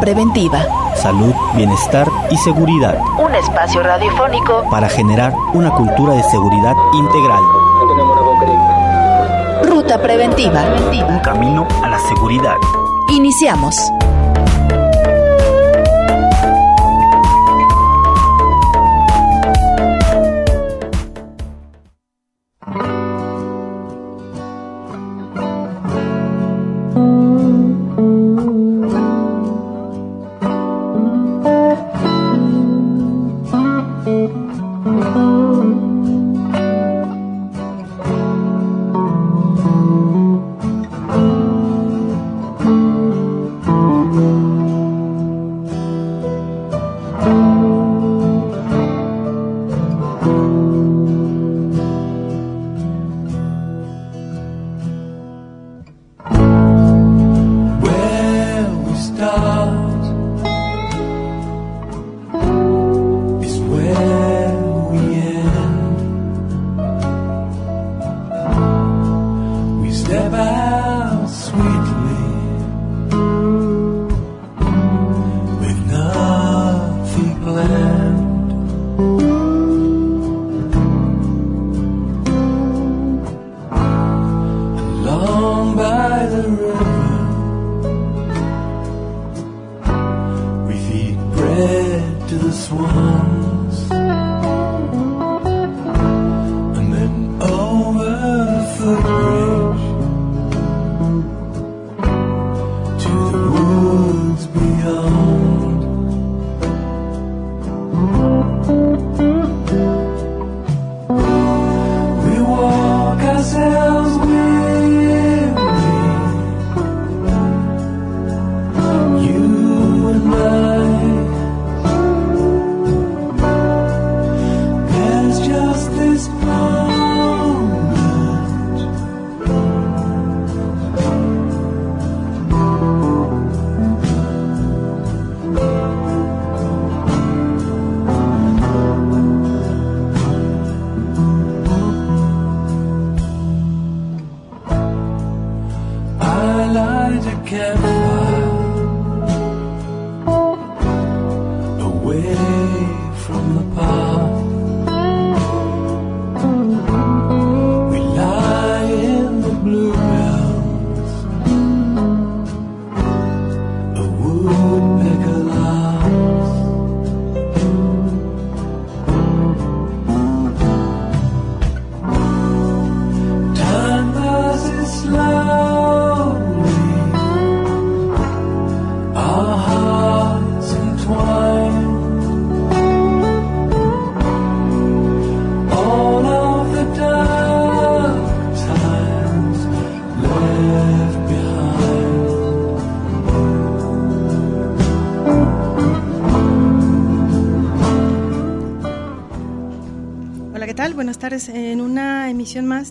Preventiva. 0.00 0.64
Salud, 0.94 1.34
bienestar 1.54 2.08
y 2.30 2.36
seguridad. 2.36 2.98
Un 3.18 3.34
espacio 3.34 3.82
radiofónico 3.82 4.64
para 4.70 4.88
generar 4.88 5.34
una 5.52 5.70
cultura 5.70 6.14
de 6.14 6.22
seguridad 6.24 6.74
integral. 6.92 7.42
Ruta 9.62 10.00
Preventiva. 10.00 10.62
Un 11.08 11.18
camino 11.20 11.66
a 11.82 11.88
la 11.88 11.98
seguridad. 11.98 12.56
Iniciamos. 13.10 13.92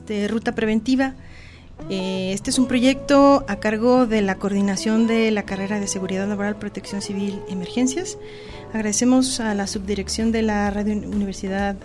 De 0.08 0.28
Ruta 0.28 0.56
Preventiva. 0.56 1.14
Eh, 1.90 2.32
este 2.34 2.50
es 2.50 2.58
un 2.58 2.68
proyecto 2.68 3.46
a 3.48 3.58
cargo 3.58 4.08
de 4.08 4.22
la 4.22 4.36
coordinación 4.36 5.06
de 5.06 5.30
la 5.32 5.44
carrera 5.44 5.80
de 5.80 5.88
Seguridad 5.88 6.28
Laboral, 6.28 6.58
Protección 6.58 7.02
Civil 7.02 7.40
Emergencias. 7.50 8.18
Agradecemos 8.74 9.40
a 9.40 9.54
la 9.54 9.68
subdirección 9.68 10.32
de 10.32 10.42
la 10.42 10.70
Radio 10.72 10.94
Universidad 10.96 11.76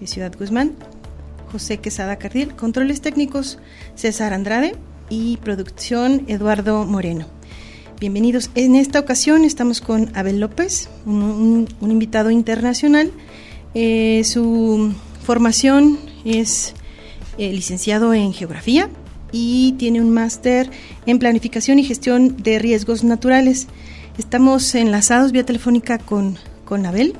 de 0.00 0.06
Ciudad 0.06 0.32
Guzmán, 0.36 0.74
José 1.52 1.78
Quesada 1.78 2.16
Cardiel, 2.16 2.56
controles 2.56 3.00
técnicos 3.00 3.58
César 3.94 4.32
Andrade 4.32 4.74
y 5.08 5.36
producción 5.38 6.24
Eduardo 6.26 6.84
Moreno. 6.84 7.26
Bienvenidos. 8.00 8.50
En 8.54 8.74
esta 8.76 9.00
ocasión 9.00 9.44
estamos 9.44 9.80
con 9.80 10.10
Abel 10.14 10.40
López, 10.40 10.88
un, 11.06 11.66
invitado 11.80 12.30
internacional. 12.30 13.10
Eh, 13.74 14.22
su 14.24 14.92
formación 15.24 15.98
es 16.24 16.74
eh, 17.38 17.52
licenciado 17.52 18.12
en 18.14 18.32
geografía 18.32 18.88
y 19.32 19.72
tiene 19.78 20.00
un 20.00 20.10
máster 20.10 20.70
en 21.06 21.18
planificación 21.18 21.78
y 21.78 21.84
gestión 21.84 22.36
de 22.36 22.58
riesgos 22.58 23.04
naturales. 23.04 23.68
Estamos 24.18 24.74
enlazados 24.74 25.32
vía 25.32 25.46
telefónica 25.46 25.98
con, 25.98 26.36
con 26.64 26.84
Abel. 26.84 27.14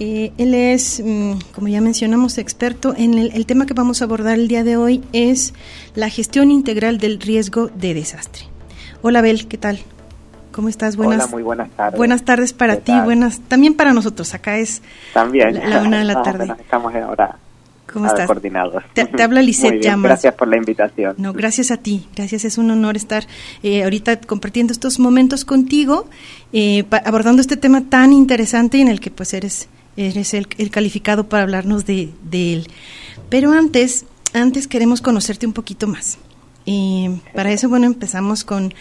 Eh, 0.00 0.32
él 0.38 0.54
es, 0.54 1.02
mm, 1.04 1.32
como 1.54 1.68
ya 1.68 1.80
mencionamos, 1.80 2.38
experto 2.38 2.94
en 2.96 3.14
el, 3.14 3.32
el, 3.32 3.46
tema 3.46 3.66
que 3.66 3.74
vamos 3.74 4.00
a 4.00 4.04
abordar 4.04 4.34
el 4.34 4.46
día 4.46 4.62
de 4.62 4.76
hoy 4.76 5.02
es 5.12 5.54
la 5.94 6.08
gestión 6.08 6.50
integral 6.50 6.98
del 6.98 7.18
riesgo 7.18 7.68
de 7.68 7.94
desastre. 7.94 8.44
Hola 9.02 9.20
Abel, 9.20 9.48
¿qué 9.48 9.58
tal? 9.58 9.80
¿Cómo 10.52 10.68
estás? 10.68 10.96
Buenas, 10.96 11.22
Hola, 11.22 11.26
muy 11.28 11.42
buenas 11.42 11.70
tardes. 11.70 11.96
Buenas 11.96 12.22
tardes 12.22 12.52
para 12.52 12.76
ti, 12.76 12.92
buenas 13.04 13.40
también 13.48 13.74
para 13.74 13.92
nosotros. 13.92 14.34
Acá 14.34 14.58
es 14.58 14.82
también. 15.14 15.54
La, 15.54 15.82
una 15.82 16.00
de 16.00 16.04
la 16.04 16.22
tarde. 16.22 16.52
estamos 16.60 16.94
ahora 16.94 17.38
¿Cómo 17.92 18.06
estás? 18.06 18.26
coordinados. 18.26 18.82
Te, 18.92 19.06
te 19.06 19.22
habla 19.22 19.42
Lisette 19.48 19.82
Llamas. 19.82 20.10
Gracias 20.10 20.34
por 20.34 20.48
la 20.48 20.56
invitación. 20.56 21.14
No, 21.18 21.32
gracias 21.32 21.70
a 21.70 21.76
ti. 21.78 22.06
Gracias, 22.14 22.44
es 22.44 22.58
un 22.58 22.70
honor 22.70 22.96
estar 22.96 23.26
eh, 23.62 23.84
ahorita 23.84 24.20
compartiendo 24.20 24.72
estos 24.72 24.98
momentos 24.98 25.44
contigo, 25.44 26.08
eh, 26.52 26.84
abordando 27.04 27.40
este 27.40 27.56
tema 27.56 27.82
tan 27.88 28.12
interesante 28.12 28.80
en 28.80 28.88
el 28.88 29.00
que 29.00 29.10
pues 29.10 29.32
eres, 29.34 29.68
eres 29.96 30.34
el, 30.34 30.46
calificado 30.70 31.28
para 31.28 31.44
hablarnos 31.44 31.86
de, 31.86 32.10
de, 32.22 32.54
él. 32.54 32.66
Pero 33.28 33.52
antes, 33.52 34.04
antes 34.34 34.68
queremos 34.68 35.00
conocerte 35.00 35.46
un 35.46 35.52
poquito 35.52 35.86
más. 35.86 36.18
Eh, 36.66 37.18
para 37.34 37.50
eso, 37.50 37.68
bueno, 37.68 37.86
empezamos 37.86 38.44
con, 38.44 38.74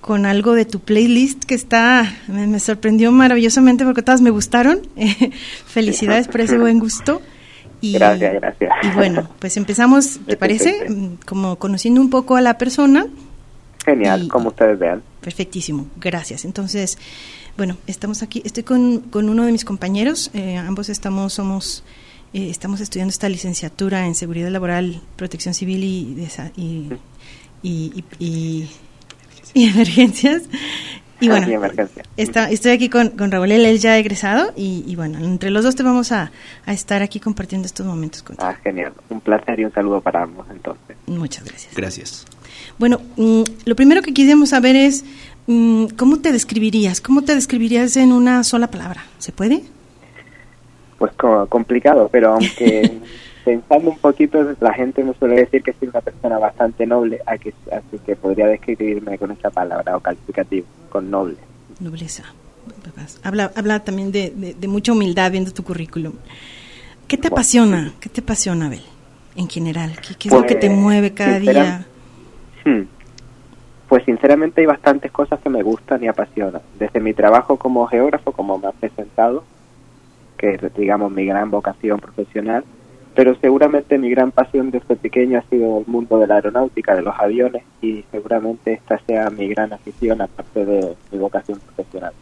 con 0.00 0.26
algo 0.26 0.54
de 0.54 0.64
tu 0.64 0.80
playlist 0.80 1.44
que 1.44 1.54
está, 1.54 2.12
me, 2.28 2.58
sorprendió 2.60 3.10
maravillosamente 3.10 3.84
porque 3.84 4.02
todas 4.02 4.20
me 4.20 4.30
gustaron. 4.30 4.80
Felicidades 5.66 6.28
por 6.28 6.40
ese 6.40 6.58
buen 6.58 6.78
gusto. 6.78 7.22
Y, 7.82 7.92
gracias, 7.92 8.32
gracias. 8.34 8.72
Y 8.82 8.88
bueno, 8.94 9.28
pues 9.38 9.56
empezamos, 9.58 10.18
¿te 10.26 10.36
parece? 10.38 10.88
Mm, 10.88 11.16
como 11.26 11.56
conociendo 11.56 12.00
un 12.00 12.08
poco 12.10 12.36
a 12.36 12.40
la 12.40 12.56
persona 12.56 13.06
Genial, 13.84 14.22
Y- 14.24 14.28
como 14.28 14.48
ustedes 14.50 14.78
vean. 14.78 15.02
Perfectísimo, 15.20 15.86
gracias. 16.00 16.44
Entonces, 16.44 16.96
bueno, 17.56 17.76
estamos 17.88 18.22
aquí, 18.22 18.40
estoy 18.44 18.62
con, 18.62 19.00
con 19.00 19.28
uno 19.28 19.44
de 19.44 19.50
mis 19.52 19.64
compañeros, 19.64 20.30
eh, 20.34 20.56
ambos 20.56 20.88
estamos, 20.88 21.32
somos, 21.32 21.82
eh, 22.32 22.48
estamos 22.48 22.80
estudiando 22.80 23.10
esta 23.10 23.28
licenciatura 23.28 24.06
en 24.06 24.14
Seguridad 24.14 24.50
Laboral, 24.50 25.00
Protección 25.16 25.52
Civil 25.52 25.82
y, 25.82 26.28
y, 26.56 26.90
y- 27.64 28.04
y- 28.20 28.68
y 29.54 29.64
Emergencias. 29.68 30.42
Y 31.22 31.28
bueno, 31.28 31.48
Y 31.48 31.52
emergencia. 31.54 32.02
está- 32.16 32.50
estoy 32.50 32.72
aquí 32.72 32.88
con, 32.88 33.10
con 33.10 33.30
Raúl, 33.30 33.50
él 33.52 33.64
es 33.64 33.80
ya 33.80 33.96
egresado 33.98 34.52
y, 34.56 34.84
y 34.86 34.96
bueno, 34.96 35.18
entre 35.18 35.50
los 35.50 35.64
dos 35.64 35.74
te 35.76 35.82
vamos 35.82 36.10
a, 36.12 36.32
a 36.66 36.72
estar 36.72 37.02
aquí 37.02 37.20
compartiendo 37.20 37.66
estos 37.66 37.86
momentos 37.86 38.22
contigo. 38.22 38.48
Ah, 38.48 38.56
genial. 38.62 38.92
Un 39.08 39.20
placer 39.20 39.60
y 39.60 39.64
un 39.64 39.72
saludo 39.72 40.00
para 40.00 40.22
ambos, 40.22 40.46
entonces. 40.50 40.96
Muchas 41.06 41.44
gracias. 41.44 41.74
Gracias. 41.74 42.24
Bueno, 42.78 43.00
mm, 43.16 43.42
lo 43.64 43.76
primero 43.76 44.02
que 44.02 44.12
quisiéramos 44.12 44.48
saber 44.50 44.74
es, 44.76 45.04
mm, 45.46 45.86
¿cómo 45.96 46.18
te 46.20 46.32
describirías? 46.32 47.00
¿Cómo 47.00 47.22
te 47.22 47.34
describirías 47.34 47.96
en 47.96 48.12
una 48.12 48.42
sola 48.44 48.68
palabra? 48.70 49.04
¿Se 49.18 49.30
puede? 49.32 49.62
Pues 50.98 51.12
co- 51.14 51.46
complicado, 51.48 52.08
pero 52.10 52.34
aunque 52.34 52.98
pensando 53.44 53.90
un 53.90 53.98
poquito, 53.98 54.54
la 54.60 54.72
gente 54.74 55.02
me 55.04 55.14
suele 55.14 55.36
decir 55.36 55.62
que 55.62 55.72
soy 55.74 55.88
una 55.88 56.00
persona 56.00 56.38
bastante 56.38 56.86
noble, 56.86 57.20
así 57.26 57.52
que 58.04 58.16
podría 58.16 58.46
describirme 58.46 59.18
con 59.18 59.30
esa 59.30 59.50
palabra 59.50 59.96
o 59.96 60.00
calificativo, 60.00 60.66
con 60.90 61.10
noble. 61.10 61.36
Nobleza. 61.80 62.24
Habla, 63.24 63.50
habla 63.56 63.80
también 63.80 64.12
de, 64.12 64.30
de- 64.30 64.54
de 64.54 64.68
mucha 64.68 64.92
humildad 64.92 65.30
viendo 65.32 65.52
tu 65.52 65.64
currículum. 65.64 66.12
¿Qué 67.08 67.16
te 67.16 67.22
Bueno. 67.28 67.34
apasiona? 67.36 67.92
¿Qué 68.00 68.08
te 68.08 68.20
apasiona, 68.20 68.66
Abel? 68.66 68.82
En 69.36 69.48
general, 69.48 69.92
¿qué, 70.00 70.14
qué 70.14 70.28
es 70.28 70.34
lo 70.34 70.42
que 70.46 70.54
te 70.54 70.68
Pues, 70.68 70.78
mueve 70.78 71.12
cada 71.12 71.38
día? 71.38 71.86
Hmm. 72.64 72.82
Pues 73.88 74.04
sinceramente 74.04 74.60
hay 74.60 74.66
bastantes 74.66 75.10
cosas 75.10 75.40
que 75.40 75.50
me 75.50 75.62
gustan 75.62 76.02
y 76.04 76.08
apasionan. 76.08 76.62
Desde 76.78 77.00
mi 77.00 77.12
trabajo 77.12 77.56
como 77.58 77.86
geógrafo, 77.86 78.32
como 78.32 78.56
me 78.58 78.68
has 78.68 78.74
presentado, 78.74 79.44
que 80.38 80.54
es, 80.54 80.74
digamos, 80.74 81.10
mi 81.12 81.24
gran 81.26 81.50
vocación 81.50 81.98
profesional, 82.00 82.64
pero 83.14 83.36
seguramente 83.40 83.98
mi 83.98 84.10
gran 84.10 84.30
pasión 84.32 84.70
desde 84.70 84.96
pequeño 84.96 85.38
ha 85.38 85.42
sido 85.50 85.80
el 85.80 85.86
mundo 85.86 86.18
de 86.18 86.26
la 86.26 86.36
aeronáutica, 86.36 86.94
de 86.94 87.02
los 87.02 87.14
aviones, 87.18 87.62
y 87.80 88.04
seguramente 88.10 88.72
esta 88.72 88.98
sea 89.06 89.28
mi 89.30 89.48
gran 89.48 89.72
afición 89.72 90.20
aparte 90.22 90.64
de 90.64 90.94
mi 91.10 91.18
vocación 91.18 91.58
profesional. 91.60 92.12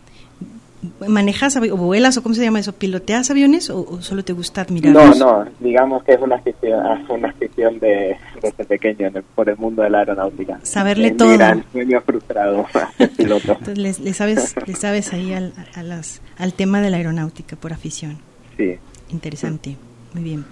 ¿Manejas 1.07 1.57
o 1.57 1.77
vuelas 1.77 2.17
o 2.17 2.23
cómo 2.23 2.35
se 2.35 2.43
llama 2.43 2.59
eso? 2.61 2.73
¿Piloteas 2.73 3.31
aviones 3.31 3.69
o, 3.69 3.81
o 3.87 4.01
solo 4.01 4.25
te 4.25 4.33
gusta 4.33 4.63
No, 4.63 4.67
admirarlos? 4.69 5.19
no, 5.19 5.45
digamos 5.61 6.03
que 6.05 6.13
es 6.13 6.21
una 6.23 6.37
afición, 6.37 6.83
una 7.11 7.29
afición 7.29 7.79
de, 7.81 8.17
desde 8.43 8.65
pequeño 8.65 9.09
en 9.09 9.17
el- 9.19 9.23
por 9.23 9.51
el 9.51 9.59
mundo 9.59 9.83
de 9.83 9.91
la 9.91 9.99
aeronáutica. 9.99 10.59
Saberle 10.63 11.09
Es 11.09 11.13
mi 11.13 11.19
todo. 11.19 11.35
gran 11.37 11.65
sueño 11.71 12.01
frustrado, 12.01 12.65
piloto. 13.19 13.53
Entonces 13.61 13.77
le, 13.79 13.93
le 14.05 14.15
sabes, 14.15 14.55
le 14.67 14.75
sabes 14.75 15.13
ahí 15.13 15.35
al, 15.35 15.53
a 15.75 15.83
las, 15.83 16.23
al 16.39 16.55
tema 16.55 16.81
de 16.81 16.89
la 16.89 16.97
aeronáutica 16.97 17.57
por 17.57 17.75
afición. 17.75 18.17
Sí. 18.57 18.77
Interesante. 19.11 19.77
Muy 20.15 20.23
bien. 20.25 20.45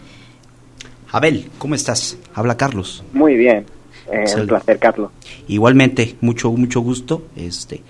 Abel, 1.11 1.51
¿cómo 1.59 1.75
estás? 1.75 2.19
Habla 2.35 2.57
Carlos. 2.57 3.03
Muy 3.13 3.37
bien, 3.37 3.65
eh, 4.13 4.25
un 4.37 4.47
placer, 4.47 4.79
Carlos. 4.79 5.11
Igualmente, 5.49 6.17
mucho, 6.21 6.53
mucho 6.53 6.81
gusto. 6.81 7.29
Este, 7.37 7.83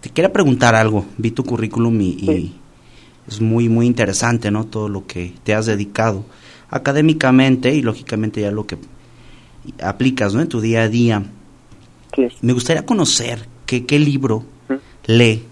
te 0.00 0.10
quería 0.10 0.32
preguntar 0.32 0.74
algo. 0.74 1.06
Vi 1.16 1.30
tu 1.30 1.44
currículum 1.44 1.98
y, 2.00 2.54
es 3.26 3.40
muy, 3.40 3.68
muy 3.68 3.86
interesante, 3.86 4.50
¿no? 4.50 4.66
Todo 4.66 4.88
lo 4.88 5.06
que 5.06 5.32
te 5.44 5.54
has 5.54 5.66
dedicado 5.66 6.24
académicamente 6.68 7.74
y 7.74 7.82
lógicamente 7.82 8.40
ya 8.40 8.50
lo 8.50 8.66
que 8.66 8.76
aplicas, 9.82 10.34
¿no? 10.34 10.40
En 10.40 10.48
tu 10.48 10.60
día 10.60 10.82
a 10.82 10.88
día. 10.88 11.22
Sí. 12.14 12.28
Me 12.42 12.52
gustaría 12.52 12.84
conocer 12.84 13.46
qué, 13.66 13.86
qué 13.86 13.98
libro 13.98 14.44
lee 15.06 15.44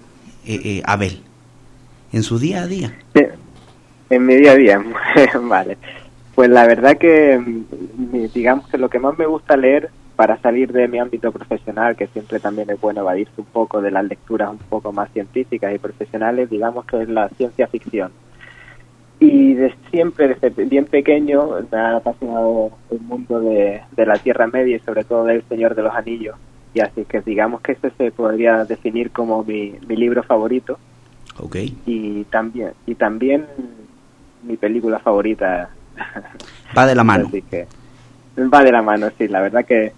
eh, 0.47 0.61
eh, 0.64 0.82
Abel 0.85 1.21
en 2.12 2.23
su 2.23 2.38
día 2.38 2.62
a 2.62 2.67
día. 2.67 2.99
En 4.11 4.25
mi 4.25 4.37
día 4.37 4.53
a 4.53 4.56
día, 4.56 4.85
vale. 5.43 5.76
Pues 6.38 6.50
la 6.50 6.69
verdad 6.69 6.96
que, 6.96 7.37
mm, 7.37 8.32
digamos 8.32 8.69
que 8.69 8.79
lo 8.79 8.88
que 8.88 9.00
más 9.00 9.19
me 9.19 9.26
gusta 9.26 9.56
leer 9.56 9.90
para 10.14 10.40
salir 10.40 10.70
de 10.70 10.87
mi 10.87 11.00
ámbito 11.00 11.32
profesional, 11.32 11.96
que 11.96 12.06
siempre 12.06 12.38
también 12.38 12.70
es 12.70 12.81
bueno 12.81 13.00
evadirse 13.00 13.32
un 13.38 13.46
poco 13.46 13.82
de 13.82 13.90
las 13.90 14.05
lecturas 14.05 14.52
un 14.52 14.58
poco 14.58 14.93
más 14.93 15.11
científicas 15.11 15.75
y 15.75 15.81
profesionales, 15.81 16.49
digamos 16.49 16.85
que 16.85 17.02
es 17.02 17.08
la 17.08 17.29
ciencia 17.31 17.67
ficción. 17.67 18.12
Y 19.19 19.55
de 19.55 19.75
siempre, 19.90 20.29
desde 20.29 20.64
bien 20.64 20.85
pequeño, 20.85 21.56
me 21.73 21.76
ha 21.76 21.96
apasionado 21.96 22.70
el 22.93 23.00
mundo 23.00 23.40
de, 23.40 23.82
de 23.96 24.06
la 24.06 24.17
Tierra 24.19 24.46
Media 24.46 24.76
y 24.76 24.81
sobre 24.87 25.02
todo 25.02 25.25
del 25.25 25.43
Señor 25.49 25.75
de 25.75 25.82
los 25.82 25.93
Anillos. 25.93 26.37
Y 26.73 26.79
así 26.79 27.05
que 27.05 27.20
digamos 27.20 27.62
que 27.62 27.73
ese 27.73 27.90
se 27.99 28.12
podría 28.12 28.64
definir 28.64 29.11
como 29.11 29.43
mi, 29.43 29.75
mi 29.88 29.96
libro 29.96 30.23
favorito 30.23 30.79
¿Ok? 31.40 31.56
y 31.85 32.23
también 32.31 32.75
y 32.87 32.94
también 32.94 33.44
mi 34.44 34.56
película 34.56 35.00
favorita 35.00 35.70
Va 36.77 36.87
de 36.87 36.95
la 36.95 37.05
mano. 37.05 37.27
así 37.29 37.43
que 37.43 37.67
va 38.53 38.62
de 38.62 38.73
la 38.73 38.83
mano 38.83 39.09
sí 39.19 39.27
la 39.29 39.41
verdad 39.41 39.65
que 39.65 39.93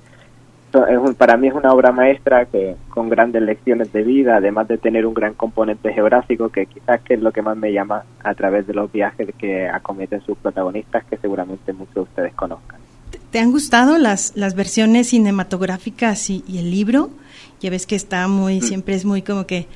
so- 0.72 0.86
es 0.86 0.96
un- 0.98 1.14
para 1.14 1.36
mí 1.36 1.48
es 1.48 1.54
una 1.54 1.72
obra 1.72 1.92
maestra 1.92 2.46
que 2.46 2.76
con 2.88 3.08
grandes 3.10 3.42
lecciones 3.42 3.92
de 3.92 4.02
vida 4.02 4.36
además 4.36 4.66
de 4.68 4.78
tener 4.78 5.04
un 5.06 5.12
gran 5.14 5.34
componente 5.34 5.92
geográfico 5.92 6.48
que 6.48 6.66
quizás 6.66 7.00
que 7.02 7.14
es 7.14 7.20
lo 7.20 7.32
que 7.32 7.42
más 7.42 7.56
me 7.56 7.72
llama 7.72 8.04
a 8.24 8.34
través 8.34 8.66
de 8.66 8.74
los 8.74 8.90
viajes 8.90 9.28
que 9.38 9.68
acometen 9.68 10.22
sus 10.22 10.38
protagonistas 10.38 11.04
que 11.04 11.16
seguramente 11.18 11.72
muchos 11.72 11.94
de 11.94 12.00
ustedes 12.02 12.34
conozcan 12.34 12.80
¿Te- 13.10 13.18
¿Te 13.30 13.38
han 13.40 13.50
gustado 13.50 13.98
las, 13.98 14.32
las 14.36 14.54
versiones 14.54 15.08
cinematográficas 15.08 16.30
y, 16.30 16.44
y 16.46 16.58
el 16.58 16.70
libro? 16.70 17.10
Ya 17.60 17.68
ves 17.70 17.84
que 17.86 17.96
está 17.96 18.26
muy, 18.28 18.60
siempre 18.62 18.94
es 18.94 19.04
muy 19.04 19.20
como 19.22 19.46
que 19.46 19.66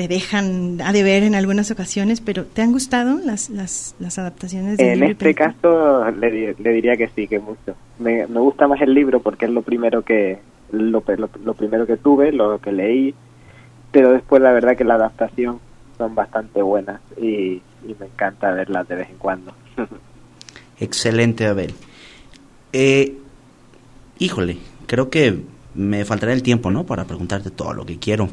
te 0.00 0.08
dejan 0.08 0.80
a 0.82 0.94
de 0.94 1.02
ver 1.02 1.24
en 1.24 1.34
algunas 1.34 1.70
ocasiones, 1.70 2.22
pero 2.22 2.46
¿te 2.46 2.62
han 2.62 2.72
gustado 2.72 3.18
las, 3.22 3.50
las, 3.50 3.94
las 3.98 4.18
adaptaciones 4.18 4.78
del 4.78 4.86
En 4.88 5.02
este 5.02 5.34
película? 5.34 5.54
caso 5.60 6.10
le, 6.12 6.30
di- 6.30 6.54
le 6.62 6.72
diría 6.72 6.96
que 6.96 7.08
sí, 7.08 7.28
que 7.28 7.38
mucho. 7.38 7.76
Me, 7.98 8.26
me 8.26 8.40
gusta 8.40 8.66
más 8.66 8.80
el 8.80 8.94
libro 8.94 9.20
porque 9.20 9.44
es 9.44 9.50
lo 9.50 9.60
primero 9.60 10.00
que 10.02 10.38
lo, 10.72 11.02
pe- 11.02 11.18
lo, 11.18 11.28
lo 11.44 11.52
primero 11.52 11.86
que 11.86 11.98
tuve, 11.98 12.32
lo 12.32 12.58
que 12.62 12.72
leí, 12.72 13.14
pero 13.92 14.10
después 14.12 14.40
la 14.40 14.52
verdad 14.52 14.74
que 14.74 14.84
la 14.84 14.94
adaptación 14.94 15.60
son 15.98 16.14
bastante 16.14 16.62
buenas 16.62 17.02
y, 17.20 17.60
y 17.86 17.94
me 18.00 18.06
encanta 18.06 18.52
verlas 18.52 18.88
de 18.88 18.94
vez 18.94 19.10
en 19.10 19.16
cuando. 19.18 19.52
Excelente, 20.80 21.44
Abel. 21.46 21.74
Eh, 22.72 23.18
híjole, 24.18 24.56
creo 24.86 25.10
que 25.10 25.40
me 25.74 26.06
faltará 26.06 26.32
el 26.32 26.42
tiempo, 26.42 26.70
¿no? 26.70 26.86
Para 26.86 27.04
preguntarte 27.04 27.50
todo 27.50 27.74
lo 27.74 27.84
que 27.84 27.98
quiero. 27.98 28.30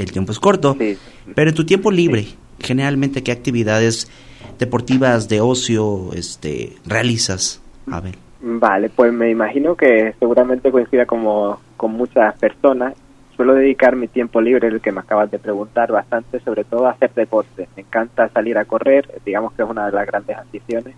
El 0.00 0.12
tiempo 0.12 0.32
es 0.32 0.40
corto. 0.40 0.76
Sí. 0.78 0.96
Pero 1.34 1.50
en 1.50 1.56
tu 1.56 1.64
tiempo 1.64 1.90
libre, 1.90 2.26
generalmente, 2.58 3.22
¿qué 3.22 3.32
actividades 3.32 4.10
deportivas 4.58 5.28
de 5.28 5.40
ocio 5.40 6.10
este, 6.14 6.76
realizas, 6.86 7.62
Abel? 7.90 8.16
Vale, 8.42 8.88
pues 8.88 9.12
me 9.12 9.30
imagino 9.30 9.74
que 9.76 10.14
seguramente 10.18 10.70
coincida 10.70 11.04
como 11.04 11.60
con 11.76 11.92
muchas 11.92 12.34
personas. 12.38 12.94
Suelo 13.36 13.54
dedicar 13.54 13.96
mi 13.96 14.08
tiempo 14.08 14.40
libre, 14.40 14.68
el 14.68 14.80
que 14.80 14.92
me 14.92 15.00
acabas 15.00 15.30
de 15.30 15.38
preguntar, 15.38 15.92
bastante, 15.92 16.40
sobre 16.40 16.64
todo 16.64 16.86
a 16.86 16.92
hacer 16.92 17.12
deporte. 17.14 17.68
Me 17.76 17.82
encanta 17.82 18.28
salir 18.30 18.56
a 18.58 18.64
correr, 18.64 19.20
digamos 19.24 19.52
que 19.52 19.62
es 19.62 19.68
una 19.68 19.86
de 19.86 19.92
las 19.92 20.06
grandes 20.06 20.36
aficiones. 20.36 20.94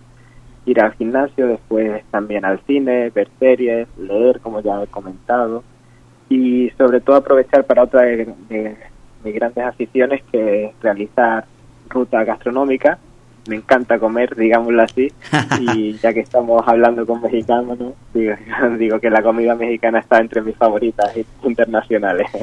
Ir 0.65 0.79
al 0.79 0.93
gimnasio, 0.93 1.47
después 1.47 2.03
también 2.11 2.45
al 2.45 2.61
cine, 2.65 3.09
ver 3.09 3.29
series, 3.39 3.87
leer, 3.97 4.39
como 4.39 4.61
ya 4.61 4.81
he 4.81 4.87
comentado. 4.87 5.63
Y 6.29 6.69
sobre 6.77 7.01
todo 7.01 7.17
aprovechar 7.17 7.65
para 7.65 7.83
otra 7.83 8.03
de, 8.03 8.33
de 8.49 8.77
mis 9.23 9.35
grandes 9.35 9.63
aficiones, 9.65 10.23
que 10.31 10.65
es 10.65 10.71
realizar 10.81 11.45
ruta 11.89 12.23
gastronómica. 12.23 12.97
Me 13.47 13.57
encanta 13.57 13.99
comer, 13.99 14.35
digámoslo 14.35 14.81
así. 14.81 15.11
Y 15.75 15.93
ya 15.93 16.13
que 16.13 16.21
estamos 16.21 16.63
hablando 16.65 17.05
con 17.05 17.21
mexicanos, 17.21 17.77
¿no? 17.77 17.93
digo, 18.13 18.35
digo 18.77 18.99
que 18.99 19.09
la 19.09 19.21
comida 19.21 19.55
mexicana 19.55 19.99
está 19.99 20.19
entre 20.19 20.41
mis 20.41 20.55
favoritas 20.55 21.11
internacionales. 21.43 22.27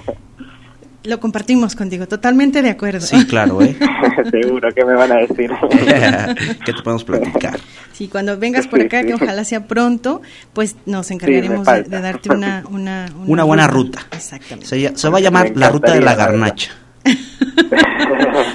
Lo 1.02 1.18
compartimos 1.18 1.74
contigo, 1.76 2.06
totalmente 2.06 2.60
de 2.60 2.68
acuerdo. 2.70 3.00
Sí, 3.00 3.24
claro, 3.26 3.62
¿eh? 3.62 3.74
Seguro 4.30 4.68
que 4.74 4.84
me 4.84 4.94
van 4.94 5.10
a 5.12 5.16
decir. 5.16 5.50
¿Qué 6.64 6.72
te 6.74 6.82
podemos 6.82 7.04
platicar? 7.04 7.58
Sí, 7.92 8.08
cuando 8.08 8.38
vengas 8.38 8.66
por 8.66 8.80
acá, 8.82 9.02
que 9.04 9.14
ojalá 9.14 9.44
sea 9.44 9.66
pronto, 9.66 10.20
pues 10.52 10.76
nos 10.84 11.10
encargaremos 11.10 11.60
de, 11.60 11.64
falta. 11.64 11.96
de 11.96 12.02
darte 12.02 12.30
una, 12.32 12.64
una, 12.70 13.06
Una 13.26 13.44
buena 13.44 13.66
ruta. 13.66 14.00
Exactamente. 14.12 14.66
Se, 14.66 14.96
se 14.96 15.08
va 15.08 15.18
a 15.18 15.20
llamar 15.22 15.52
la 15.56 15.70
ruta 15.70 15.94
de 15.94 16.00
la 16.02 16.14
garnacha. 16.14 16.72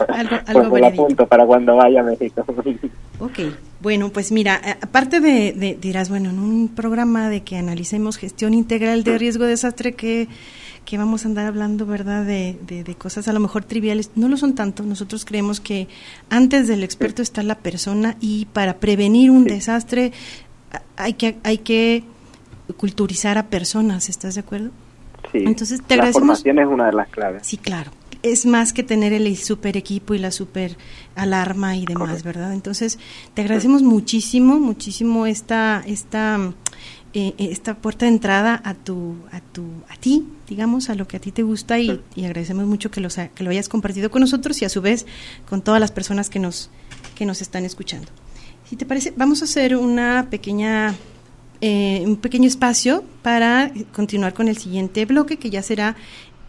Algo- 0.09 0.39
algo 0.45 0.69
pues 0.69 0.83
apunto 0.83 1.27
para 1.27 1.45
cuando 1.45 1.75
vaya 1.75 2.01
a 2.01 2.03
México. 2.03 2.45
Ok, 3.19 3.39
bueno, 3.81 4.09
pues 4.09 4.31
mira, 4.31 4.59
aparte 4.81 5.19
de, 5.19 5.53
de- 5.53 5.77
dirás, 5.81 6.09
bueno, 6.09 6.29
en 6.29 6.39
un 6.39 6.67
programa 6.69 7.29
de 7.29 7.41
que 7.43 7.57
analicemos 7.57 8.17
gestión 8.17 8.53
integral 8.53 9.03
de 9.03 9.17
riesgo 9.17 9.43
de 9.45 9.51
desastre 9.51 9.93
que, 9.93 10.27
que 10.85 10.97
vamos 10.97 11.25
a 11.25 11.27
andar 11.27 11.47
hablando, 11.47 11.85
¿verdad?, 11.85 12.23
de, 12.25 12.57
de- 12.67 12.83
de 12.83 12.95
cosas 12.95 13.27
a 13.27 13.33
lo 13.33 13.39
mejor 13.39 13.65
triviales, 13.65 14.11
no 14.15 14.27
lo 14.29 14.37
son 14.37 14.53
tanto. 14.55 14.83
Nosotros 14.83 15.25
creemos 15.25 15.59
que 15.59 15.87
antes 16.29 16.67
del 16.67 16.83
experto 16.83 17.21
está 17.21 17.41
la 17.43 17.55
persona 17.55 18.15
y 18.21 18.45
para 18.45 18.77
prevenir 18.77 19.31
un 19.31 19.45
desastre 19.45 20.13
hay 20.97 21.13
que, 21.13 21.37
hay 21.43 21.57
que 21.59 22.03
culturizar 22.77 23.37
a 23.37 23.47
personas, 23.47 24.09
¿estás 24.09 24.35
de 24.35 24.41
acuerdo? 24.41 24.69
Sí, 25.31 25.39
Entonces, 25.45 25.81
te 25.81 25.95
la 25.95 26.03
agradecemos. 26.03 26.39
formación 26.39 26.59
es 26.59 26.67
una 26.67 26.85
de 26.87 26.93
las 26.93 27.09
claves. 27.09 27.45
Sí, 27.47 27.57
claro. 27.57 27.91
Es 28.23 28.45
más 28.45 28.73
que 28.73 28.81
tener 28.83 29.13
el 29.13 29.35
super 29.37 29.77
equipo 29.77 30.13
y 30.15 30.17
la 30.19 30.31
super 30.31 30.77
alarma 31.15 31.75
y 31.77 31.85
demás, 31.85 32.07
Correcto. 32.09 32.25
¿verdad? 32.25 32.53
Entonces, 32.53 32.97
te 33.33 33.41
agradecemos 33.43 33.83
muchísimo, 33.83 34.59
muchísimo 34.59 35.27
esta, 35.27 35.83
esta, 35.85 36.39
eh, 37.15 37.33
eh, 37.37 37.47
esta 37.49 37.75
puerta 37.75 38.05
de 38.05 38.11
entrada 38.11 38.61
a 38.63 38.73
tu, 38.73 39.15
a 39.31 39.39
tu, 39.39 39.63
a 39.89 39.95
ti, 39.95 40.27
digamos, 40.49 40.89
a 40.89 40.95
lo 40.95 41.07
que 41.07 41.15
a 41.15 41.19
ti 41.21 41.31
te 41.31 41.43
gusta 41.43 41.79
y, 41.79 42.01
y 42.13 42.25
agradecemos 42.25 42.65
mucho 42.65 42.91
que, 42.91 42.99
los, 42.99 43.15
que 43.15 43.43
lo 43.43 43.51
hayas 43.51 43.69
compartido 43.69 44.11
con 44.11 44.19
nosotros 44.19 44.61
y 44.61 44.65
a 44.65 44.69
su 44.69 44.81
vez 44.81 45.05
con 45.49 45.61
todas 45.61 45.79
las 45.79 45.91
personas 45.91 46.29
que 46.29 46.39
nos, 46.39 46.69
que 47.15 47.25
nos 47.25 47.41
están 47.41 47.63
escuchando. 47.63 48.11
Si 48.69 48.75
te 48.75 48.85
parece, 48.85 49.13
vamos 49.15 49.41
a 49.41 49.45
hacer 49.45 49.77
una 49.77 50.27
pequeña 50.29 50.93
eh, 51.61 52.03
un 52.05 52.17
pequeño 52.17 52.47
espacio 52.49 53.05
para 53.21 53.71
continuar 53.93 54.33
con 54.33 54.49
el 54.49 54.57
siguiente 54.57 55.05
bloque, 55.05 55.37
que 55.37 55.49
ya 55.49 55.63
será 55.63 55.95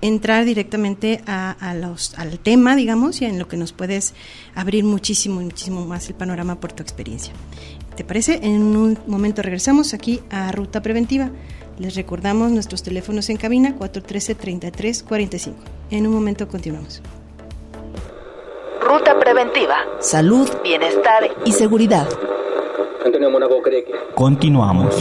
entrar 0.00 0.44
directamente 0.44 1.22
a, 1.26 1.52
a 1.52 1.74
los, 1.74 2.18
al 2.18 2.40
tema, 2.40 2.74
digamos, 2.74 3.22
y 3.22 3.24
en 3.24 3.38
lo 3.38 3.46
que 3.46 3.56
nos 3.56 3.72
puedes 3.72 4.14
abrir 4.56 4.82
muchísimo, 4.82 5.40
muchísimo 5.40 5.86
más 5.86 6.08
el 6.08 6.16
panorama 6.16 6.58
por 6.58 6.72
tu 6.72 6.82
experiencia. 6.82 7.32
¿Te 7.96 8.04
parece? 8.04 8.40
En 8.42 8.76
un 8.76 8.98
momento 9.06 9.40
regresamos 9.40 9.94
aquí 9.94 10.20
a 10.30 10.52
Ruta 10.52 10.82
Preventiva. 10.82 11.30
Les 11.78 11.94
recordamos 11.94 12.50
nuestros 12.50 12.82
teléfonos 12.82 13.30
en 13.30 13.38
cabina 13.38 13.74
413-3345. 13.78 15.54
En 15.90 16.06
un 16.06 16.12
momento 16.12 16.46
continuamos. 16.46 17.02
Ruta 18.82 19.18
preventiva. 19.18 19.76
Salud, 19.98 20.48
bienestar 20.62 21.24
y 21.44 21.52
seguridad. 21.52 22.06
Antonio 23.04 23.30
Mónaco 23.30 23.62
cree 23.62 23.84
que... 23.84 23.92
Continuamos. 24.14 24.94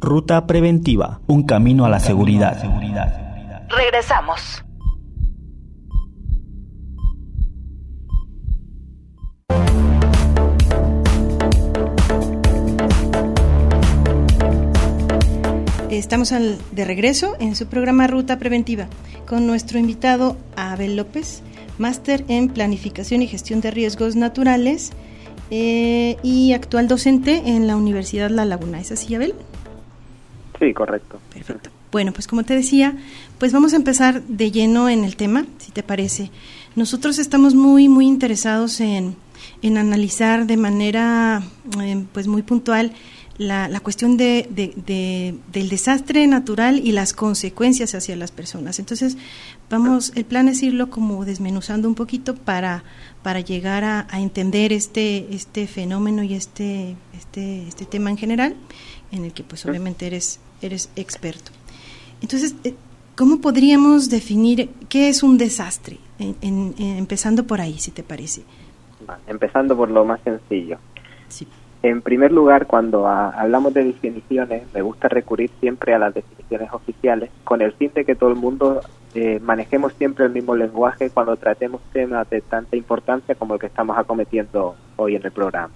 Ruta 0.00 0.46
preventiva, 0.46 1.20
un 1.26 1.44
camino 1.44 1.84
a 1.84 1.88
la 1.88 2.00
seguridad. 2.00 2.62
Regresamos. 3.68 4.64
Estamos 15.98 16.32
al- 16.32 16.56
de 16.72 16.84
regreso 16.86 17.36
en 17.38 17.54
su 17.54 17.66
programa 17.66 18.06
Ruta 18.06 18.38
Preventiva 18.38 18.86
con 19.26 19.46
nuestro 19.46 19.78
invitado 19.78 20.38
Abel 20.56 20.96
López, 20.96 21.42
máster 21.76 22.24
en 22.28 22.48
Planificación 22.48 23.20
y 23.20 23.26
Gestión 23.26 23.60
de 23.60 23.70
Riesgos 23.70 24.16
Naturales 24.16 24.92
eh, 25.50 26.16
y 26.22 26.54
actual 26.54 26.88
docente 26.88 27.42
en 27.44 27.66
la 27.66 27.76
Universidad 27.76 28.30
La 28.30 28.46
Laguna. 28.46 28.80
¿Es 28.80 28.90
así, 28.90 29.14
Abel? 29.14 29.34
Sí, 30.58 30.72
correcto. 30.72 31.20
Perfecto. 31.34 31.68
Bueno, 31.90 32.12
pues 32.14 32.26
como 32.26 32.42
te 32.42 32.54
decía, 32.54 32.96
pues 33.38 33.52
vamos 33.52 33.74
a 33.74 33.76
empezar 33.76 34.22
de 34.22 34.50
lleno 34.50 34.88
en 34.88 35.04
el 35.04 35.16
tema, 35.16 35.44
si 35.58 35.72
te 35.72 35.82
parece. 35.82 36.30
Nosotros 36.74 37.18
estamos 37.18 37.54
muy, 37.54 37.90
muy 37.90 38.06
interesados 38.06 38.80
en, 38.80 39.14
en 39.62 39.76
analizar 39.78 40.46
de 40.46 40.56
manera 40.56 41.42
eh, 41.80 42.04
pues 42.12 42.26
muy 42.26 42.42
puntual 42.42 42.92
la, 43.38 43.66
la 43.68 43.80
cuestión 43.80 44.16
de, 44.18 44.46
de- 44.50 44.74
de- 44.86 45.34
del 45.52 45.68
desastre 45.70 46.26
natural 46.26 46.80
y 46.84 46.92
las 46.92 47.12
consecuencias 47.14 47.94
hacia 47.94 48.14
las 48.14 48.30
personas. 48.30 48.78
Entonces, 48.78 49.16
vamos, 49.70 50.12
el 50.14 50.24
plan 50.26 50.48
es 50.48 50.62
irlo 50.62 50.90
como 50.90 51.24
desmenuzando 51.24 51.88
un 51.88 51.94
poquito 51.94 52.34
para, 52.34 52.84
para 53.22 53.40
llegar 53.40 53.84
a, 53.84 54.06
a 54.10 54.20
entender 54.20 54.72
este, 54.72 55.34
este 55.34 55.66
fenómeno 55.66 56.22
y 56.22 56.34
este, 56.34 56.94
este, 57.18 57.66
este 57.66 57.86
tema 57.86 58.10
en 58.10 58.18
general, 58.18 58.54
en 59.10 59.24
el 59.24 59.32
que 59.32 59.42
pues 59.44 59.64
obviamente 59.66 60.06
eres, 60.06 60.38
eres 60.60 60.90
experto. 60.94 61.52
Entonces, 62.20 62.54
eh, 62.64 62.74
¿cómo 63.16 63.40
podríamos 63.40 64.10
definir 64.10 64.68
qué 64.90 65.08
es 65.08 65.22
un 65.22 65.38
desastre? 65.38 65.98
En- 66.18 66.36
en- 66.42 66.74
en- 66.78 66.96
empezando 66.98 67.46
por 67.46 67.60
ahí, 67.62 67.78
si 67.78 67.90
te 67.90 68.02
parece. 68.02 68.42
Empezando 69.26 69.76
por 69.76 69.90
lo 69.90 70.04
más 70.04 70.20
sencillo. 70.22 70.78
Sí. 71.28 71.46
En 71.82 72.00
primer 72.02 72.30
lugar, 72.30 72.66
cuando 72.66 73.06
a- 73.08 73.30
hablamos 73.30 73.74
de 73.74 73.84
definiciones, 73.84 74.62
me 74.72 74.82
gusta 74.82 75.08
recurrir 75.08 75.50
siempre 75.60 75.94
a 75.94 75.98
las 75.98 76.14
definiciones 76.14 76.72
oficiales 76.72 77.30
con 77.44 77.60
el 77.60 77.72
fin 77.72 77.90
de 77.94 78.04
que 78.04 78.14
todo 78.14 78.30
el 78.30 78.36
mundo 78.36 78.80
eh, 79.14 79.40
manejemos 79.42 79.92
siempre 79.94 80.24
el 80.24 80.30
mismo 80.32 80.54
lenguaje 80.54 81.10
cuando 81.10 81.36
tratemos 81.36 81.80
temas 81.92 82.28
de 82.30 82.40
tanta 82.40 82.76
importancia 82.76 83.34
como 83.34 83.54
el 83.54 83.60
que 83.60 83.66
estamos 83.66 83.98
acometiendo 83.98 84.74
hoy 84.96 85.16
en 85.16 85.24
el 85.24 85.32
programa. 85.32 85.72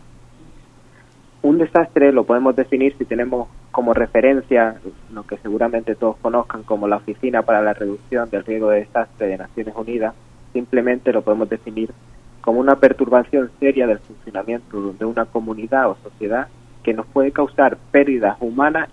Un 1.42 1.58
desastre 1.58 2.12
lo 2.12 2.24
podemos 2.24 2.56
definir 2.56 2.96
si 2.98 3.04
tenemos 3.04 3.48
como 3.70 3.92
referencia 3.94 4.76
lo 5.12 5.24
que 5.26 5.36
seguramente 5.38 5.94
todos 5.94 6.16
conozcan 6.16 6.62
como 6.62 6.88
la 6.88 6.96
Oficina 6.96 7.42
para 7.42 7.60
la 7.62 7.74
Reducción 7.74 8.28
del 8.30 8.44
Riesgo 8.44 8.70
de 8.70 8.80
Desastre 8.80 9.26
de 9.28 9.38
Naciones 9.38 9.74
Unidas. 9.76 10.14
Simplemente 10.52 11.12
lo 11.12 11.22
podemos 11.22 11.48
definir 11.48 11.90
como 12.46 12.60
una 12.60 12.76
perturbación 12.76 13.50
seria 13.58 13.88
del 13.88 13.98
funcionamiento 13.98 14.92
de 14.92 15.04
una 15.04 15.24
comunidad 15.24 15.90
o 15.90 15.96
sociedad 15.96 16.46
que 16.84 16.94
nos 16.94 17.04
puede 17.06 17.32
causar 17.32 17.76
pérdidas 17.90 18.36
humanas 18.38 18.88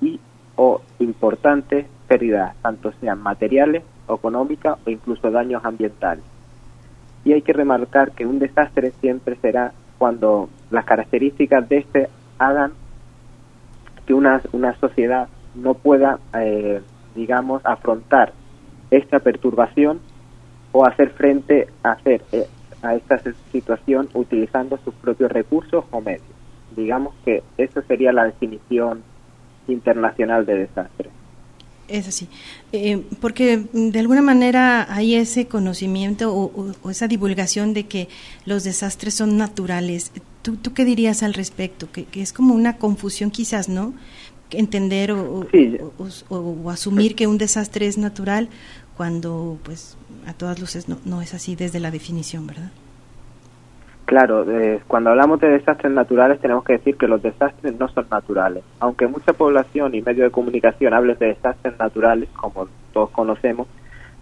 y, 0.00 0.18
o 0.56 0.80
importantes 0.98 1.84
pérdidas, 2.08 2.56
tanto 2.62 2.90
sean 2.98 3.22
materiales, 3.22 3.82
económicas 4.08 4.78
o 4.86 4.90
incluso 4.90 5.30
daños 5.30 5.62
ambientales. 5.66 6.24
Y 7.26 7.34
hay 7.34 7.42
que 7.42 7.52
remarcar 7.52 8.12
que 8.12 8.24
un 8.24 8.38
desastre 8.38 8.92
siempre 9.02 9.36
será 9.36 9.74
cuando 9.98 10.48
las 10.70 10.86
características 10.86 11.68
de 11.68 11.76
este 11.76 12.08
hagan 12.38 12.72
que 14.06 14.14
una, 14.14 14.40
una 14.52 14.74
sociedad 14.76 15.28
no 15.54 15.74
pueda, 15.74 16.20
eh, 16.32 16.80
digamos, 17.14 17.60
afrontar 17.66 18.32
esta 18.90 19.18
perturbación 19.18 20.00
o 20.72 20.86
hacer 20.86 21.10
frente 21.10 21.68
a 21.82 21.92
hacer 21.92 22.22
eh, 22.32 22.46
a 22.82 22.94
esta 22.94 23.20
situación 23.52 24.08
utilizando 24.14 24.78
sus 24.84 24.94
propios 24.94 25.30
recursos 25.32 25.84
o 25.90 26.00
medios. 26.00 26.22
Digamos 26.76 27.14
que 27.24 27.42
esa 27.56 27.82
sería 27.82 28.12
la 28.12 28.24
definición 28.24 29.02
internacional 29.66 30.46
de 30.46 30.54
desastre. 30.58 31.10
Es 31.88 32.06
así. 32.06 32.28
Eh, 32.72 33.02
porque 33.20 33.64
de 33.72 33.98
alguna 33.98 34.20
manera 34.20 34.86
hay 34.94 35.14
ese 35.14 35.46
conocimiento 35.48 36.32
o, 36.34 36.44
o- 36.44 36.72
o 36.82 36.90
esa 36.90 37.08
divulgación 37.08 37.72
de 37.72 37.86
que 37.86 38.08
los 38.44 38.62
desastres 38.64 39.14
son 39.14 39.38
naturales. 39.38 40.12
¿Tú, 40.42 40.56
tú 40.56 40.74
qué 40.74 40.84
dirías 40.84 41.22
al 41.22 41.32
respecto? 41.32 41.90
Que, 41.90 42.04
que 42.04 42.20
es 42.20 42.32
como 42.34 42.54
una 42.54 42.76
confusión 42.76 43.30
quizás, 43.30 43.68
¿no? 43.70 43.94
Entender 44.50 45.14
Sí. 45.50 45.76
o- 46.28 46.34
o 46.34 46.70
asumir 46.70 47.14
que 47.14 47.26
un 47.26 47.38
desastre 47.38 47.86
es 47.86 47.96
natural 47.98 48.48
cuando 48.96 49.58
pues 49.62 49.96
a 50.26 50.32
todas 50.32 50.60
luces 50.60 50.88
no, 50.88 50.98
no 51.04 51.22
es 51.22 51.34
así 51.34 51.56
desde 51.56 51.80
la 51.80 51.90
definición, 51.90 52.46
¿verdad? 52.46 52.70
Claro, 54.08 54.50
eh, 54.50 54.80
cuando 54.88 55.10
hablamos 55.10 55.38
de 55.38 55.50
desastres 55.50 55.92
naturales 55.92 56.40
tenemos 56.40 56.64
que 56.64 56.72
decir 56.72 56.96
que 56.96 57.06
los 57.06 57.22
desastres 57.22 57.78
no 57.78 57.88
son 57.88 58.06
naturales. 58.10 58.64
Aunque 58.80 59.06
mucha 59.06 59.34
población 59.34 59.94
y 59.94 60.00
medios 60.00 60.28
de 60.28 60.30
comunicación 60.30 60.94
hablen 60.94 61.18
de 61.18 61.26
desastres 61.26 61.78
naturales, 61.78 62.30
como 62.30 62.68
todos 62.94 63.10
conocemos, 63.10 63.66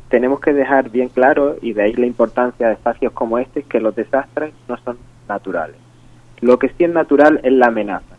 tenemos 0.09 0.41
que 0.41 0.53
dejar 0.53 0.91
bien 0.91 1.09
claro, 1.09 1.57
y 1.63 1.73
de 1.73 1.85
ahí 1.85 1.93
la 1.93 2.07
importancia 2.07 2.67
de 2.67 2.75
espacios 2.75 3.13
como 3.13 3.39
este, 3.39 3.63
que 3.63 3.79
los 3.79 3.95
desastres 3.95 4.53
no 4.67 4.77
son 4.79 4.99
naturales. 5.29 5.77
Lo 6.41 6.59
que 6.59 6.69
sí 6.71 6.83
es 6.83 6.91
natural 6.91 7.39
es 7.45 7.53
la 7.53 7.67
amenaza. 7.67 8.17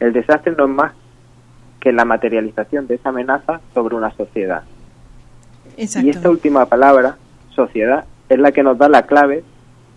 El 0.00 0.12
desastre 0.12 0.56
no 0.58 0.64
es 0.64 0.70
más 0.70 0.92
que 1.78 1.92
la 1.92 2.04
materialización 2.04 2.88
de 2.88 2.96
esa 2.96 3.10
amenaza 3.10 3.60
sobre 3.74 3.94
una 3.94 4.10
sociedad. 4.10 4.64
Y 5.76 6.08
esta 6.08 6.30
última 6.30 6.66
palabra, 6.66 7.16
sociedad, 7.54 8.04
es 8.28 8.38
la 8.38 8.52
que 8.52 8.62
nos 8.62 8.78
da 8.78 8.88
la 8.88 9.06
clave 9.06 9.44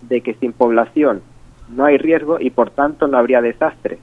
de 0.02 0.20
que 0.20 0.34
sin 0.34 0.52
población 0.52 1.22
no 1.68 1.84
hay 1.84 1.98
riesgo 1.98 2.38
y 2.40 2.50
por 2.50 2.70
tanto 2.70 3.08
no 3.08 3.18
habría 3.18 3.40
desastre. 3.40 3.98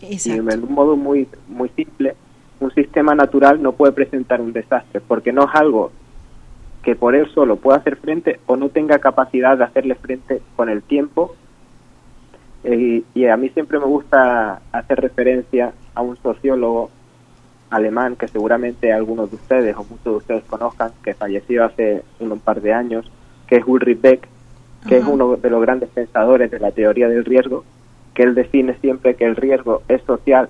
Y 0.00 0.30
en 0.30 0.64
un 0.64 0.72
modo 0.72 0.96
muy, 0.96 1.28
muy 1.48 1.68
simple, 1.70 2.14
un 2.58 2.70
sistema 2.72 3.14
natural 3.14 3.62
no 3.62 3.72
puede 3.72 3.92
presentar 3.92 4.40
un 4.40 4.52
desastre 4.52 5.00
porque 5.00 5.32
no 5.32 5.44
es 5.44 5.50
algo 5.54 5.92
que 6.82 6.96
por 6.96 7.14
él 7.14 7.28
solo 7.34 7.56
pueda 7.56 7.78
hacer 7.78 7.96
frente 7.96 8.40
o 8.46 8.56
no 8.56 8.70
tenga 8.70 8.98
capacidad 8.98 9.56
de 9.56 9.64
hacerle 9.64 9.94
frente 9.96 10.40
con 10.56 10.68
el 10.68 10.82
tiempo. 10.82 11.34
Eh, 12.64 13.02
y 13.14 13.26
a 13.26 13.36
mí 13.36 13.48
siempre 13.50 13.78
me 13.78 13.86
gusta 13.86 14.62
hacer 14.72 15.00
referencia 15.00 15.72
a 15.94 16.02
un 16.02 16.16
sociólogo 16.18 16.90
alemán 17.70 18.16
que 18.16 18.28
seguramente 18.28 18.92
algunos 18.92 19.30
de 19.30 19.36
ustedes 19.36 19.76
o 19.76 19.84
muchos 19.84 20.04
de 20.04 20.10
ustedes 20.16 20.44
conozcan, 20.44 20.92
que 21.02 21.14
falleció 21.14 21.64
hace 21.64 22.02
un 22.18 22.38
par 22.40 22.60
de 22.60 22.72
años, 22.72 23.10
que 23.46 23.56
es 23.56 23.64
Ulrich 23.66 24.00
Beck, 24.00 24.28
que 24.88 24.96
es 24.98 25.04
uno 25.04 25.36
de 25.36 25.50
los 25.50 25.60
grandes 25.60 25.88
pensadores 25.90 26.50
de 26.50 26.58
la 26.58 26.72
teoría 26.72 27.08
del 27.08 27.24
riesgo, 27.24 27.64
que 28.14 28.22
él 28.24 28.34
define 28.34 28.74
siempre 28.80 29.14
que 29.14 29.24
el 29.24 29.36
riesgo 29.36 29.82
es 29.88 30.02
social 30.02 30.48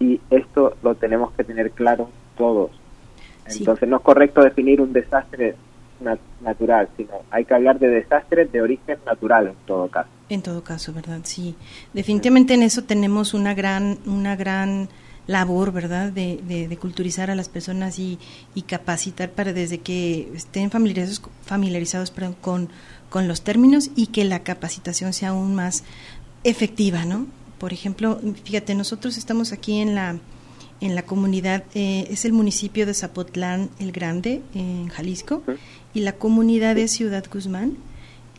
y 0.00 0.20
esto 0.30 0.76
lo 0.82 0.94
tenemos 0.94 1.32
que 1.32 1.44
tener 1.44 1.70
claro 1.70 2.10
todos. 2.36 2.70
Sí. 3.46 3.60
Entonces 3.60 3.88
no 3.88 3.96
es 3.98 4.02
correcto 4.02 4.42
definir 4.42 4.80
un 4.80 4.92
desastre 4.92 5.54
na- 6.00 6.18
natural, 6.40 6.88
sino 6.96 7.10
hay 7.30 7.44
que 7.44 7.54
hablar 7.54 7.78
de 7.78 7.88
desastres 7.88 8.50
de 8.50 8.60
origen 8.62 8.98
natural 9.06 9.48
en 9.48 9.54
todo 9.66 9.88
caso. 9.88 10.08
En 10.28 10.42
todo 10.42 10.62
caso, 10.64 10.92
¿verdad? 10.92 11.20
Sí. 11.22 11.54
Definitivamente 11.92 12.54
en 12.54 12.62
eso 12.62 12.82
tenemos 12.84 13.34
una 13.34 13.54
gran, 13.54 13.98
una 14.06 14.34
gran 14.36 14.88
labor, 15.26 15.72
¿verdad? 15.72 16.12
De, 16.12 16.40
de, 16.46 16.68
de 16.68 16.76
culturizar 16.76 17.30
a 17.30 17.34
las 17.34 17.48
personas 17.48 17.98
y, 17.98 18.18
y 18.54 18.62
capacitar 18.62 19.30
para 19.30 19.52
desde 19.52 19.78
que 19.78 20.30
estén 20.34 20.70
familiarizados, 20.70 21.22
familiarizados 21.44 22.10
perdón, 22.10 22.36
con, 22.40 22.68
con 23.08 23.28
los 23.28 23.42
términos 23.42 23.90
y 23.96 24.08
que 24.08 24.24
la 24.24 24.40
capacitación 24.40 25.12
sea 25.12 25.30
aún 25.30 25.54
más 25.54 25.84
efectiva, 26.44 27.04
¿no? 27.04 27.26
Por 27.58 27.72
ejemplo, 27.72 28.20
fíjate, 28.44 28.74
nosotros 28.74 29.16
estamos 29.16 29.52
aquí 29.52 29.80
en 29.80 29.94
la 29.94 30.18
en 30.80 30.94
la 30.94 31.02
comunidad, 31.02 31.64
eh, 31.74 32.06
es 32.10 32.24
el 32.26 32.32
municipio 32.32 32.84
de 32.84 32.92
Zapotlán 32.92 33.70
el 33.78 33.92
Grande, 33.92 34.42
en 34.54 34.88
Jalisco, 34.88 35.42
y 35.94 36.00
la 36.00 36.12
comunidad 36.12 36.74
de 36.74 36.88
Ciudad 36.88 37.24
Guzmán, 37.32 37.78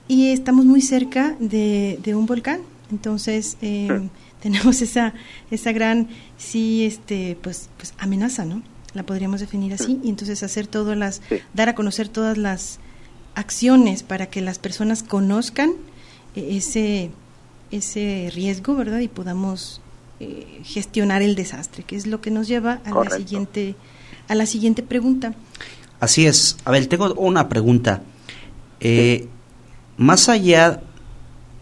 y 0.08 0.27
estamos 0.27 0.65
muy 0.65 0.82
cerca 0.82 1.36
de, 1.39 1.98
de 2.04 2.13
un 2.13 2.27
volcán. 2.27 2.60
Entonces, 2.92 3.58
eh, 3.62 4.10
tenemos 4.46 4.80
esa, 4.84 5.16
esa 5.50 5.72
gran, 5.72 6.08
sí, 6.38 6.86
este, 6.86 7.36
pues, 7.42 7.68
pues 7.78 7.96
amenaza, 7.98 8.46
¿no? 8.46 8.62
La 8.94 9.02
podríamos 9.02 9.40
definir 9.40 9.74
así, 9.74 10.00
y 10.04 10.10
entonces 10.10 10.44
hacer 10.44 10.68
todas 10.68 10.96
las, 10.96 11.22
Sí. 11.28 11.38
dar 11.56 11.68
a 11.68 11.74
conocer 11.74 12.10
todas 12.10 12.38
las 12.38 12.80
acciones 13.34 14.04
para 14.04 14.28
que 14.28 14.42
las 14.42 14.60
personas 14.60 15.02
conozcan 15.02 15.72
eh, 16.36 16.50
ese, 16.52 17.10
ese 17.72 18.30
riesgo, 18.36 18.75
¿verdad? 18.75 19.00
Y 19.00 19.08
podamos 19.08 19.82
eh, 20.20 20.62
gestionar 20.64 21.24
el 21.24 21.34
desastre, 21.34 21.82
que 21.84 21.96
es 21.96 22.06
lo 22.06 22.22
que 22.22 22.30
nos 22.30 22.48
lleva 22.48 22.82
a 22.86 22.92
la 22.92 23.10
siguiente, 23.10 23.75
a 24.28 24.36
la 24.36 24.46
siguiente 24.46 24.84
pregunta. 24.84 25.34
Así 26.00 26.28
es. 26.28 26.58
A 26.66 26.72
ver, 26.72 26.86
tengo 26.86 27.16
una 27.16 27.50
pregunta. 27.50 28.04
Eh, 28.80 29.28
más 29.98 30.30
allá 30.30 30.82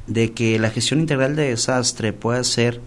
de 0.08 0.32
que 0.34 0.60
la 0.60 0.70
gestión 0.70 1.00
integral 1.00 1.36
de 1.36 1.50
desastre 1.50 2.14
pueda 2.14 2.44
ser 2.44 2.82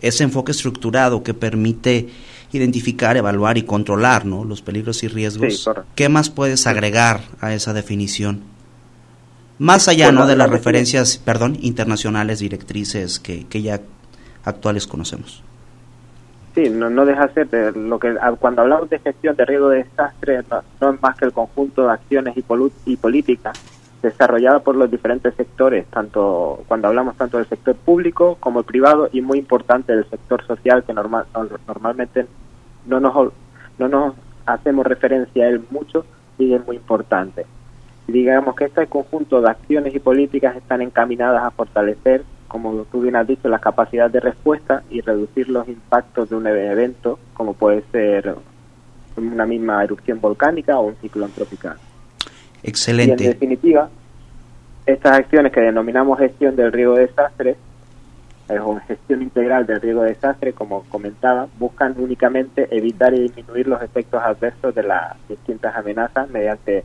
ese 0.00 0.24
enfoque 0.24 0.52
estructurado 0.52 1.22
que 1.22 1.34
permite 1.34 2.08
identificar, 2.52 3.16
evaluar 3.16 3.58
y 3.58 3.62
controlar 3.62 4.24
¿no? 4.24 4.44
los 4.44 4.62
peligros 4.62 5.02
y 5.02 5.08
riesgos, 5.08 5.62
Sí. 5.64 5.70
¿qué 5.94 6.08
más 6.08 6.30
puedes 6.30 6.66
agregar 6.66 7.20
a 7.40 7.52
esa 7.54 7.72
definición? 7.72 8.40
Más 9.58 9.88
allá 9.88 10.10
¿no? 10.10 10.26
de 10.26 10.36
las 10.36 10.48
la 10.48 10.56
referencias 10.56 11.18
perdón, 11.18 11.58
internacionales, 11.60 12.38
directrices 12.40 13.20
que, 13.20 13.46
que 13.46 13.60
ya 13.62 13.80
actuales 14.44 14.86
conocemos. 14.86 15.42
Sí, 16.54 16.68
no, 16.68 16.90
no 16.90 17.04
deja 17.04 17.26
de 17.28 17.34
ser 17.34 17.48
de 17.50 17.72
lo 17.72 17.98
que 18.00 18.08
ah, 18.20 18.32
cuando 18.40 18.62
hablamos 18.62 18.90
de 18.90 18.98
gestión 18.98 19.36
de 19.36 19.44
riesgo 19.44 19.68
de 19.68 19.84
desastre 19.84 20.42
no, 20.50 20.62
no 20.80 20.94
es 20.94 21.02
más 21.02 21.16
que 21.16 21.26
el 21.26 21.32
conjunto 21.32 21.84
de 21.86 21.92
acciones 21.92 22.36
y, 22.36 22.44
y 22.86 22.96
políticas 22.96 23.56
desarrolladas 24.02 24.62
por 24.62 24.76
los 24.76 24.90
diferentes 24.90 25.34
sectores, 25.34 25.86
tanto 25.86 26.62
cuando 26.68 26.88
hablamos 26.88 27.16
tanto 27.16 27.36
del 27.38 27.46
sector 27.46 27.74
público 27.76 28.36
como 28.40 28.60
el 28.60 28.64
privado 28.64 29.08
y 29.12 29.20
muy 29.20 29.38
importante 29.38 29.94
del 29.94 30.08
sector 30.08 30.44
social 30.46 30.84
que 30.84 30.94
normal, 30.94 31.26
no- 31.34 31.48
normalmente 31.66 32.26
no 32.86 33.00
nos 33.00 33.32
no 33.78 33.88
nos 33.88 34.14
hacemos 34.46 34.86
referencia 34.86 35.44
a 35.44 35.48
él 35.48 35.62
mucho 35.70 36.04
y 36.38 36.52
es 36.54 36.66
muy 36.66 36.76
importante. 36.76 37.46
Digamos 38.06 38.54
que 38.56 38.64
este 38.64 38.86
conjunto 38.86 39.40
de 39.40 39.50
acciones 39.50 39.94
y 39.94 40.00
políticas 40.00 40.56
están 40.56 40.82
encaminadas 40.82 41.42
a 41.44 41.50
fortalecer, 41.50 42.24
como 42.48 42.84
tú 42.90 43.02
bien 43.02 43.16
has 43.16 43.26
dicho, 43.26 43.48
la 43.48 43.58
capacidad 43.60 44.10
de 44.10 44.20
respuesta 44.20 44.82
y 44.90 45.00
reducir 45.00 45.48
los 45.48 45.68
impactos 45.68 46.30
de 46.30 46.36
un 46.36 46.46
evento, 46.46 47.18
como 47.34 47.54
puede 47.54 47.82
ser 47.92 48.34
una 49.16 49.46
misma 49.46 49.84
erupción 49.84 50.20
volcánica 50.20 50.78
o 50.78 50.86
un 50.88 50.96
ciclón 50.96 51.30
tropical. 51.32 51.76
Y 52.62 52.66
en 52.66 52.70
Excelente. 52.70 53.24
definitiva, 53.24 53.88
estas 54.86 55.18
acciones 55.18 55.52
que 55.52 55.60
denominamos 55.60 56.18
gestión 56.18 56.56
del 56.56 56.72
riesgo 56.72 56.94
de 56.94 57.06
desastre, 57.06 57.56
eh, 58.48 58.58
o 58.58 58.80
gestión 58.86 59.22
integral 59.22 59.66
del 59.66 59.80
riesgo 59.80 60.02
de 60.02 60.10
desastre, 60.10 60.52
como 60.52 60.82
comentaba, 60.84 61.48
buscan 61.58 61.94
únicamente 61.98 62.68
evitar 62.76 63.14
y 63.14 63.20
disminuir 63.20 63.66
los 63.68 63.80
efectos 63.82 64.22
adversos 64.22 64.74
de 64.74 64.82
las 64.82 65.16
distintas 65.28 65.74
amenazas 65.76 66.28
mediante 66.30 66.84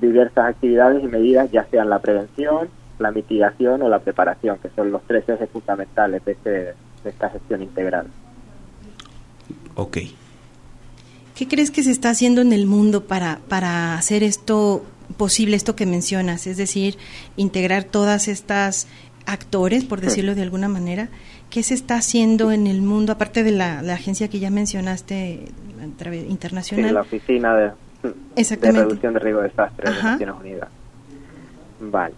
diversas 0.00 0.46
actividades 0.50 1.02
y 1.02 1.06
medidas, 1.08 1.50
ya 1.50 1.64
sean 1.70 1.90
la 1.90 1.98
prevención, 1.98 2.68
la 2.98 3.10
mitigación 3.10 3.82
o 3.82 3.88
la 3.88 3.98
preparación, 3.98 4.58
que 4.58 4.70
son 4.76 4.92
los 4.92 5.02
tres 5.06 5.28
ejes 5.28 5.50
fundamentales 5.50 6.24
de, 6.24 6.32
este- 6.32 6.50
de 7.04 7.10
esta 7.10 7.28
gestión 7.30 7.62
integral. 7.62 8.06
Ok. 9.74 9.98
¿Qué 11.34 11.48
crees 11.48 11.70
que 11.70 11.82
se 11.82 11.90
está 11.90 12.10
haciendo 12.10 12.40
en 12.42 12.52
el 12.52 12.66
mundo 12.66 13.04
para, 13.04 13.40
para 13.48 13.94
hacer 13.94 14.22
esto 14.22 14.84
posible, 15.12 15.56
esto 15.56 15.76
que 15.76 15.86
mencionas? 15.86 16.46
Es 16.46 16.56
decir, 16.56 16.96
integrar 17.36 17.84
todas 17.84 18.28
estas 18.28 18.86
actores, 19.26 19.84
por 19.84 20.00
decirlo 20.00 20.34
de 20.34 20.42
alguna 20.42 20.68
manera. 20.68 21.08
¿Qué 21.50 21.62
se 21.62 21.74
está 21.74 21.96
haciendo 21.96 22.50
en 22.50 22.66
el 22.66 22.80
mundo, 22.82 23.12
aparte 23.12 23.42
de 23.42 23.50
la, 23.52 23.82
la 23.82 23.94
agencia 23.94 24.28
que 24.28 24.38
ya 24.40 24.50
mencionaste 24.50 25.44
a 25.82 25.98
través- 25.98 26.22
Sí, 26.24 26.28
internacional? 26.30 26.94
la 26.94 27.00
Oficina 27.02 27.54
de, 27.56 27.70
de. 28.34 28.72
Reducción 28.72 29.12
de 29.14 29.18
Riesgo 29.20 29.42
de 29.42 29.48
Desastres 29.48 29.90
de 29.92 29.98
Ajá. 29.98 30.10
Naciones 30.12 30.34
Unidas. 30.40 30.68
Vale. 31.80 32.14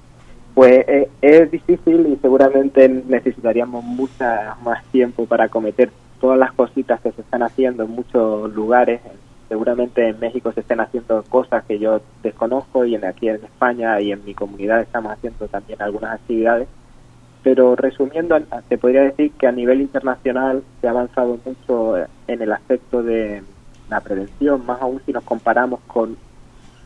Pues 0.55 0.85
eh, 0.87 1.09
es 1.21 1.51
difícil 1.51 2.07
y 2.13 2.17
seguramente 2.23 2.89
necesitaríamos 2.89 3.83
mucha 3.85 4.57
más 4.65 4.85
tiempo 4.93 5.27
para 5.27 5.49
cometer 5.49 5.91
todas 6.21 6.39
las 6.39 6.53
cositas 6.53 7.01
que 7.01 7.11
se 7.13 7.23
están 7.23 7.43
haciendo 7.43 7.83
en 7.85 7.91
muchos 7.91 8.53
lugares. 8.55 9.01
Seguramente 9.49 10.09
en 10.09 10.19
México 10.21 10.53
se 10.53 10.61
estén 10.61 10.81
haciendo 10.81 11.23
cosas 11.25 11.65
que 11.65 11.79
yo 11.79 12.01
desconozco 12.23 12.85
y 12.85 12.95
en, 12.95 13.05
aquí 13.05 13.29
en 13.29 13.37
España 13.37 14.01
y 14.01 14.13
en 14.13 14.25
mi 14.25 14.35
comunidad 14.35 14.81
estamos 14.81 15.13
haciendo 15.13 15.47
también 15.49 15.81
algunas 15.83 16.15
actividades. 16.15 16.69
Pero 17.43 17.77
resumiendo, 17.77 18.39
te 18.69 18.79
podría 18.79 19.03
decir 19.03 19.33
que 19.33 19.47
a 19.47 19.53
nivel 19.53 19.83
internacional 19.83 20.63
se 20.81 20.89
ha 20.89 20.91
avanzado 20.91 21.39
mucho 21.45 21.97
en 22.27 22.41
el 22.41 22.53
aspecto 22.53 23.03
de 23.03 23.43
la 23.91 24.01
prevención, 24.01 24.65
más 24.65 24.81
aún 24.81 25.03
si 25.05 25.13
nos 25.13 25.25
comparamos 25.25 25.81
con, 25.87 26.17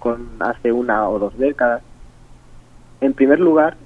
con 0.01 0.29
hace 0.41 0.73
una 0.73 1.09
o 1.09 1.19
dos 1.21 1.39
décadas. 1.39 1.83
En 3.01 3.15
primer 3.15 3.39
lugar, 3.39 3.77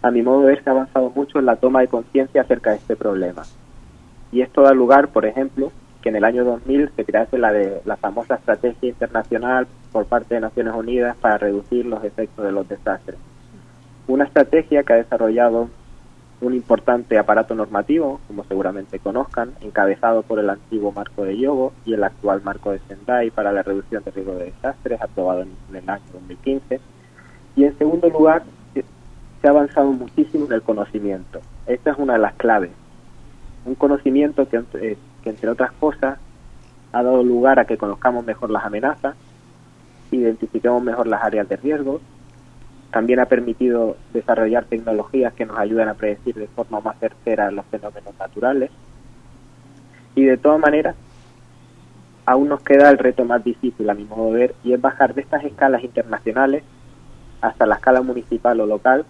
a 0.00 0.10
mi 0.10 0.22
modo 0.22 0.40
de 0.40 0.46
ver, 0.46 0.64
se 0.64 0.70
ha 0.70 0.72
avanzado 0.72 1.12
mucho 1.14 1.38
en 1.38 1.46
la 1.46 1.56
toma 1.56 1.80
de 1.80 1.88
conciencia 1.88 2.40
acerca 2.40 2.70
de 2.70 2.76
este 2.76 2.96
problema. 2.96 3.42
Y 4.32 4.40
esto 4.40 4.62
da 4.62 4.72
lugar, 4.72 5.08
por 5.08 5.26
ejemplo, 5.26 5.70
que 6.02 6.08
en 6.10 6.16
el 6.16 6.24
año 6.24 6.44
2000 6.44 6.90
se 6.96 7.04
crease 7.04 7.38
la, 7.38 7.52
de, 7.52 7.80
la 7.84 7.96
famosa 7.96 8.34
estrategia 8.34 8.88
internacional 8.90 9.66
por 9.92 10.06
parte 10.06 10.34
de 10.34 10.40
Naciones 10.40 10.74
Unidas 10.74 11.16
para 11.16 11.38
reducir 11.38 11.86
los 11.86 12.02
efectos 12.04 12.44
de 12.44 12.52
los 12.52 12.68
desastres. 12.68 13.16
Una 14.08 14.24
estrategia 14.24 14.82
que 14.82 14.92
ha 14.92 14.96
desarrollado 14.96 15.68
un 16.40 16.54
importante 16.54 17.16
aparato 17.18 17.54
normativo, 17.54 18.20
como 18.26 18.42
seguramente 18.44 18.98
conozcan, 18.98 19.52
encabezado 19.60 20.22
por 20.22 20.40
el 20.40 20.50
antiguo 20.50 20.90
marco 20.90 21.22
de 21.24 21.38
Yogo 21.38 21.72
y 21.86 21.94
el 21.94 22.02
actual 22.02 22.42
marco 22.42 22.72
de 22.72 22.80
Sendai 22.80 23.30
para 23.30 23.52
la 23.52 23.62
reducción 23.62 24.02
de 24.02 24.10
riesgo 24.10 24.34
de 24.34 24.46
desastres, 24.46 25.00
aprobado 25.00 25.42
en 25.42 25.76
el 25.76 25.88
año 25.88 26.02
2015. 26.12 26.80
Y 27.54 27.64
en 27.64 27.78
segundo 27.78 28.08
lugar, 28.08 28.42
se 28.74 28.84
se 29.40 29.48
ha 29.48 29.50
avanzado 29.50 29.92
muchísimo 29.92 30.46
en 30.46 30.52
el 30.52 30.62
conocimiento. 30.62 31.40
Esta 31.66 31.90
es 31.92 31.98
una 31.98 32.14
de 32.14 32.18
las 32.20 32.34
claves. 32.34 32.70
Un 33.64 33.74
conocimiento 33.76 34.48
que, 34.48 34.56
entre- 34.56 34.98
que 35.22 35.30
entre 35.30 35.48
otras 35.50 35.72
cosas, 35.72 36.18
ha 36.92 37.02
dado 37.02 37.22
lugar 37.22 37.58
a 37.58 37.64
que 37.64 37.78
conozcamos 37.78 38.24
mejor 38.24 38.50
las 38.50 38.64
amenazas, 38.64 39.14
identifiquemos 40.10 40.82
mejor 40.82 41.06
las 41.06 41.22
áreas 41.22 41.48
de 41.48 41.56
riesgo, 41.56 42.00
también 42.90 43.20
ha 43.20 43.26
permitido 43.26 43.96
desarrollar 44.12 44.66
tecnologías 44.66 45.32
que 45.32 45.46
nos 45.46 45.58
ayudan 45.58 45.88
a 45.88 45.94
predecir 45.94 46.34
de 46.34 46.46
forma 46.48 46.80
más 46.80 46.98
certera 46.98 47.50
los 47.50 47.64
fenómenos 47.66 48.14
naturales. 48.18 48.70
Y 50.14 50.24
de 50.24 50.36
todas 50.36 50.60
maneras, 50.60 50.94
aún 52.26 52.50
nos 52.50 52.60
queda 52.60 52.90
el 52.90 52.98
reto 52.98 53.24
más 53.24 53.42
difícil, 53.42 53.88
a 53.88 53.94
mi 53.94 54.04
modo 54.04 54.32
de 54.32 54.38
ver, 54.38 54.54
y 54.62 54.74
es 54.74 54.80
bajar 54.80 55.14
de 55.14 55.22
estas 55.22 55.42
escalas 55.44 55.82
internacionales 55.82 56.62
hasta 57.40 57.64
la 57.66 57.76
escala 57.76 58.02
municipal 58.02 58.60
o 58.60 58.66
local, 58.66 59.06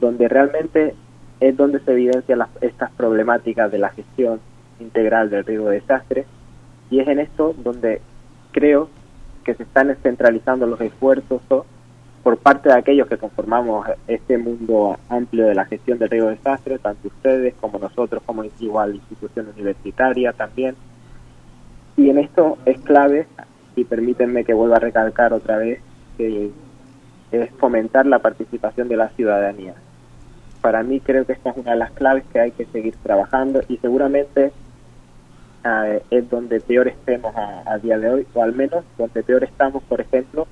donde 0.00 0.28
realmente 0.28 0.94
es 1.40 1.56
donde 1.56 1.80
se 1.80 1.92
evidencian 1.92 2.38
las- 2.38 2.62
estas 2.62 2.90
problemáticas 2.92 3.70
de 3.70 3.78
la 3.78 3.90
gestión 3.90 4.40
integral 4.82 5.30
del 5.30 5.44
riesgo 5.44 5.68
de 5.68 5.80
desastre, 5.80 6.26
y 6.90 7.00
es 7.00 7.08
en 7.08 7.20
esto 7.20 7.54
donde 7.56 8.00
creo 8.52 8.90
que 9.44 9.54
se 9.54 9.62
están 9.62 9.96
centralizando 10.02 10.66
los 10.66 10.80
esfuerzos 10.80 11.40
por 12.22 12.36
parte 12.36 12.68
de 12.68 12.76
aquellos 12.76 13.08
que 13.08 13.18
conformamos 13.18 13.86
este 14.06 14.38
mundo 14.38 14.96
amplio 15.08 15.46
de 15.46 15.54
la 15.54 15.64
gestión 15.64 15.98
del 15.98 16.10
riesgo 16.10 16.28
de 16.28 16.36
desastre, 16.36 16.78
tanto 16.78 17.08
ustedes 17.08 17.54
como 17.60 17.78
nosotros, 17.78 18.22
como 18.24 18.44
igual 18.60 18.94
institución 18.94 19.48
universitaria 19.48 20.32
también. 20.32 20.76
Y 21.96 22.10
en 22.10 22.18
esto 22.18 22.58
es 22.64 22.78
clave, 22.80 23.26
y 23.74 23.84
permítanme 23.84 24.44
que 24.44 24.54
vuelva 24.54 24.76
a 24.76 24.80
recalcar 24.80 25.32
otra 25.32 25.56
vez, 25.56 25.80
que 26.16 26.50
es 27.32 27.50
fomentar 27.58 28.06
la 28.06 28.20
participación 28.20 28.88
de 28.88 28.96
la 28.96 29.08
ciudadanía. 29.10 29.74
Para 30.60 30.84
mí 30.84 31.00
creo 31.00 31.26
que 31.26 31.32
esta 31.32 31.50
es 31.50 31.56
una 31.56 31.72
de 31.72 31.78
las 31.78 31.90
claves 31.90 32.22
que 32.32 32.38
hay 32.38 32.52
que 32.52 32.66
seguir 32.66 32.94
trabajando 33.02 33.62
y 33.68 33.78
seguramente 33.78 34.52
eh, 35.64 36.02
es 36.10 36.28
donde 36.28 36.60
peor 36.60 36.88
estemos 36.88 37.34
a, 37.36 37.62
a 37.66 37.78
día 37.78 37.98
de 37.98 38.10
hoy, 38.10 38.26
o 38.34 38.42
al 38.42 38.54
menos 38.54 38.84
donde 38.98 39.22
peor 39.22 39.44
estamos, 39.44 39.82
por 39.84 40.00
ejemplo, 40.00 40.46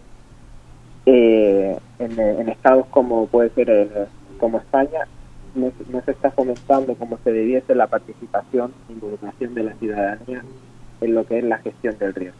eh, 1.07 1.79
en, 1.99 2.20
en, 2.20 2.49
estados 2.49 2.87
como 2.87 3.27
puede 3.27 3.51
ser 3.51 3.70
el, 3.70 3.90
como 4.38 4.59
España 4.59 5.07
no, 5.55 5.73
no, 5.90 6.03
se 6.05 6.11
está 6.12 6.31
fomentando 6.31 6.94
como 6.94 7.18
se 7.25 7.33
debiese 7.33 7.75
la 7.75 7.87
participación 7.87 8.73
involucración 8.88 9.55
de 9.55 9.64
la 9.64 9.75
ciudadanía 9.75 10.44
en 11.01 11.14
lo 11.14 11.27
que 11.27 11.38
es 11.38 11.44
la 11.44 11.59
gestión 11.59 11.99
del 11.99 12.14
riesgo. 12.14 12.38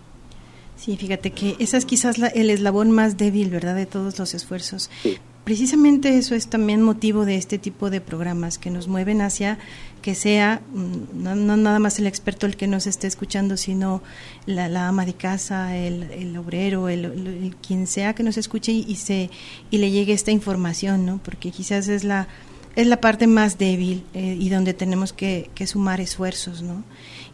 Sí, 0.76 0.96
fíjate 0.96 1.30
que 1.33 1.56
esa 1.59 1.76
es 1.76 1.85
quizás 1.85 2.18
la, 2.18 2.28
el 2.28 2.50
eslabón 2.50 2.90
más 2.90 3.16
débil, 3.16 3.50
¿verdad?, 3.50 3.74
de 3.74 3.87
todos 3.87 4.18
los 4.18 4.35
esfuerzos. 4.35 4.90
Sí. 5.02 5.18
Precisamente 5.44 6.16
eso 6.16 6.35
es 6.35 6.48
también 6.48 6.83
motivo 6.83 7.24
de 7.24 7.37
este 7.37 7.59
tipo 7.59 7.90
de 7.90 8.00
programas 8.00 8.59
que 8.59 8.70
nos 8.70 8.88
mueven 8.88 9.20
hacia 9.20 9.59
que 10.00 10.14
sea 10.14 10.62
mm, 10.72 11.22
no, 11.22 11.34
no 11.34 11.56
nada 11.56 11.78
más 11.78 11.98
el 11.98 12.06
experto 12.06 12.46
el 12.46 12.56
que 12.56 12.66
nos 12.66 12.86
esté 12.86 13.06
escuchando, 13.06 13.56
sino 13.56 14.02
la, 14.46 14.88
ama 14.88 15.04
de 15.06 15.14
casa, 15.14 15.76
el, 15.76 16.04
el 16.12 16.36
obrero, 16.36 16.88
el, 16.88 17.54
quien 17.66 17.86
sea 17.86 18.14
que 18.14 18.22
nos 18.22 18.36
escuche 18.36 18.72
y, 18.72 18.84
y, 18.88 18.96
se 18.96 19.30
y 19.70 19.78
le 19.78 19.90
llegue 19.90 20.12
esta 20.12 20.30
información, 20.30 21.06
¿no? 21.06 21.20
Porque 21.22 21.50
quizás 21.50 21.88
es 21.88 22.04
la 22.04 22.28
es 22.76 22.86
la 22.86 23.00
parte 23.00 23.26
más 23.26 23.58
débil 23.58 24.04
eh, 24.14 24.36
y 24.38 24.48
donde 24.48 24.74
tenemos 24.74 25.12
que, 25.12 25.50
que 25.56 25.66
sumar 25.66 26.00
esfuerzos, 26.00 26.62
¿no? 26.62 26.84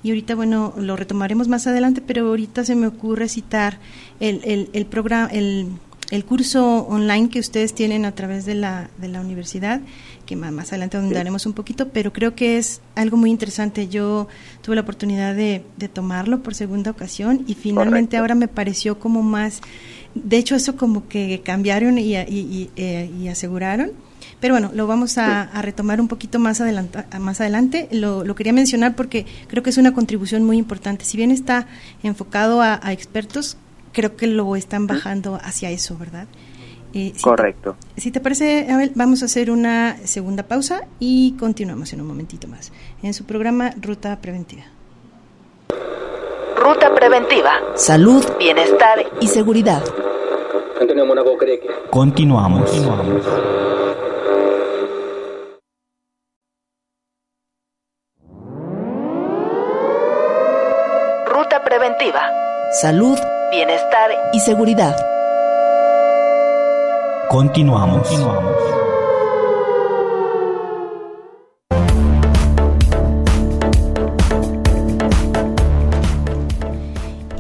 y 0.07 0.11
ahorita, 0.11 0.37
bueno, 0.37 0.73
lo 0.77 0.95
retomaremos 0.95 1.49
más 1.49 1.67
adelante, 1.67 2.01
pero 2.01 2.29
ahorita 2.29 2.65
se 2.65 2.77
me 2.77 2.87
ocurre 2.87 3.29
citar 3.29 3.81
el, 4.21 4.41
el, 4.45 4.71
el 4.73 4.87
programa, 4.87 5.29
el, 5.33 5.71
el 6.11 6.25
curso 6.25 6.87
online 6.89 7.29
que 7.29 7.41
ustedes 7.41 7.75
tienen 7.75 8.05
a 8.05 8.13
través 8.13 8.45
de 8.45 8.55
la, 8.55 8.91
de 8.99 9.09
la 9.09 9.21
universidad, 9.21 9.81
que 10.25 10.37
más 10.37 10.69
adelante 10.69 11.01
daremos 11.11 11.47
un 11.47 11.53
poquito, 11.53 11.89
pero 11.89 12.13
creo 12.13 12.35
que 12.35 12.59
es 12.59 12.81
algo 12.95 13.17
muy 13.17 13.31
interesante. 13.31 13.89
Yo 13.89 14.29
tuve 14.63 14.77
la 14.77 14.83
oportunidad 14.83 15.35
de, 15.35 15.65
de 15.77 15.89
tomarlo 15.89 16.43
por 16.43 16.55
segunda 16.55 16.91
ocasión 16.91 17.45
y 17.47 17.55
finalmente 17.55 18.17
Correcto. 18.17 18.19
ahora 18.19 18.35
me 18.35 18.49
pareció 18.49 18.99
como 18.99 19.23
más, 19.23 19.61
de 20.15 20.37
hecho 20.37 20.55
eso 20.55 20.77
como 20.77 21.09
que 21.09 21.43
cambiaron 21.45 21.99
y, 21.99 22.17
y, 22.17 22.21
y, 22.29 22.71
eh, 22.77 23.11
y 23.21 23.29
aseguraron 23.29 23.93
pero 24.41 24.55
bueno, 24.55 24.71
lo 24.75 24.87
vamos 24.87 25.19
a, 25.19 25.43
a 25.43 25.63
retomar 25.63 26.01
un 26.01 26.09
poquito 26.09 26.39
más, 26.39 26.61
adelante, 26.61 27.05
más 27.19 27.41
adelante. 27.41 27.89
Lo, 27.91 28.23
lo, 28.23 28.35
quería 28.35 28.53
mencionar 28.53 28.95
porque 28.95 29.25
creo 29.49 29.63
que 29.63 29.71
es 29.71 29.79
una 29.79 29.95
contribución 29.95 30.45
muy 30.45 30.59
importante. 30.59 31.05
Si 31.05 31.17
bien 31.17 31.31
está 31.31 31.67
enfocado 32.03 32.61
a, 32.61 32.79
a 32.83 32.93
expertos, 32.93 33.57
creo 33.97 34.15
que 34.15 34.27
lo 34.27 34.57
están 34.57 34.87
bajando 34.87 35.41
hacia 35.43 35.71
eso, 35.71 35.97
¿verdad? 35.97 36.27
Eh, 36.93 37.13
si 37.17 37.23
Correcto. 37.23 37.77
Te, 37.95 38.03
si 38.03 38.11
te 38.11 38.21
parece, 38.21 38.67
Abel, 38.71 38.93
vamos 38.95 39.23
a 39.23 39.25
hacer 39.25 39.51
una 39.51 39.97
segunda 40.05 40.43
pausa 40.43 40.83
y 41.01 41.33
continuamos 41.39 41.95
en 41.95 42.03
un 42.03 42.07
momentito 42.07 42.47
más 42.47 42.73
en 43.03 43.15
su 43.15 43.25
programa 43.25 43.71
Ruta 43.81 44.15
Preventiva. 44.21 44.65
Ruta 46.57 46.95
Preventiva. 46.95 47.53
Salud, 47.75 48.23
bienestar 48.39 48.99
y 49.19 49.29
seguridad. 49.29 49.83
Antonio 50.79 51.07
Monaco 51.07 51.35
cree 51.39 51.59
que... 51.59 51.69
Continuamos. 51.89 52.71
Continuamos. 52.71 53.25
Ruta 61.27 61.65
Preventiva. 61.65 62.31
Salud, 62.73 63.19
bienestar 63.51 64.11
y 64.33 64.41
seguridad. 64.41 64.97
Continuamos. 67.29 68.09
Continuamos. 68.09 68.53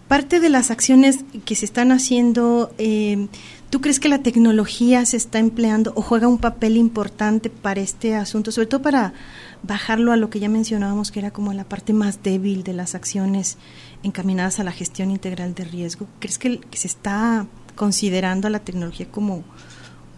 Parte 0.07 0.39
de 0.39 0.49
las 0.49 0.71
acciones 0.71 1.19
que 1.45 1.55
se 1.55 1.65
están 1.65 1.91
haciendo, 1.91 2.71
eh, 2.77 3.27
¿tú 3.69 3.79
crees 3.79 3.99
que 3.99 4.09
la 4.09 4.23
tecnología 4.23 5.05
se 5.05 5.17
está 5.17 5.39
empleando 5.39 5.93
o 5.95 6.01
juega 6.01 6.27
un 6.27 6.39
papel 6.39 6.77
importante 6.77 7.49
para 7.49 7.81
este 7.81 8.15
asunto, 8.15 8.51
sobre 8.51 8.67
todo 8.67 8.81
para 8.81 9.13
bajarlo 9.61 10.11
a 10.11 10.17
lo 10.17 10.29
que 10.29 10.39
ya 10.39 10.49
mencionábamos, 10.49 11.11
que 11.11 11.19
era 11.19 11.31
como 11.31 11.53
la 11.53 11.63
parte 11.63 11.93
más 11.93 12.23
débil 12.23 12.63
de 12.63 12.73
las 12.73 12.95
acciones 12.95 13.57
encaminadas 14.01 14.59
a 14.59 14.63
la 14.63 14.71
gestión 14.71 15.11
integral 15.11 15.53
de 15.53 15.65
riesgo? 15.65 16.07
¿Crees 16.19 16.39
que, 16.39 16.59
que 16.59 16.77
se 16.77 16.87
está 16.87 17.45
considerando 17.75 18.47
a 18.47 18.51
la 18.51 18.59
tecnología 18.59 19.07
como, 19.11 19.43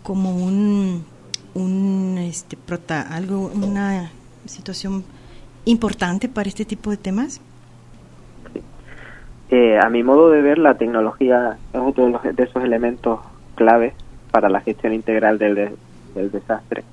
como 0.04 0.38
un, 0.38 1.04
un 1.54 2.18
este, 2.18 2.56
prota, 2.56 3.02
algo, 3.02 3.52
una 3.54 4.12
situación 4.46 5.04
importante 5.66 6.28
para 6.28 6.50
este 6.50 6.66
tipo 6.66 6.90
de 6.92 6.98
temas? 6.98 7.42
Eh, 9.50 9.78
a 9.78 9.90
mi 9.90 10.02
modo 10.02 10.30
de 10.30 10.42
ver, 10.42 10.58
la 10.58 10.76
tecnología 10.76 11.58
es 11.74 11.80
otro 11.80 12.06
de, 12.06 12.12
los, 12.12 12.24
de 12.24 12.44
esos 12.44 12.64
elementos 12.64 13.20
claves 13.56 13.94
para 14.32 14.50
la 14.50 14.62
gestión 14.62 14.94
integral 14.94 15.38
del, 15.38 15.56
de, 15.56 15.76
del 16.16 16.32
desastre. 16.32 16.84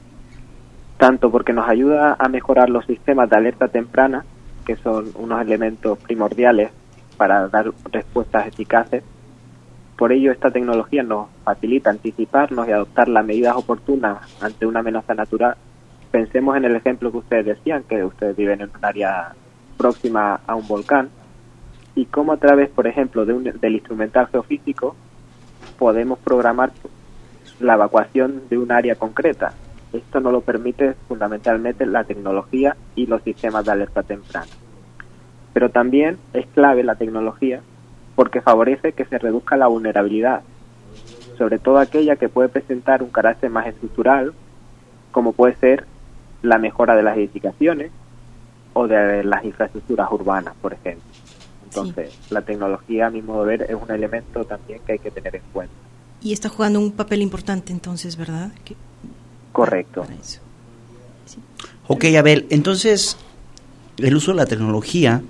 Tanto 0.96 1.30
porque 1.30 1.52
nos 1.52 1.68
ayuda 1.68 2.16
a 2.18 2.28
mejorar 2.28 2.68
los 2.68 2.84
sistemas 2.84 3.30
de 3.30 3.36
alerta 3.36 3.68
temprana, 3.68 4.24
que 4.66 4.74
son 4.76 5.12
unos 5.14 5.40
elementos 5.40 5.98
primordiales 5.98 6.70
para 7.16 7.46
dar 7.48 7.70
respuestas 7.92 8.48
eficaces. 8.48 9.04
Por 9.96 10.12
ello, 10.12 10.32
esta 10.32 10.50
tecnología 10.50 11.04
nos 11.04 11.28
facilita 11.44 11.90
anticiparnos 11.90 12.68
y 12.68 12.72
adoptar 12.72 13.08
las 13.08 13.24
medidas 13.24 13.56
oportunas 13.56 14.18
ante 14.40 14.66
una 14.66 14.80
amenaza 14.80 15.14
natural 15.14 15.56
pensemos 16.10 16.56
en 16.56 16.64
el 16.64 16.76
ejemplo 16.76 17.10
que 17.10 17.18
ustedes 17.18 17.46
decían, 17.46 17.84
que 17.84 18.04
ustedes 18.04 18.36
viven 18.36 18.60
en 18.60 18.70
un 18.74 18.84
área 18.84 19.34
próxima 19.76 20.40
a 20.46 20.54
un 20.54 20.66
volcán, 20.66 21.10
y 21.94 22.06
cómo 22.06 22.32
a 22.32 22.36
través, 22.36 22.68
por 22.68 22.86
ejemplo, 22.86 23.26
de 23.26 23.32
un, 23.32 23.44
del 23.44 23.74
instrumental 23.74 24.28
geofísico 24.28 24.94
podemos 25.78 26.18
programar 26.18 26.70
la 27.60 27.74
evacuación 27.74 28.42
de 28.48 28.58
un 28.58 28.70
área 28.70 28.94
concreta. 28.94 29.52
Esto 29.92 30.20
no 30.20 30.30
lo 30.30 30.42
permite 30.42 30.94
fundamentalmente 31.08 31.86
la 31.86 32.04
tecnología 32.04 32.76
y 32.94 33.06
los 33.06 33.22
sistemas 33.22 33.64
de 33.64 33.72
alerta 33.72 34.02
temprana. 34.02 34.46
Pero 35.52 35.70
también 35.70 36.18
es 36.34 36.46
clave 36.48 36.84
la 36.84 36.94
tecnología 36.94 37.62
porque 38.14 38.42
favorece 38.42 38.92
que 38.92 39.04
se 39.04 39.18
reduzca 39.18 39.56
la 39.56 39.66
vulnerabilidad, 39.66 40.42
sobre 41.36 41.58
todo 41.58 41.78
aquella 41.78 42.16
que 42.16 42.28
puede 42.28 42.48
presentar 42.48 43.02
un 43.02 43.10
carácter 43.10 43.50
más 43.50 43.66
estructural, 43.66 44.34
como 45.10 45.32
puede 45.32 45.54
ser 45.56 45.84
la 46.42 46.58
mejora 46.58 46.96
de 46.96 47.02
las 47.02 47.16
edificaciones 47.16 47.90
o 48.72 48.86
de 48.86 49.24
las 49.24 49.44
infraestructuras 49.44 50.08
urbanas, 50.10 50.54
por 50.60 50.72
ejemplo. 50.72 51.04
Entonces, 51.64 52.12
sí. 52.12 52.18
la 52.30 52.42
tecnología, 52.42 53.06
a 53.06 53.10
mi 53.10 53.22
modo 53.22 53.44
de 53.44 53.56
ver, 53.56 53.70
es 53.70 53.76
un 53.80 53.90
elemento 53.90 54.44
también 54.44 54.80
que 54.86 54.92
hay 54.92 54.98
que 54.98 55.10
tener 55.10 55.36
en 55.36 55.42
cuenta. 55.52 55.74
Y 56.20 56.32
está 56.32 56.48
jugando 56.48 56.80
un 56.80 56.92
papel 56.92 57.22
importante 57.22 57.72
entonces, 57.72 58.16
¿verdad? 58.16 58.52
Que, 58.64 58.74
Correcto. 59.52 60.06
Sí. 60.22 60.38
Ok, 61.88 62.04
Abel, 62.16 62.46
entonces 62.50 63.16
el 63.98 64.16
uso 64.16 64.30
de 64.30 64.36
la 64.36 64.46
tecnología 64.46 65.22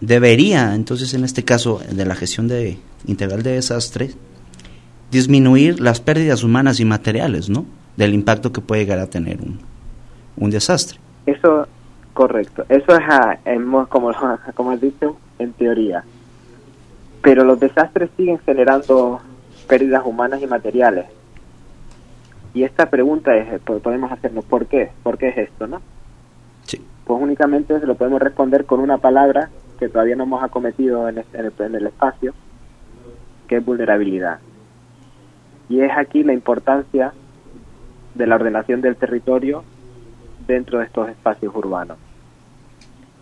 debería, 0.00 0.74
entonces 0.74 1.14
en 1.14 1.24
este 1.24 1.44
caso 1.44 1.80
de 1.88 2.04
la 2.04 2.14
gestión 2.14 2.48
de, 2.48 2.78
integral 3.06 3.42
de 3.42 3.52
desastres, 3.52 4.16
disminuir 5.10 5.80
las 5.80 6.00
pérdidas 6.00 6.42
humanas 6.42 6.80
y 6.80 6.84
materiales, 6.84 7.48
¿no? 7.48 7.64
Del 7.96 8.14
impacto 8.14 8.52
que 8.52 8.60
puede 8.60 8.82
llegar 8.82 8.98
a 8.98 9.06
tener 9.06 9.40
un, 9.40 9.60
un 10.36 10.50
desastre. 10.50 10.98
Eso, 11.26 11.66
correcto. 12.12 12.64
Eso 12.68 12.92
es, 12.92 13.08
a, 13.08 13.38
en, 13.44 13.70
como, 13.86 14.12
como 14.54 14.70
has 14.70 14.80
dicho, 14.80 15.16
en 15.38 15.52
teoría. 15.52 16.04
Pero 17.22 17.44
los 17.44 17.58
desastres 17.58 18.10
siguen 18.16 18.38
generando 18.40 19.20
pérdidas 19.66 20.02
humanas 20.04 20.42
y 20.42 20.46
materiales. 20.46 21.06
Y 22.52 22.62
esta 22.62 22.88
pregunta 22.90 23.34
es, 23.36 23.60
pues, 23.64 23.82
podemos 23.82 24.12
hacernos, 24.12 24.44
¿por 24.44 24.66
qué? 24.66 24.90
¿Por 25.02 25.18
qué 25.18 25.28
es 25.28 25.38
esto, 25.38 25.66
no? 25.66 25.80
Sí. 26.64 26.80
Pues 27.04 27.20
únicamente 27.20 27.80
se 27.80 27.86
lo 27.86 27.96
podemos 27.96 28.20
responder 28.20 28.64
con 28.64 28.80
una 28.80 28.98
palabra 28.98 29.50
que 29.78 29.88
todavía 29.88 30.14
no 30.14 30.24
hemos 30.24 30.42
acometido 30.42 31.08
en, 31.08 31.18
este, 31.18 31.38
en, 31.38 31.46
el, 31.46 31.52
en 31.58 31.74
el 31.74 31.86
espacio, 31.86 32.32
que 33.48 33.56
es 33.56 33.64
vulnerabilidad. 33.64 34.38
Y 35.68 35.80
es 35.80 35.90
aquí 35.96 36.22
la 36.22 36.32
importancia 36.32 37.12
de 38.14 38.26
la 38.26 38.36
ordenación 38.36 38.80
del 38.80 38.96
territorio 38.96 39.64
dentro 40.46 40.78
de 40.78 40.86
estos 40.86 41.08
espacios 41.08 41.54
urbanos. 41.54 41.98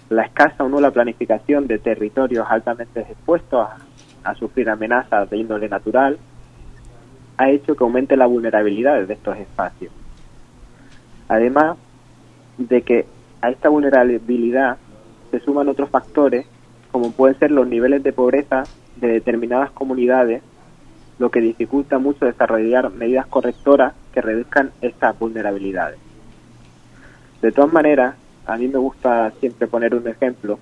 La 0.08 0.24
escasa 0.24 0.64
o 0.64 0.68
nula 0.68 0.90
planificación 0.90 1.66
de 1.66 1.78
territorios 1.78 2.46
altamente 2.48 3.00
expuestos 3.00 3.66
a, 3.66 3.78
a 4.24 4.34
sufrir 4.34 4.68
amenazas 4.68 5.28
de 5.30 5.38
índole 5.38 5.68
natural 5.68 6.18
ha 7.38 7.50
hecho 7.50 7.74
que 7.74 7.84
aumente 7.84 8.16
la 8.16 8.26
vulnerabilidad 8.26 9.06
de 9.06 9.14
estos 9.14 9.36
espacios. 9.38 9.92
Además 11.28 11.76
de 12.58 12.82
que 12.82 13.06
a 13.40 13.50
esta 13.50 13.68
vulnerabilidad 13.68 14.76
se 15.30 15.40
suman 15.40 15.68
otros 15.68 15.88
factores 15.88 16.46
como 16.90 17.10
pueden 17.12 17.38
ser 17.38 17.50
los 17.50 17.66
niveles 17.66 18.02
de 18.02 18.12
pobreza 18.12 18.64
de 18.96 19.08
determinadas 19.08 19.70
comunidades, 19.70 20.42
lo 21.18 21.30
que 21.30 21.40
dificulta 21.40 21.98
mucho 21.98 22.26
desarrollar 22.26 22.90
medidas 22.90 23.26
correctoras 23.26 23.94
que 24.12 24.20
reduzcan 24.20 24.70
estas 24.80 25.18
vulnerabilidades. 25.18 25.98
De 27.40 27.50
todas 27.50 27.72
maneras, 27.72 28.14
a 28.46 28.56
mí 28.56 28.68
me 28.68 28.78
gusta 28.78 29.32
siempre 29.40 29.66
poner 29.66 29.94
un 29.94 30.06
ejemplo, 30.06 30.58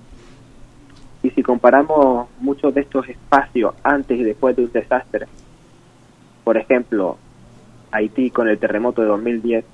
y 1.23 1.31
si 1.31 1.43
comparamos 1.43 2.29
muchos 2.41 2.75
de 2.75 2.81
estos 2.81 3.09
espacios 3.09 3.75
antes 3.83 4.19
y 4.19 4.23
después 4.23 4.57
de 4.57 4.65
un 4.65 4.73
desastre, 4.73 5.27
por 6.45 6.57
ejemplo, 6.57 7.19
Haití 7.93 8.31
con 8.31 8.49
el 8.49 8.59
terremoto 8.59 9.03
de 9.03 9.09
2010, 9.09 9.65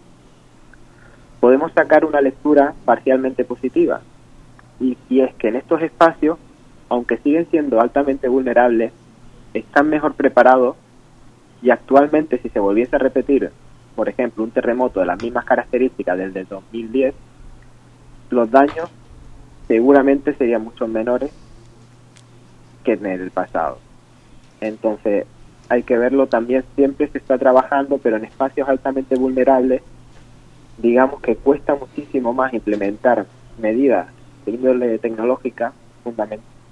podemos 1.39 1.73
sacar 1.73 2.05
una 2.05 2.21
lectura 2.21 2.75
parcialmente 2.85 3.45
positiva. 3.45 4.01
Y, 4.81 4.97
y, 5.09 5.21
es 5.21 5.35
que 5.37 5.49
en 5.49 5.57
estos 5.57 5.83
espacios, 5.83 6.39
aunque 6.89 7.19
siguen 7.19 7.47
siendo 7.51 7.81
altamente 7.81 8.29
vulnerables, 8.29 8.93
están 9.55 9.89
mejor 9.89 10.15
preparados 10.15 10.77
y 11.63 11.71
actualmente 11.71 12.39
si 12.39 12.49
se 12.49 12.61
volviese 12.61 12.97
a 12.97 12.99
repetir, 12.99 13.53
por 13.97 14.09
ejemplo, 14.09 14.45
un 14.45 14.51
terremoto 14.51 15.01
de 15.01 15.07
las 15.07 15.21
mismas 15.21 15.45
características 15.45 16.19
desde 16.19 16.41
el 16.41 16.47
2010, 16.47 17.15
los 18.31 18.51
daños 18.51 18.91
seguramente 19.67 20.35
serían 20.35 20.63
mucho 20.63 20.87
menores 20.87 21.31
que 22.85 22.93
en 22.93 23.07
el 23.07 23.31
pasado. 23.31 23.79
Entonces, 24.61 25.27
hay 25.69 25.83
que 25.83 25.99
verlo 25.99 26.29
también, 26.29 26.65
siempre 26.77 27.09
se 27.09 27.19
está 27.19 27.39
trabajando, 27.39 27.99
pero 27.99 28.17
en 28.17 28.25
espacios 28.25 28.69
altamente 28.69 29.17
vulnerables, 29.17 29.83
digamos 30.79 31.21
que 31.21 31.37
cuesta 31.37 31.75
muchísimo 31.75 32.33
más 32.33 32.55
implementar 32.55 33.27
medidas 33.59 34.09
de 34.45 34.53
índole 34.53 34.99
tecnológica, 34.99 35.73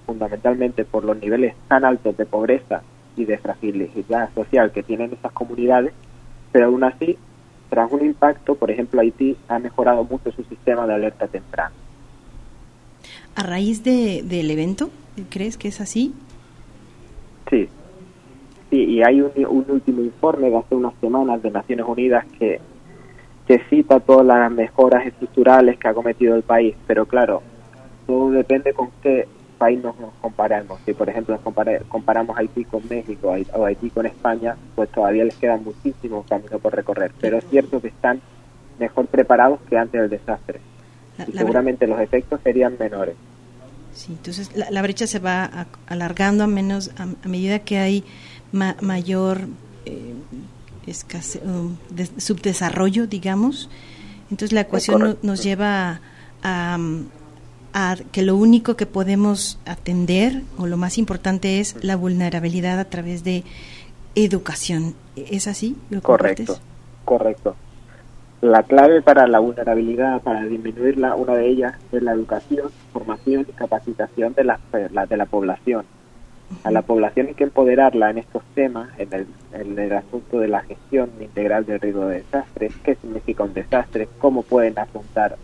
fundamentalmente 0.07 0.85
por 0.85 1.05
los 1.05 1.17
niveles 1.17 1.55
tan 1.67 1.85
altos 1.85 2.17
de 2.17 2.27
pobreza 2.27 2.83
y 3.17 3.25
de 3.25 3.39
fragilidad 3.39 4.33
social 4.35 4.71
que 4.71 4.83
tienen 4.83 5.13
esas 5.13 5.33
comunidades, 5.33 5.93
pero 6.55 6.67
aún 6.67 6.85
así, 6.85 7.19
tras 7.69 7.91
un 7.91 8.05
impacto, 8.05 8.55
por 8.55 8.71
ejemplo, 8.71 9.01
Haití 9.01 9.37
ha 9.49 9.59
mejorado 9.59 10.05
mucho 10.05 10.31
su 10.31 10.45
sistema 10.45 10.87
de 10.87 10.95
alerta 10.95 11.27
temprana. 11.27 11.73
¿A 13.35 13.43
raíz 13.43 13.83
de, 13.83 14.23
del 14.23 14.49
evento? 14.53 14.91
¿Crees 15.31 15.57
que 15.57 15.67
es 15.67 15.81
así? 15.81 16.15
Sí, 17.51 17.69
sí 18.71 18.85
y 18.85 19.03
hay 19.03 19.21
un, 19.21 19.33
un, 19.49 19.65
último 19.69 20.03
informe 20.03 20.49
de 20.49 20.57
hace 20.57 20.77
unas 20.77 20.95
semanas 21.01 21.43
de 21.43 21.51
Naciones 21.51 21.87
Unidas 21.89 22.25
que, 22.39 22.61
que 23.49 23.59
cita 23.69 23.99
todas 23.99 24.25
las 24.25 24.49
mejoras 24.53 25.05
estructurales 25.05 25.77
que 25.77 25.89
ha 25.89 25.95
cometido 25.95 26.37
el 26.37 26.45
país, 26.45 26.77
pero 26.87 27.05
claro, 27.07 27.43
todo 28.07 28.31
depende 28.31 28.75
con 28.75 28.91
qué 29.03 29.27
país 29.55 29.83
nos, 29.83 29.99
nos 29.99 30.13
comparamos. 30.21 30.81
Si, 30.85 30.93
por 30.93 31.09
ejemplo, 31.09 31.35
nos 31.35 31.43
compara, 31.43 31.79
comparamos 31.89 32.37
Haití 32.37 32.65
con 32.65 32.83
México 32.89 33.35
o 33.55 33.65
Haití 33.65 33.91
con 33.91 34.07
España, 34.07 34.57
pues 34.75 34.91
todavía 34.91 35.25
les 35.25 35.37
queda 35.37 35.57
muchísimo 35.57 36.25
camino 36.29 36.59
por 36.59 36.75
recorrer. 36.75 37.13
Pero 37.21 37.39
es 37.39 37.45
cierto 37.49 37.81
que 37.81 37.89
están 37.89 38.21
mejor 38.79 39.07
preparados 39.07 39.61
que 39.69 39.79
antes 39.79 40.01
del 40.01 40.11
desastre. 40.11 40.61
La, 41.19 41.25
y 41.29 41.33
la 41.33 41.41
seguramente 41.41 41.87
los 41.87 42.01
efectos 42.01 42.41
serían 42.43 42.77
menores. 42.79 43.17
Sí, 43.95 44.13
entonces 44.13 44.55
la, 44.57 44.71
la 44.71 44.83
brecha 44.83 45.07
se 45.07 45.21
va 45.21 45.45
a, 45.45 45.67
alargando 45.87 46.45
a 46.45 46.47
menos 46.49 46.91
a, 46.99 47.05
a, 47.05 47.29
medida 47.29 47.61
que 47.61 47.79
hay 47.79 48.05
ma, 48.51 48.77
mayor 48.81 49.43
eh, 49.87 50.15
escase, 50.87 51.41
um, 51.45 51.77
de, 51.91 52.07
subdesarrollo, 52.21 53.07
digamos. 53.07 53.71
Entonces 54.31 54.53
la 54.53 54.63
ecuación 54.63 55.01
no, 55.01 55.17
nos 55.23 55.43
lleva 55.43 56.01
a, 56.43 56.75
a, 56.75 56.79
que 58.13 58.23
lo 58.23 58.37
único 58.37 58.77
que 58.77 58.87
podemos 58.87 59.59
atender 59.67 60.43
o 60.59 60.67
lo 60.67 60.77
más 60.77 60.97
importante 60.97 61.59
es 61.59 61.83
la 61.83 61.97
vulnerabilidad 61.97 62.79
a 62.79 62.85
través 62.85 63.25
de 63.25 63.43
educación. 64.15 64.95
¿Es 65.17 65.49
así? 65.49 65.77
¿Lo 65.91 66.01
correcto, 66.01 66.59
correcto. 67.05 67.57
La 68.41 68.63
clave 68.63 69.03
para 69.03 69.27
la 69.27 69.41
vulnerabilidad, 69.41 70.21
para 70.21 70.45
disminuirla, 70.45 71.17
una 71.17 71.35
de 71.35 71.49
ellas 71.49 71.75
es 71.91 72.03
la 72.03 72.13
educación, 72.13 72.71
formación 72.93 73.47
y 73.49 73.53
capacitación 73.53 74.35
de 74.35 74.45
la, 74.45 74.61
de 75.09 75.17
la 75.17 75.27
población. 75.27 75.85
A 76.63 76.71
la 76.71 76.83
población 76.83 77.29
hay 77.29 77.35
que 77.35 77.45
empoderarla 77.45 78.11
en 78.11 78.19
estos 78.19 78.43
temas, 78.55 78.91
en 78.99 79.13
el, 79.13 79.27
en 79.53 79.79
el 79.79 79.93
asunto 79.95 80.39
de 80.39 80.49
la 80.49 80.61
gestión 80.61 81.11
integral 81.21 81.65
del 81.65 81.81
riesgo 81.81 82.07
de 82.07 82.19
desastre, 82.19 82.71
qué 82.85 82.95
significa 82.97 83.45
un 83.45 83.55
desastre, 83.55 84.09
cómo 84.19 84.43
pueden 84.43 84.79
afrontar 84.79 85.37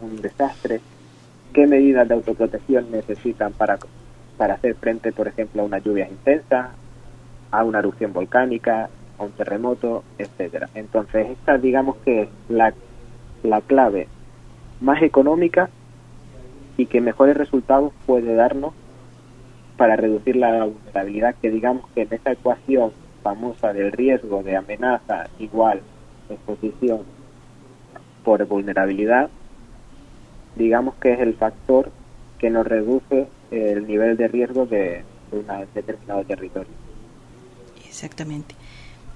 un 0.00 0.22
desastre, 0.22 0.80
qué 1.58 1.66
medidas 1.66 2.06
de 2.06 2.14
autoprotección 2.14 2.88
necesitan 2.92 3.52
para, 3.52 3.80
para 4.36 4.54
hacer 4.54 4.76
frente, 4.76 5.10
por 5.10 5.26
ejemplo, 5.26 5.62
a 5.62 5.64
una 5.64 5.78
lluvia 5.78 6.08
intensa, 6.08 6.70
a 7.50 7.64
una 7.64 7.80
erupción 7.80 8.12
volcánica, 8.12 8.88
a 9.18 9.22
un 9.24 9.32
terremoto, 9.32 10.04
etcétera. 10.18 10.68
Entonces, 10.76 11.30
esta 11.30 11.58
digamos 11.58 11.96
que 12.04 12.22
es 12.22 12.28
la, 12.48 12.72
la 13.42 13.60
clave 13.60 14.06
más 14.80 15.02
económica 15.02 15.68
y 16.76 16.86
que 16.86 17.00
mejores 17.00 17.36
resultados 17.36 17.92
puede 18.06 18.36
darnos 18.36 18.72
para 19.76 19.96
reducir 19.96 20.36
la 20.36 20.64
vulnerabilidad 20.64 21.34
que 21.42 21.50
digamos 21.50 21.90
que 21.90 22.02
en 22.02 22.14
esa 22.14 22.30
ecuación 22.30 22.92
famosa 23.24 23.72
del 23.72 23.90
riesgo 23.90 24.44
de 24.44 24.56
amenaza 24.56 25.26
igual 25.40 25.80
exposición 26.30 27.00
por 28.22 28.46
vulnerabilidad 28.46 29.28
digamos 30.56 30.94
que 30.96 31.12
es 31.12 31.20
el 31.20 31.34
factor 31.34 31.90
que 32.38 32.50
nos 32.50 32.66
reduce 32.66 33.26
el 33.50 33.86
nivel 33.86 34.16
de 34.16 34.28
riesgo 34.28 34.66
de, 34.66 35.02
de 35.30 35.38
un 35.38 35.46
determinado 35.74 36.24
territorio 36.24 36.70
exactamente 37.88 38.54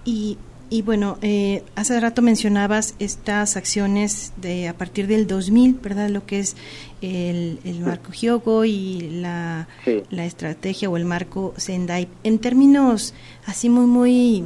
y, 0.05 0.39
y 0.73 0.81
bueno, 0.81 1.19
eh, 1.21 1.65
hace 1.77 2.01
rato 2.01 2.23
mencionabas 2.23 2.95
estas 2.99 3.59
acciones 3.59 4.33
de 4.39 4.69
a 4.69 4.73
partir 4.73 5.07
del 5.07 5.27
2000, 5.27 5.75
¿verdad? 5.83 6.09
Lo 6.09 6.25
que 6.25 6.41
es 6.41 6.57
el, 7.03 7.59
el 7.65 7.81
marco 7.81 8.11
Hyogo 8.13 8.65
y 8.65 9.21
la, 9.21 9.69
sí. 9.85 10.03
la 10.09 10.25
estrategia 10.25 10.89
o 10.89 10.97
el 10.97 11.05
marco 11.05 11.53
Sendai. 11.59 12.09
En 12.25 12.39
términos 12.39 13.13
así 13.45 13.69
muy, 13.69 13.85
muy, 13.85 14.45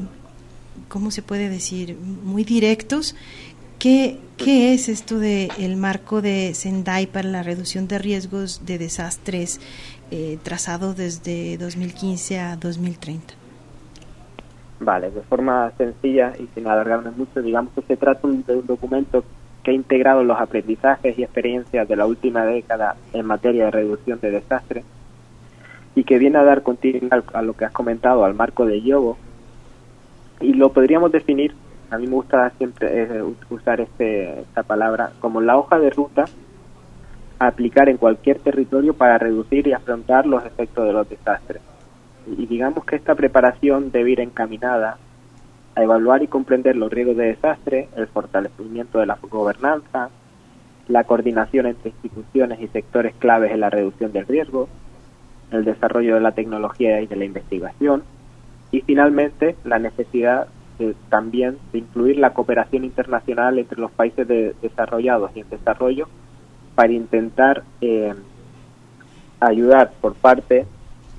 ¿cómo 0.89 1.13
se 1.13 1.23
puede 1.23 1.49
decir? 1.49 1.97
Muy 1.97 2.43
directos, 2.43 3.15
¿qué, 3.79 4.19
es 4.39 4.89
esto 4.89 5.19
del 5.19 5.51
el 5.59 5.77
marco 5.77 6.23
de 6.23 6.55
Sendai 6.55 7.07
para 7.07 7.29
la 7.29 7.43
reducción 7.43 7.89
de 7.89 7.99
riesgos 7.99 8.65
de 8.67 8.79
desastres 8.79 9.61
eh, 10.11 10.39
trazado 10.43 10.95
desde 10.95 11.57
2015 11.59 12.39
a 12.39 12.57
2030? 12.57 13.35
Vale, 14.79 15.11
de 15.11 15.23
forma 15.23 15.73
sencilla 15.79 16.35
y 16.39 16.49
sin 16.55 16.67
alargarme 16.67 17.11
mucho, 17.11 17.41
digamos 17.41 17.73
que 17.75 17.83
se 17.83 17.97
trata 17.97 18.29
de 18.29 18.57
un 18.57 18.67
documento 18.67 19.25
que 19.63 19.71
ha 19.71 19.75
integrado 19.75 20.23
los 20.23 20.39
aprendizajes 20.39 21.19
y 21.19 21.23
experiencias 21.23 21.89
de 21.89 21.97
la 21.97 22.07
última 22.07 22.45
década 22.45 22.97
en 23.13 23.27
materia 23.27 23.65
de 23.65 23.71
reducción 23.71 24.21
de 24.21 24.31
desastres 24.31 24.85
y 25.97 26.05
que 26.05 26.19
viene 26.19 26.39
a 26.39 26.45
dar 26.45 26.63
continuidad 26.63 27.25
a 27.33 27.43
lo 27.43 27.55
que 27.55 27.65
has 27.65 27.73
comentado, 27.73 28.25
al 28.25 28.35
marco 28.35 28.67
de 28.67 28.83
Yogo. 28.83 29.17
Y 30.41 30.53
lo 30.53 30.71
podríamos 30.73 31.11
definir, 31.11 31.55
a 31.97 31.99
mí 31.99 32.07
me 32.07 32.15
gusta 32.15 32.51
siempre 32.59 33.03
eh, 33.03 33.23
usar 33.51 33.81
este, 33.81 34.41
esta 34.41 34.63
palabra, 34.63 35.13
como 35.19 35.41
la 35.41 35.57
hoja 35.57 35.79
de 35.79 35.91
ruta 35.91 36.27
a 37.39 37.47
aplicar 37.47 37.89
en 37.89 37.97
cualquier 37.97 38.39
territorio 38.39 38.95
para 38.95 39.19
reducir 39.19 39.67
y 39.67 39.73
afrontar 39.73 40.27
los 40.27 40.45
efectos 40.45 40.87
de 40.87 40.93
los 40.93 41.09
desastres. 41.09 41.63
Y 42.27 42.47
digamos 42.47 42.85
que 42.85 42.97
esta 42.97 43.15
preparación 43.15 43.91
debe 43.91 44.11
ir 44.11 44.21
encaminada 44.21 44.99
a 45.75 45.83
evaluar 45.83 46.23
y 46.23 46.29
comprender 46.29 46.77
los 46.77 46.93
riesgos 46.93 47.17
de 47.17 47.29
desastre, 47.29 47.89
el 47.97 48.09
fortalecimiento 48.09 48.99
de 48.99 49.07
la 49.07 49.19
gobernanza, 49.23 50.11
la 50.89 51.05
coordinación 51.05 51.67
entre 51.67 51.91
instituciones 51.91 52.61
y 52.61 52.69
sectores 52.69 53.15
claves 53.17 53.53
en 53.53 53.61
la 53.61 53.71
reducción 53.71 54.13
del 54.13 54.27
riesgo, 54.27 54.69
el 55.51 55.65
desarrollo 55.65 56.15
de 56.15 56.21
la 56.21 56.33
tecnología 56.33 57.01
y 57.01 57.07
de 57.07 57.17
la 57.17 57.25
investigación, 57.25 58.03
y 58.71 58.83
finalmente 58.83 59.57
la 59.65 59.79
necesidad 59.79 60.49
de, 60.79 60.95
también 61.09 61.59
de 61.73 61.79
incluir 61.79 62.19
la 62.19 62.33
cooperación 62.33 62.85
internacional 62.85 63.59
entre 63.59 63.81
los 63.81 63.91
países 63.91 64.27
de, 64.27 64.55
desarrollados 64.63 65.31
y 65.35 65.41
en 65.41 65.51
desarrollo 65.51 66.09
para 66.75 66.93
intentar 66.93 67.65
eh, 67.81 68.15
ayudar 69.41 69.93
por 70.01 70.15
parte 70.15 70.67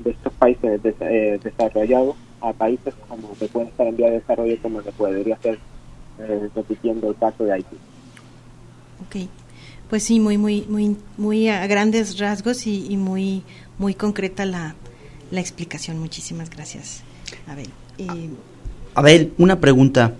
de 0.03 0.11
estos 0.11 0.33
países 0.33 0.81
des, 0.81 0.95
eh, 1.01 1.39
desarrollados 1.43 2.15
a 2.41 2.53
países 2.53 2.93
como 3.07 3.33
que 3.37 3.47
pueden 3.47 3.69
estar 3.69 3.87
en 3.87 3.97
vía 3.97 4.07
de 4.07 4.19
desarrollo 4.19 4.57
como 4.61 4.81
que 4.81 4.91
podría 4.91 5.37
ser 5.37 5.57
eh, 6.19 6.49
repitiendo 6.55 7.09
el 7.09 7.15
caso 7.15 7.43
de 7.43 7.53
Haití. 7.53 7.77
Ok, 9.05 9.29
pues 9.89 10.03
sí, 10.03 10.19
muy, 10.19 10.37
muy, 10.37 10.65
muy, 10.67 10.97
muy 11.17 11.49
a 11.49 11.65
grandes 11.67 12.19
rasgos 12.19 12.67
y, 12.67 12.91
y 12.91 12.97
muy, 12.97 13.43
muy 13.77 13.93
concreta 13.93 14.45
la, 14.45 14.75
la 15.31 15.39
explicación. 15.39 15.99
Muchísimas 15.99 16.49
gracias, 16.49 17.03
Abel. 17.47 17.69
Eh, 17.97 18.29
Abel, 18.97 19.31
una 19.37 19.59
pregunta. 19.59 20.15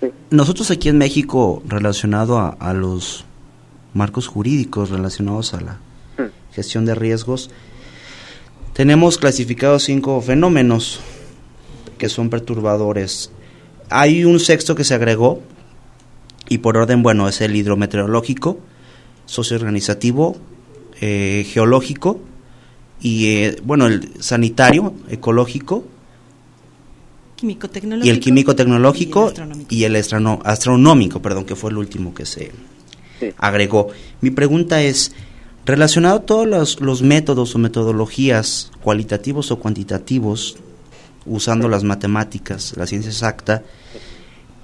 Sí. 0.00 0.10
Nosotros 0.30 0.70
aquí 0.70 0.88
en 0.88 0.96
México, 0.96 1.60
relacionado 1.66 2.38
a, 2.38 2.50
a 2.50 2.72
los 2.72 3.24
marcos 3.94 4.28
jurídicos 4.28 4.90
relacionados 4.90 5.54
a 5.54 5.60
la 5.60 5.78
gestión 6.52 6.84
de 6.84 6.94
riesgos, 6.94 7.50
tenemos 8.74 9.18
clasificados 9.18 9.82
cinco 9.82 10.20
fenómenos 10.20 11.00
que 11.98 12.08
son 12.08 12.30
perturbadores. 12.30 13.32
Hay 13.88 14.24
un 14.24 14.38
sexto 14.38 14.76
que 14.76 14.84
se 14.84 14.94
agregó 14.94 15.42
y 16.48 16.58
por 16.58 16.76
orden, 16.76 17.02
bueno, 17.02 17.28
es 17.28 17.40
el 17.40 17.56
hidrometeorológico, 17.56 18.60
socioorganizativo, 19.26 20.36
eh, 21.00 21.44
geológico 21.52 22.20
y, 23.00 23.26
eh, 23.34 23.56
bueno, 23.64 23.88
el 23.88 24.22
sanitario, 24.22 24.94
ecológico 25.08 25.84
químico 27.40 27.68
tecnológico. 27.70 28.06
y 28.06 28.10
el 28.10 28.20
químico 28.20 28.54
tecnológico 28.56 29.20
y 29.20 29.24
el 29.24 29.28
astronómico. 29.30 29.74
y 29.74 29.84
el 29.84 29.96
astrono- 29.96 30.40
astronómico, 30.44 31.22
perdón, 31.22 31.44
que 31.44 31.56
fue 31.56 31.70
el 31.70 31.78
último 31.78 32.12
que 32.14 32.26
se 32.26 32.52
Sí. 33.18 33.32
agregó. 33.38 33.88
Mi 34.20 34.30
pregunta 34.30 34.82
es, 34.82 35.12
relacionado 35.66 36.16
a 36.18 36.22
todos 36.22 36.46
los, 36.46 36.80
los 36.80 37.02
métodos 37.02 37.54
o 37.54 37.58
metodologías 37.58 38.70
cualitativos 38.82 39.50
o 39.50 39.58
cuantitativos, 39.58 40.56
usando 41.26 41.68
las 41.68 41.84
matemáticas, 41.84 42.74
la 42.76 42.86
ciencia 42.86 43.10
exacta, 43.10 43.62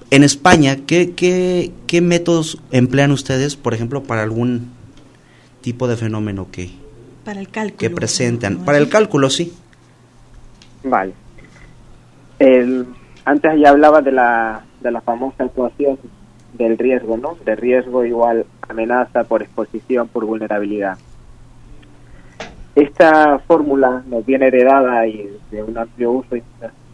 en 0.09 0.23
España, 0.23 0.77
¿qué, 0.87 1.11
qué, 1.15 1.71
qué 1.85 2.01
métodos 2.01 2.57
emplean 2.71 3.11
ustedes, 3.11 3.55
por 3.55 3.73
ejemplo, 3.73 4.03
para 4.03 4.23
algún 4.23 4.69
tipo 5.61 5.87
de 5.87 5.97
fenómeno 5.97 6.47
que, 6.51 6.71
Para 7.25 7.39
el 7.41 7.49
cálculo. 7.49 7.77
que 7.77 7.89
presentan? 7.89 8.53
¿no? 8.59 8.65
Para 8.65 8.77
el 8.77 8.87
cálculo, 8.89 9.29
sí. 9.29 9.51
Vale. 10.83 11.13
El, 12.39 12.85
antes 13.25 13.59
ya 13.59 13.69
hablaba 13.69 14.01
de 14.01 14.11
la, 14.11 14.63
de 14.81 14.91
la 14.91 15.01
famosa 15.01 15.45
ecuación 15.45 15.97
del 16.53 16.77
riesgo, 16.77 17.17
¿no? 17.17 17.37
De 17.43 17.55
riesgo 17.55 18.05
igual 18.05 18.45
amenaza 18.67 19.23
por 19.23 19.41
exposición 19.41 20.07
por 20.07 20.25
vulnerabilidad. 20.25 20.97
Esta 22.75 23.39
fórmula 23.39 24.03
nos 24.07 24.25
viene 24.25 24.47
heredada 24.47 25.07
y 25.07 25.29
de 25.51 25.63
un 25.63 25.77
amplio 25.77 26.11
uso 26.11 26.35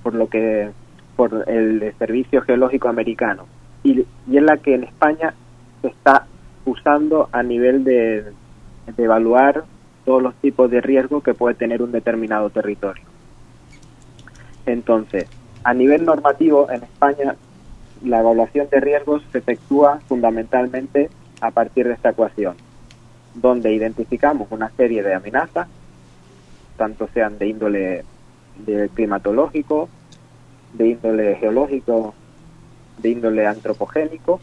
por 0.02 0.16
lo 0.16 0.28
que 0.28 0.70
por 1.16 1.44
el 1.48 1.94
Servicio 2.00 2.42
Geológico 2.42 2.88
Americano 2.88 3.46
y, 3.84 4.06
y 4.28 4.38
es 4.38 4.44
la 4.44 4.58
que 4.58 4.76
en 4.76 4.86
España 4.86 5.34
se 5.82 5.90
está 5.90 6.26
usando 6.66 7.28
a 7.32 7.44
nivel 7.44 7.84
de, 7.84 8.24
de 8.88 9.04
evaluar 9.04 9.66
todos 10.06 10.22
los 10.22 10.34
tipos 10.36 10.72
de 10.72 10.82
riesgo 10.82 11.22
que 11.22 11.34
puede 11.34 11.56
tener 11.56 11.82
un 11.82 11.92
determinado 11.92 12.50
territorio. 12.50 13.04
Entonces, 14.66 15.28
a 15.64 15.74
nivel 15.74 16.06
normativo 16.06 16.70
en 16.70 16.84
España, 16.84 17.36
la 18.04 18.20
evaluación 18.20 18.68
de 18.70 18.80
riesgos 18.80 19.24
se 19.32 19.38
efectúa 19.40 20.00
fundamentalmente 20.08 21.10
a 21.42 21.52
partir 21.52 21.88
de 21.88 21.94
esta 21.94 22.10
ecuación, 22.10 22.56
donde 23.34 23.74
identificamos 23.74 24.48
una 24.52 24.70
serie 24.72 25.04
de 25.04 25.14
amenazas, 25.14 25.68
tanto 26.78 27.08
sean 27.14 27.38
de 27.38 27.48
índole 27.48 28.06
de 28.66 28.90
climatológico, 28.90 29.90
de 30.74 30.88
índole 30.90 31.36
geológico, 31.36 32.14
de 32.98 33.10
índole 33.10 33.48
antropogénico 33.48 34.40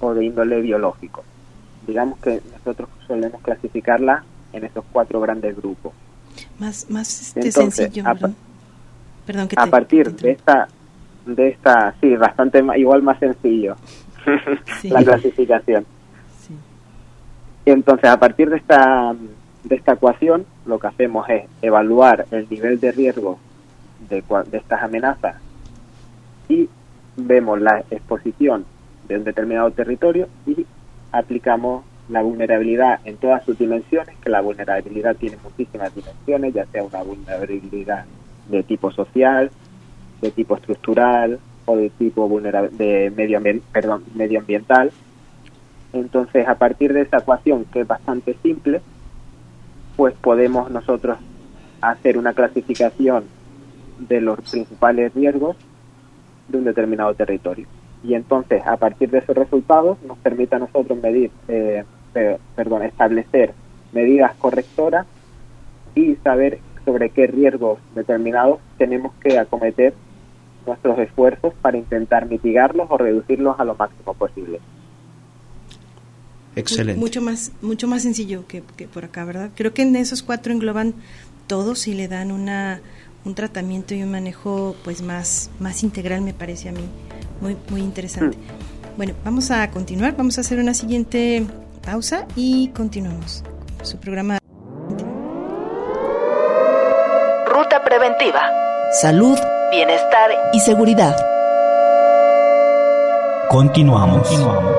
o 0.00 0.14
de 0.14 0.24
índole 0.24 0.60
biológico. 0.60 1.24
Digamos 1.86 2.18
que 2.18 2.40
nosotros 2.52 2.88
solemos 3.06 3.40
clasificarla 3.42 4.24
en 4.52 4.64
esos 4.64 4.84
cuatro 4.92 5.20
grandes 5.20 5.56
grupos. 5.56 5.92
Más, 6.58 6.88
más 6.90 7.20
este, 7.20 7.40
Entonces, 7.40 7.74
sencillo. 7.86 8.08
a, 8.08 8.14
¿verdad? 8.14 8.30
Perdón 9.26 9.48
que 9.48 9.56
a 9.58 9.64
te- 9.64 9.70
partir 9.70 10.14
te 10.16 10.26
de 10.26 10.30
esta 10.32 10.68
de 11.26 11.48
esta 11.48 11.94
sí 12.00 12.14
bastante 12.16 12.62
igual 12.76 13.02
más 13.02 13.18
sencillo 13.18 13.76
Sí. 14.80 14.88
la 14.90 15.02
clasificación 15.02 15.86
Sí. 16.38 16.54
y 17.66 17.70
entonces 17.70 18.08
a 18.10 18.18
partir 18.18 18.50
de 18.50 18.56
esta 18.56 19.14
de 19.64 19.74
esta 19.76 19.92
ecuación 19.94 20.44
lo 20.66 20.78
que 20.78 20.86
hacemos 20.88 21.28
es 21.30 21.44
evaluar 21.62 22.26
el 22.30 22.46
nivel 22.50 22.78
de 22.80 22.92
riesgo 22.92 23.38
de, 24.10 24.22
de 24.50 24.58
estas 24.58 24.82
amenazas 24.82 25.36
y 26.48 26.68
vemos 27.16 27.60
la 27.60 27.82
exposición 27.90 28.66
de 29.08 29.16
un 29.18 29.24
determinado 29.24 29.70
territorio 29.70 30.28
y 30.46 30.66
aplicamos 31.12 31.84
la 32.10 32.20
vulnerabilidad 32.22 33.00
en 33.06 33.16
todas 33.16 33.42
sus 33.44 33.56
dimensiones, 33.58 34.14
que 34.18 34.28
la 34.28 34.42
vulnerabilidad 34.42 35.16
tiene 35.16 35.38
muchísimas 35.42 35.94
dimensiones, 35.94 36.52
ya 36.52 36.66
sea 36.66 36.82
una 36.82 37.02
vulnerabilidad 37.02 38.04
de 38.48 38.62
tipo 38.62 38.90
social, 38.90 39.50
de 40.20 40.30
tipo 40.30 40.56
estructural 40.56 41.38
o 41.66 41.76
de 41.76 41.90
tipo 41.90 42.28
de 42.40 43.12
medio, 43.14 43.40
perdón, 43.72 44.04
medioambiental. 44.14 44.90
Entonces, 45.92 46.46
a 46.48 46.56
partir 46.56 46.92
de 46.92 47.02
esa 47.02 47.18
ecuación, 47.18 47.64
que 47.66 47.80
es 47.80 47.86
bastante 47.86 48.36
simple, 48.42 48.80
pues 49.96 50.14
podemos 50.14 50.70
nosotros 50.70 51.18
hacer 51.80 52.18
una 52.18 52.32
clasificación 52.32 53.24
de 53.98 54.20
los 54.20 54.40
principales 54.40 55.14
riesgos 55.14 55.56
de 56.48 56.58
un 56.58 56.64
determinado 56.64 57.14
territorio. 57.14 57.66
Y 58.02 58.14
entonces, 58.14 58.62
a 58.66 58.76
partir 58.76 59.10
de 59.10 59.18
esos 59.18 59.36
resultados, 59.36 59.96
nos 60.02 60.18
permite 60.18 60.56
a 60.56 60.58
nosotros 60.58 60.98
medir, 61.00 61.30
eh, 61.48 61.84
pe- 62.12 62.38
perdón, 62.56 62.82
establecer 62.82 63.54
medidas 63.92 64.34
correctoras 64.36 65.06
y 65.94 66.16
saber 66.16 66.58
sobre 66.84 67.10
qué 67.10 67.26
riesgos 67.26 67.78
determinados 67.94 68.58
tenemos 68.78 69.12
que 69.22 69.38
acometer 69.38 69.94
nuestros 70.66 70.98
esfuerzos 70.98 71.52
para 71.60 71.76
intentar 71.76 72.26
mitigarlos 72.26 72.86
o 72.90 72.96
reducirlos 72.96 73.58
a 73.58 73.64
lo 73.64 73.74
máximo 73.74 74.14
posible. 74.14 74.60
Excelente. 76.56 77.00
Mucho 77.00 77.20
más, 77.20 77.52
mucho 77.62 77.88
más 77.88 78.02
sencillo 78.02 78.46
que, 78.46 78.62
que 78.76 78.86
por 78.86 79.04
acá, 79.04 79.24
¿verdad? 79.24 79.50
Creo 79.54 79.74
que 79.74 79.82
en 79.82 79.96
esos 79.96 80.22
cuatro 80.22 80.52
engloban 80.52 80.94
todos 81.46 81.88
y 81.88 81.94
le 81.94 82.08
dan 82.08 82.30
una 82.30 82.80
un 83.24 83.34
tratamiento 83.34 83.94
y 83.94 84.02
un 84.02 84.10
manejo 84.10 84.76
pues 84.84 85.02
más, 85.02 85.50
más 85.58 85.82
integral 85.82 86.20
me 86.20 86.34
parece 86.34 86.68
a 86.68 86.72
mí. 86.72 86.84
Muy, 87.40 87.56
muy 87.70 87.80
interesante. 87.80 88.36
Bueno, 88.96 89.14
vamos 89.24 89.50
a 89.50 89.70
continuar, 89.70 90.16
vamos 90.16 90.38
a 90.38 90.42
hacer 90.42 90.58
una 90.58 90.74
siguiente 90.74 91.44
pausa 91.84 92.26
y 92.36 92.68
continuamos 92.68 93.42
con 93.78 93.86
su 93.86 93.98
programa. 93.98 94.38
Ruta 97.46 97.82
preventiva. 98.04 98.42
Salud, 99.00 99.38
bienestar 99.70 100.30
y 100.52 100.60
seguridad. 100.60 101.16
Continuamos. 103.48 104.28
Continuamos. 104.28 104.72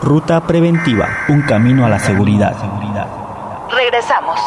Ruta 0.00 0.40
preventiva, 0.40 1.06
un 1.28 1.42
camino 1.42 1.84
a 1.84 1.90
la 1.90 1.98
seguridad. 1.98 2.56
Regresamos. 3.70 4.40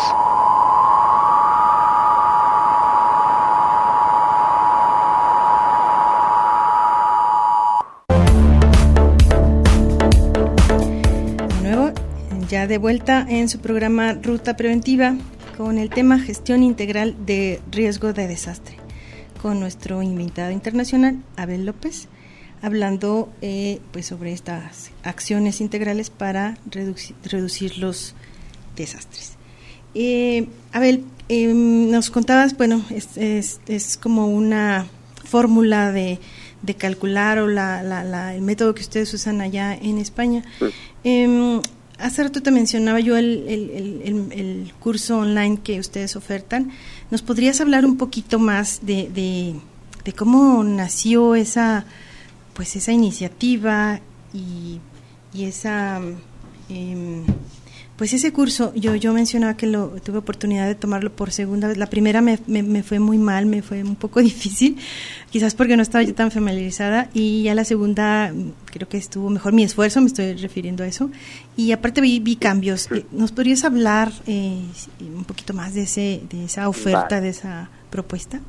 Ya 12.52 12.68
de 12.68 12.78
vuelta 12.78 13.26
en 13.30 13.48
su 13.48 13.60
programa 13.60 14.12
Ruta 14.12 14.58
Preventiva 14.58 15.16
con 15.58 15.78
el 15.78 15.90
tema 15.90 16.20
Gestión 16.20 16.64
Integral 16.64 17.16
de 17.26 17.62
Riesgo 17.72 18.12
de 18.12 18.28
Desastre, 18.28 18.76
con 19.42 19.62
nuestro 19.62 20.04
invitado 20.04 20.52
internacional, 20.52 21.16
Abel 21.38 21.66
López, 21.66 22.10
hablando 22.62 23.32
eh, 23.42 23.80
pues 23.94 24.08
sobre 24.08 24.34
estas 24.34 24.92
acciones 25.02 25.62
integrales 25.62 26.10
para 26.10 26.58
reduci- 26.70 27.14
reducir 27.24 27.78
los 27.78 28.16
desastres. 28.76 29.36
Eh, 29.96 30.50
Abel, 30.74 31.06
eh, 31.30 31.54
nos 31.54 32.12
contabas, 32.12 32.58
bueno, 32.58 32.84
es, 32.90 33.16
es, 33.16 33.62
es 33.68 33.96
como 33.96 34.28
una 34.28 34.88
fórmula 35.24 35.94
de, 35.94 36.20
de 36.64 36.74
calcular 36.76 37.40
o 37.40 37.48
la, 37.48 37.82
la, 37.82 38.04
la, 38.04 38.36
el 38.36 38.42
método 38.42 38.76
que 38.76 38.82
ustedes 38.82 39.14
usan 39.14 39.40
allá 39.40 39.74
en 39.74 40.00
España. 40.00 40.44
Eh, 41.06 41.62
hace 42.02 42.24
rato 42.24 42.42
te 42.42 42.52
mencionaba 42.52 43.00
yo 43.00 43.18
el, 43.18 43.46
el, 43.48 43.70
el, 44.04 44.32
el, 44.32 44.74
curso 44.80 45.20
online 45.20 45.60
que 45.64 45.80
ustedes 45.80 46.16
ofertan. 46.16 46.72
¿Nos 47.10 47.22
podrías 47.22 47.62
hablar 47.62 47.86
un 47.86 47.98
poquito 47.98 48.40
más 48.40 48.80
de, 48.86 49.10
de, 50.04 50.14
cómo 50.14 50.64
nació 50.64 51.36
esa, 51.36 51.86
pues 52.54 52.76
esa 52.76 52.92
iniciativa 52.92 54.00
y, 54.34 54.80
y 55.34 55.46
esa 55.46 56.02
em, 56.70 57.24
pues 58.02 58.14
ese 58.14 58.34
curso, 58.34 58.74
yo, 58.74 58.96
yo 58.96 59.14
mencionaba 59.14 59.56
que 59.56 59.68
lo 59.68 59.90
tuve 60.04 60.18
oportunidad 60.18 60.66
de 60.66 60.74
tomarlo 60.74 61.12
por 61.12 61.30
segunda 61.30 61.68
vez. 61.68 61.78
La 61.78 61.86
primera 61.86 62.20
me, 62.20 62.40
me, 62.48 62.82
fue 62.82 62.98
muy 62.98 63.20
mal, 63.20 63.46
me 63.46 63.62
fue 63.62 63.84
un 63.84 63.96
poco 63.96 64.20
difícil, 64.24 64.80
quizás 65.30 65.54
porque 65.54 65.78
no 65.78 65.84
estaba 65.84 66.02
yo 66.02 66.16
tan 66.16 66.32
familiarizada. 66.32 67.10
Y 67.14 67.44
ya 67.44 67.54
la 67.54 67.64
segunda 67.64 68.34
creo 68.66 68.90
que 68.90 68.98
estuvo 68.98 69.30
mejor 69.30 69.54
mi 69.54 69.62
esfuerzo, 69.62 70.02
me 70.02 70.08
estoy 70.08 70.34
refiriendo 70.34 70.84
a 70.84 70.88
eso. 70.88 71.12
Y 71.56 71.74
aparte 71.74 72.02
vi, 72.02 72.20
vi 72.20 72.38
cambios. 72.38 72.90
¿Nos 73.12 73.32
podrías 73.32 73.64
hablar 73.66 74.10
eh, 74.26 74.64
un 75.00 75.24
poquito 75.24 75.54
más 75.54 75.76
de, 75.76 75.84
ese, 75.84 76.24
de 76.28 76.46
esa 76.46 76.70
oferta, 76.70 77.22
de 77.22 77.30
esa 77.30 77.70
propuesta? 77.92 78.40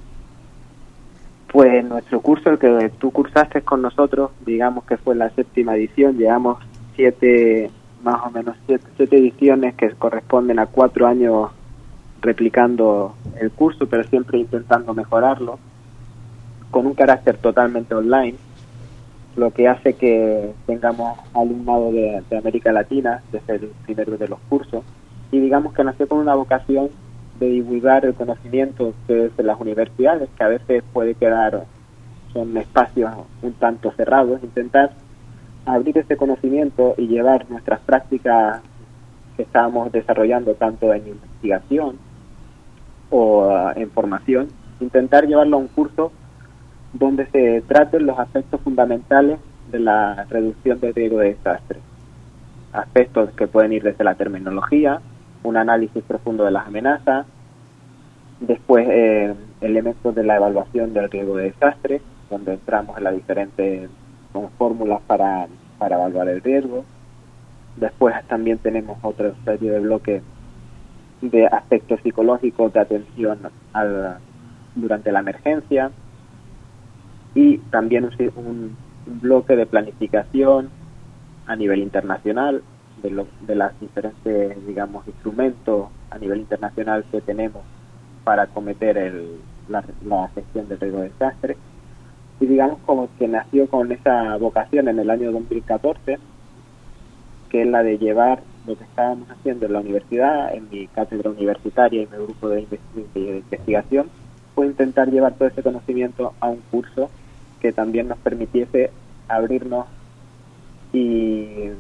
Pues 1.49 1.85
nuestro 1.85 2.23
curso, 2.23 2.49
el 2.49 2.59
que 2.59 2.91
tú 2.99 3.11
cursaste 3.11 3.61
con 3.61 3.83
nosotros, 3.83 4.31
digamos 4.47 4.85
que 4.85 4.97
fue 4.97 5.15
la 5.15 5.29
séptima 5.35 5.77
edición, 5.77 6.17
llevamos 6.17 6.57
siete 6.97 7.71
más 8.03 8.21
o 8.27 8.31
menos 8.31 8.57
siete, 8.67 9.17
ediciones 9.17 9.75
que 9.75 9.91
corresponden 9.91 10.59
a 10.59 10.67
cuatro 10.67 11.07
años 11.07 11.51
replicando 12.21 13.15
el 13.41 13.51
curso, 13.51 13.87
pero 13.87 14.05
siempre 14.05 14.39
intentando 14.39 14.95
mejorarlo, 14.95 15.59
con 16.71 16.87
un 16.87 16.95
carácter 16.95 17.37
totalmente 17.37 17.95
online, 17.95 18.37
lo 19.37 19.51
que 19.51 19.69
hace 19.69 19.95
que 19.95 20.53
tengamos 20.67 21.19
alumnado 21.35 21.91
de, 21.93 22.23
América 22.37 22.73
Latina 22.73 23.23
desde 23.33 23.55
el 23.55 23.73
primero 23.85 24.17
de 24.17 24.29
los 24.29 24.39
cursos, 24.49 24.85
y 25.31 25.41
digamos 25.41 25.73
que 25.73 25.85
nació 25.85 26.07
con 26.07 26.19
una 26.19 26.35
vocación 26.35 26.91
de 27.41 27.49
divulgar 27.49 28.05
el 28.05 28.15
conocimiento 28.15 28.95
desde 29.09 29.43
las 29.43 29.61
universidades, 29.61 30.29
que 30.37 30.45
a 30.45 30.49
veces 30.49 30.85
puede 30.93 31.15
quedar, 31.15 31.65
son 32.33 32.57
espacios 32.57 33.11
un 33.43 33.53
tanto 33.55 33.91
cerrados, 33.93 34.43
intentar 34.43 34.93
abrir 35.65 35.99
ese 35.99 36.17
conocimiento 36.17 36.95
y 36.97 37.07
llevar 37.07 37.49
nuestras 37.51 37.81
prácticas 37.81 38.63
que 39.37 39.43
estábamos 39.43 39.93
desarrollando 39.93 40.55
tanto 40.55 40.93
en 40.93 41.09
investigación 41.09 41.99
o 43.11 43.47
uh, 43.47 43.79
en 43.79 43.91
formación, 43.91 44.49
intentar 44.81 45.27
llevarlo 45.27 45.57
a 45.57 45.61
un 45.61 45.69
curso 45.69 46.13
donde 46.93 47.27
se 47.27 47.63
traten 47.63 48.07
los 48.07 48.19
aspectos 48.19 48.61
fundamentales 48.61 49.39
de 49.71 49.79
la 49.79 50.27
reducción 50.29 50.81
del 50.81 50.95
riesgo 50.95 51.19
de 51.19 51.29
desastre. 51.29 51.79
Aspectos 52.73 53.31
que 53.33 53.47
pueden 53.47 53.73
ir 53.73 53.83
desde 53.83 54.05
la 54.05 54.15
terminología, 54.15 55.01
un 55.43 55.57
análisis 55.57 56.03
profundo 56.05 56.45
de 56.45 56.51
las 56.51 56.67
amenazas, 56.67 57.27
después 58.41 58.87
eh, 58.91 59.35
elementos 59.61 60.15
de 60.15 60.25
la 60.25 60.37
evaluación 60.37 60.93
del 60.93 61.11
riesgo 61.11 61.37
de 61.37 61.45
desastre, 61.45 62.03
donde 62.31 62.55
entramos 62.55 62.97
en 62.99 63.05
las 63.05 63.15
diferentes 63.15 63.89
con 64.33 64.51
fórmulas 64.51 65.01
para, 65.07 65.47
para 65.79 65.97
evaluar 65.97 66.29
el 66.29 66.43
riesgo. 66.43 66.85
Después 67.77 68.15
también 68.29 68.59
tenemos 68.59 68.99
otra 69.03 69.33
serie 69.45 69.71
de 69.71 69.81
bloques 69.81 70.23
de 71.23 71.47
aspectos 71.47 72.01
psicológicos 72.03 72.73
de 72.73 72.81
atención 72.81 73.39
al, 73.73 74.19
durante 74.75 75.13
la 75.13 75.21
emergencia 75.21 75.91
y 77.35 77.59
también 77.59 78.11
un, 78.37 78.77
bloque 79.05 79.57
de 79.57 79.67
planificación 79.67 80.71
a 81.47 81.57
nivel 81.57 81.81
internacional 81.81 82.63
de, 83.03 83.11
lo, 83.11 83.27
de 83.41 83.57
las 83.57 83.79
diferentes 83.81 84.65
digamos 84.65 85.07
instrumentos 85.09 85.89
a 86.11 86.19
nivel 86.19 86.39
internacional 86.39 87.05
que 87.11 87.21
tenemos 87.21 87.63
para 88.23 88.47
cometer 88.47 88.97
el, 88.97 89.41
la, 89.69 89.83
la 90.05 90.29
gestión 90.29 90.69
del 90.69 90.79
riesgo 90.79 91.01
de 91.01 91.09
desastre 91.09 91.57
y 92.43 92.47
digamos 92.47 92.81
como 92.85 93.09
que 93.21 93.29
nació 93.29 93.69
con 93.69 93.93
esa 93.93 94.37
vocación 94.37 94.89
en 94.89 94.99
el 94.99 95.11
año 95.11 95.31
2014, 95.31 96.19
que 97.49 97.63
es 97.63 97.69
la 97.69 97.85
de 97.85 97.99
llevar 97.99 98.43
lo 98.67 98.77
que 98.77 98.83
estábamos 98.83 99.31
haciendo 99.31 99.67
en 99.67 99.73
la 99.75 99.79
universidad, 99.79 100.53
en 100.53 100.69
mi 100.69 100.89
cátedra 100.89 101.31
universitaria 101.31 102.03
y 102.03 102.07
mi 102.07 102.17
grupo 102.17 102.49
de, 102.49 102.67
investigación, 103.15 104.09
fue 104.57 104.67
intentar 104.67 105.09
llevar 105.09 105.35
todo 105.35 105.49
ese 105.49 105.63
conocimiento 105.63 106.35
a 106.41 106.49
un 106.49 106.61
curso 106.73 107.11
que 107.61 107.73
también 107.73 108.09
nos 108.09 108.19
permitiese 108.19 108.91
abrirnos 109.29 109.87
y 110.93 111.71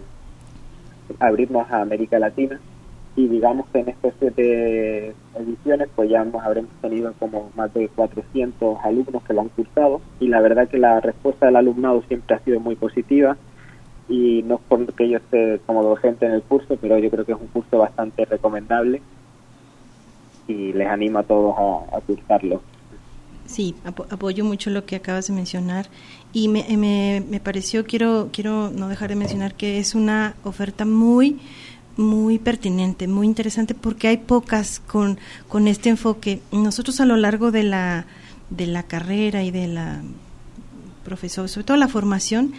abrirnos 1.18 1.68
a 1.72 1.80
América 1.82 2.20
Latina 2.20 2.60
y 3.14 3.28
digamos 3.28 3.66
que 3.68 3.80
en 3.80 3.88
estas 3.90 4.14
siete 4.18 5.14
ediciones 5.34 5.88
pues 5.94 6.08
ya 6.08 6.22
hemos, 6.22 6.42
habremos 6.42 6.70
tenido 6.80 7.12
como 7.18 7.50
más 7.54 7.72
de 7.74 7.88
400 7.88 8.78
alumnos 8.82 9.22
que 9.24 9.34
lo 9.34 9.42
han 9.42 9.48
cursado 9.50 10.00
y 10.18 10.28
la 10.28 10.40
verdad 10.40 10.68
que 10.68 10.78
la 10.78 11.00
respuesta 11.00 11.46
del 11.46 11.56
alumnado 11.56 12.02
siempre 12.08 12.36
ha 12.36 12.40
sido 12.40 12.58
muy 12.60 12.74
positiva 12.74 13.36
y 14.08 14.42
no 14.42 14.56
es 14.56 14.60
porque 14.68 15.08
yo 15.08 15.18
esté 15.18 15.60
como 15.66 15.82
docente 15.82 16.26
en 16.26 16.32
el 16.32 16.42
curso, 16.42 16.76
pero 16.80 16.98
yo 16.98 17.10
creo 17.10 17.24
que 17.24 17.32
es 17.32 17.40
un 17.40 17.46
curso 17.48 17.78
bastante 17.78 18.24
recomendable 18.24 19.02
y 20.48 20.72
les 20.72 20.88
animo 20.88 21.18
a 21.18 21.22
todos 21.22 21.54
a, 21.92 22.00
cursarlo. 22.00 22.62
Sí, 23.44 23.74
apoyo 23.84 24.44
mucho 24.44 24.70
lo 24.70 24.86
que 24.86 24.96
acabas 24.96 25.26
de 25.26 25.34
mencionar 25.34 25.86
y 26.32 26.48
me, 26.48 26.64
me, 26.76 27.22
me 27.28 27.40
pareció, 27.40 27.84
quiero, 27.84 28.30
quiero 28.32 28.70
no 28.70 28.88
dejar 28.88 29.10
de 29.10 29.16
mencionar 29.16 29.54
que 29.54 29.78
es 29.78 29.94
una 29.94 30.34
oferta 30.44 30.84
muy 30.84 31.40
muy 31.97 32.38
pertinente, 32.38 33.09
muy 33.09 33.26
interesante, 33.26 33.74
porque 33.74 34.09
hay 34.09 34.18
pocas 34.18 34.80
con, 34.80 35.18
con 35.49 35.68
este 35.68 35.88
enfoque. 35.88 36.40
Nosotros 36.53 37.01
a 37.01 37.07
lo 37.07 37.16
largo 37.16 37.51
de 37.51 37.62
la, 37.62 38.07
de 38.51 38.66
la 38.66 38.82
carrera 38.82 39.43
y 39.43 39.51
de 39.51 39.68
la 39.68 40.03
profesor, 41.05 41.49
sobre 41.49 41.64
todo 41.64 41.76
la 41.76 41.88
formación, 41.88 42.53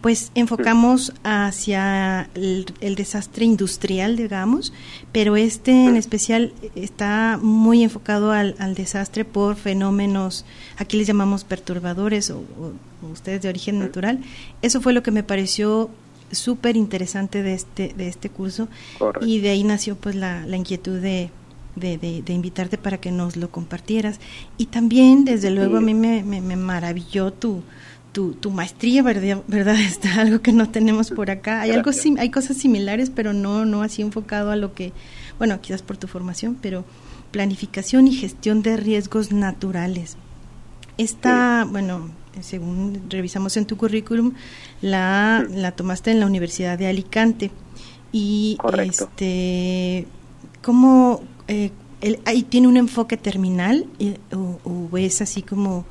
pues 0.00 0.32
enfocamos 0.34 1.12
hacia 1.24 2.30
el, 2.34 2.94
desastre 2.96 3.44
industrial, 3.44 4.16
digamos, 4.16 4.72
pero 5.12 5.36
este 5.36 5.72
en 5.84 5.96
especial 5.96 6.54
está 6.74 7.38
muy 7.40 7.82
enfocado 7.82 8.32
al, 8.32 8.54
al 8.58 8.74
desastre 8.74 9.26
por 9.26 9.56
fenómenos, 9.56 10.46
aquí 10.78 10.96
les 10.96 11.06
llamamos 11.06 11.44
perturbadores 11.44 12.30
o, 12.30 12.38
o 12.38 13.06
ustedes 13.12 13.42
de 13.42 13.50
origen 13.50 13.78
natural. 13.78 14.20
Eso 14.62 14.80
fue 14.80 14.94
lo 14.94 15.02
que 15.02 15.10
me 15.10 15.22
pareció 15.22 15.90
súper 16.32 16.76
interesante 16.76 17.42
de 17.42 17.54
este, 17.54 17.94
de 17.96 18.08
este 18.08 18.30
curso 18.30 18.68
y 19.20 19.40
de 19.40 19.50
ahí 19.50 19.64
nació 19.64 19.96
pues 19.96 20.14
la, 20.14 20.46
la 20.46 20.56
inquietud 20.56 21.00
de, 21.00 21.30
de, 21.76 22.32
invitarte 22.32 22.78
para 22.78 22.98
que 22.98 23.10
nos 23.10 23.36
lo 23.36 23.50
compartieras. 23.50 24.20
Y 24.56 24.66
también, 24.66 25.24
desde 25.24 25.50
luego, 25.50 25.78
a 25.78 25.80
mí 25.80 25.94
me, 25.94 26.22
me, 26.22 26.56
maravilló 26.56 27.32
tu, 27.32 27.62
tu, 28.12 28.34
tu, 28.34 28.50
maestría, 28.50 29.02
¿verdad? 29.02 29.42
¿verdad? 29.48 29.80
Está 29.80 30.20
algo 30.20 30.40
que 30.40 30.52
no 30.52 30.68
tenemos 30.70 31.10
por 31.10 31.30
acá. 31.30 31.62
Hay, 31.62 31.70
algo, 31.70 31.90
hay 32.18 32.30
cosas 32.30 32.56
similares, 32.56 33.10
pero 33.10 33.32
no, 33.32 33.64
no 33.64 33.82
así 33.82 34.02
enfocado 34.02 34.50
a 34.50 34.56
lo 34.56 34.74
que, 34.74 34.92
bueno, 35.38 35.60
quizás 35.60 35.82
por 35.82 35.96
tu 35.96 36.06
formación, 36.06 36.56
pero 36.60 36.84
planificación 37.30 38.08
y 38.08 38.14
gestión 38.14 38.62
de 38.62 38.76
riesgos 38.76 39.32
naturales. 39.32 40.16
Esta, 40.98 41.66
bueno, 41.70 42.10
según 42.40 43.02
revisamos 43.08 43.56
en 43.56 43.66
tu 43.66 43.76
currículum, 43.76 44.34
la, 44.80 45.44
la 45.50 45.72
tomaste 45.72 46.10
en 46.10 46.20
la 46.20 46.26
Universidad 46.26 46.78
de 46.78 46.86
Alicante. 46.86 47.50
Y 48.12 48.58
este, 48.78 50.06
¿cómo 50.62 51.22
eh, 51.48 51.70
ahí 52.24 52.42
tiene 52.42 52.68
un 52.68 52.76
enfoque 52.76 53.16
terminal 53.16 53.86
o, 54.32 54.96
es 54.96 55.20
así 55.20 55.42
como 55.42 55.84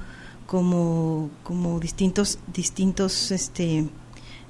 como 0.46 1.30
como 1.44 1.80
distintos 1.80 2.40
distintos 2.54 3.32
este 3.32 3.88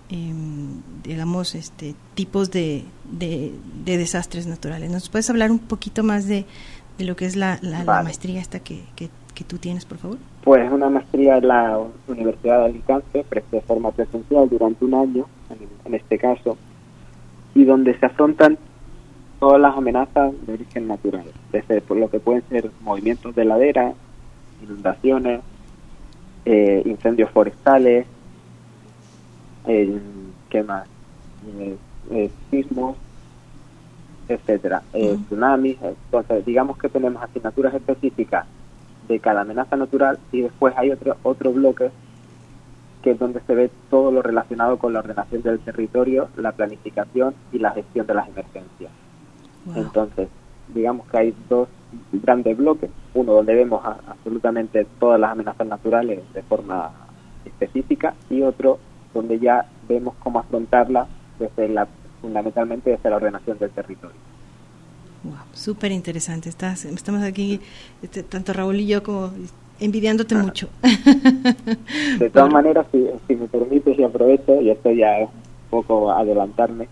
em, 0.09 0.81
digamos 1.03 1.55
este 1.55 1.95
tipos 2.15 2.51
de, 2.51 2.85
de, 3.11 3.51
desastres 3.85 4.47
naturales 4.47 4.89
nos 4.89 5.09
puedes 5.09 5.29
hablar 5.29 5.51
un 5.51 5.59
poquito 5.59 6.03
más 6.03 6.25
de, 6.25 6.45
de 6.97 7.03
lo 7.03 7.15
que 7.15 7.25
es 7.25 7.35
la, 7.35 7.59
la, 7.61 7.83
maestría 7.83 8.39
esta 8.39 8.59
que, 8.59 8.83
que, 8.95 9.09
que 9.39 9.45
tú 9.45 9.57
tienes 9.57 9.85
por 9.85 9.97
favor 9.97 10.17
pues 10.43 10.69
una 10.69 10.89
maestría 10.89 11.37
en 11.37 11.47
la 11.47 11.79
Universidad 12.07 12.59
de 12.59 12.65
Alicante, 12.65 13.25
de 13.51 13.61
forma 13.61 13.91
presencial 13.91 14.49
durante 14.49 14.83
un 14.83 14.93
año, 14.93 15.27
en, 15.85 15.93
este 15.93 16.17
caso, 16.17 16.57
y 17.53 17.63
donde 17.65 17.97
se 17.99 18.05
afrontan 18.05 18.57
todas 19.39 19.61
las 19.61 19.77
amenazas 19.77 20.33
de 20.45 20.53
origen 20.53 20.87
natural, 20.87 21.25
desde 21.51 21.81
por 21.81 21.97
lo 21.97 22.09
que 22.09 22.19
pueden 22.19 22.41
ser 22.49 22.71
movimientos 22.81 23.35
de 23.35 23.45
ladera, 23.45 23.93
inundaciones, 24.63 25.41
eh, 26.45 26.81
incendios 26.85 27.29
forestales, 27.29 28.07
eh, 29.67 29.99
¿qué 30.49 30.63
más? 30.63 30.87
Eh, 32.11 32.31
sismos, 32.49 32.97
etcétera, 34.27 34.81
tsunamis. 35.27 35.77
Entonces, 35.81 36.45
digamos 36.45 36.77
que 36.77 36.89
tenemos 36.89 37.21
asignaturas 37.21 37.73
específicas 37.73 38.45
de 39.09 39.19
cada 39.19 39.41
amenaza 39.41 39.75
natural 39.75 40.19
y 40.31 40.41
después 40.41 40.73
hay 40.77 40.91
otro, 40.91 41.17
otro 41.23 41.51
bloque 41.51 41.91
que 43.01 43.11
es 43.11 43.19
donde 43.19 43.41
se 43.41 43.55
ve 43.55 43.71
todo 43.89 44.11
lo 44.11 44.21
relacionado 44.21 44.77
con 44.77 44.93
la 44.93 44.99
ordenación 44.99 45.41
del 45.41 45.59
territorio, 45.59 46.29
la 46.37 46.51
planificación 46.51 47.33
y 47.51 47.59
la 47.59 47.71
gestión 47.71 48.05
de 48.05 48.13
las 48.13 48.27
emergencias. 48.27 48.91
Entonces, 49.75 50.27
digamos 50.73 51.07
que 51.07 51.17
hay 51.17 51.35
dos 51.47 51.69
grandes 52.11 52.57
bloques, 52.57 52.89
uno 53.13 53.33
donde 53.33 53.55
vemos 53.55 53.81
absolutamente 53.85 54.85
todas 54.99 55.19
las 55.19 55.31
amenazas 55.31 55.67
naturales 55.67 56.21
de 56.33 56.43
forma 56.43 56.91
específica 57.45 58.15
y 58.29 58.41
otro 58.41 58.79
donde 59.13 59.39
ya 59.39 59.65
vemos 59.87 60.15
cómo 60.19 60.39
afrontarlas 60.39 61.07
desde 61.39 61.69
la, 61.69 61.87
fundamentalmente 62.21 62.91
desde 62.91 63.09
la 63.09 63.15
ordenación 63.15 63.57
del 63.57 63.71
territorio. 63.71 64.28
Wow, 65.23 65.35
súper 65.53 65.91
interesante. 65.91 66.49
Estás, 66.49 66.85
estamos 66.85 67.23
aquí, 67.23 67.59
este, 68.01 68.23
tanto 68.23 68.53
Raúl 68.53 68.77
y 68.77 68.87
yo, 68.87 69.03
como 69.03 69.31
envidiándote 69.79 70.35
Ah. 70.35 70.39
mucho. 70.43 70.69
De 72.19 72.29
todas 72.29 72.51
maneras, 72.51 72.85
si, 72.91 73.05
si 73.27 73.35
me 73.35 73.47
permites 73.47 73.97
y 73.99 74.03
aprovecho, 74.03 74.61
y 74.61 74.69
esto 74.69 74.91
ya 74.91 75.19
es 75.19 75.27
un 75.29 75.69
poco 75.69 76.11
adelantarme, 76.11 76.87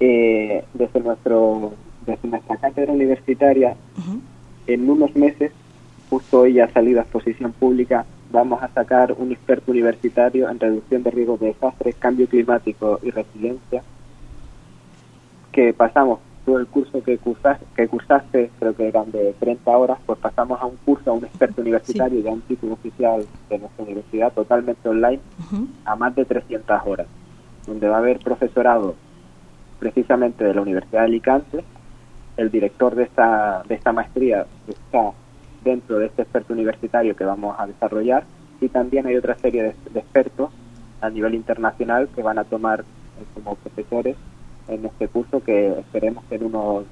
eh, 0.00 0.64
desde, 0.74 1.00
nuestro, 1.00 1.72
desde 2.06 2.28
nuestra 2.28 2.56
cátedra 2.56 2.92
universitaria, 2.92 3.76
en 4.66 4.90
unos 4.90 5.14
meses, 5.16 5.50
justo 6.10 6.40
hoy 6.40 6.54
ya 6.54 6.64
ha 6.66 6.72
salido 6.72 7.00
a 7.00 7.02
exposición 7.02 7.52
pública, 7.52 8.04
vamos 8.30 8.62
a 8.62 8.68
sacar 8.68 9.14
un 9.18 9.32
experto 9.32 9.70
universitario 9.72 10.48
en 10.50 10.60
reducción 10.60 11.02
de 11.02 11.10
riesgos 11.10 11.40
de 11.40 11.46
desastres, 11.48 11.94
cambio 11.96 12.28
climático 12.28 13.00
y 13.02 13.10
resiliencia, 13.10 13.82
que 15.52 15.72
pasamos 15.72 16.20
todo 16.48 16.58
el 16.60 16.66
curso 16.66 17.02
que 17.02 17.18
cursaste, 17.18 17.66
que 17.76 17.86
cursaste 17.88 18.50
creo 18.58 18.74
que 18.74 18.88
eran 18.88 19.12
de 19.12 19.34
30 19.38 19.70
horas, 19.70 19.98
pues 20.06 20.18
pasamos 20.18 20.58
a 20.58 20.64
un 20.64 20.76
curso, 20.76 21.10
a 21.10 21.12
un 21.12 21.22
experto 21.22 21.60
universitario, 21.60 22.22
ya 22.22 22.30
un 22.30 22.40
título 22.40 22.72
oficial 22.72 23.26
de 23.50 23.58
nuestra 23.58 23.84
universidad, 23.84 24.32
totalmente 24.32 24.88
online, 24.88 25.20
a 25.84 25.94
más 25.94 26.14
de 26.14 26.24
300 26.24 26.80
horas, 26.86 27.06
donde 27.66 27.86
va 27.86 27.96
a 27.96 27.98
haber 27.98 28.20
profesorado 28.20 28.94
precisamente 29.78 30.42
de 30.42 30.54
la 30.54 30.62
Universidad 30.62 31.00
de 31.00 31.06
Alicante, 31.06 31.64
el 32.38 32.50
director 32.50 32.94
de 32.94 33.02
esta, 33.02 33.62
de 33.68 33.74
esta 33.74 33.92
maestría 33.92 34.46
está 34.66 35.12
dentro 35.62 35.98
de 35.98 36.06
este 36.06 36.22
experto 36.22 36.54
universitario 36.54 37.14
que 37.14 37.24
vamos 37.24 37.56
a 37.58 37.66
desarrollar 37.66 38.24
y 38.58 38.70
también 38.70 39.06
hay 39.06 39.16
otra 39.16 39.36
serie 39.36 39.64
de, 39.64 39.74
de 39.92 40.00
expertos 40.00 40.48
a 41.02 41.10
nivel 41.10 41.34
internacional 41.34 42.08
que 42.08 42.22
van 42.22 42.38
a 42.38 42.44
tomar 42.44 42.80
eh, 42.80 43.24
como 43.34 43.54
profesores 43.56 44.16
en 44.68 44.84
este 44.86 45.08
curso 45.08 45.42
que 45.42 45.68
esperemos 45.78 46.24
que 46.28 46.36
en 46.36 46.44
unos 46.44 46.84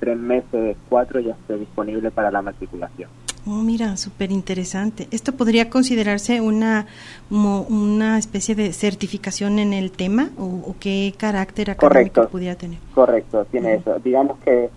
tres 0.00 0.18
meses, 0.18 0.76
cuatro 0.88 1.20
ya 1.20 1.32
esté 1.32 1.56
disponible 1.56 2.10
para 2.10 2.30
la 2.30 2.42
matriculación. 2.42 3.08
Oh, 3.46 3.60
mira, 3.62 3.96
súper 3.96 4.30
interesante. 4.30 5.08
¿Esto 5.10 5.32
podría 5.32 5.68
considerarse 5.68 6.40
una, 6.40 6.86
una 7.30 8.18
especie 8.18 8.54
de 8.54 8.72
certificación 8.72 9.58
en 9.58 9.72
el 9.72 9.90
tema 9.90 10.30
o, 10.38 10.44
o 10.44 10.76
qué 10.78 11.12
carácter 11.16 11.70
académico 11.70 12.14
Correcto. 12.14 12.28
pudiera 12.30 12.54
tener? 12.54 12.78
Correcto, 12.94 13.44
tiene 13.50 13.74
eso. 13.74 13.98
Digamos 13.98 14.38
que 14.40 14.70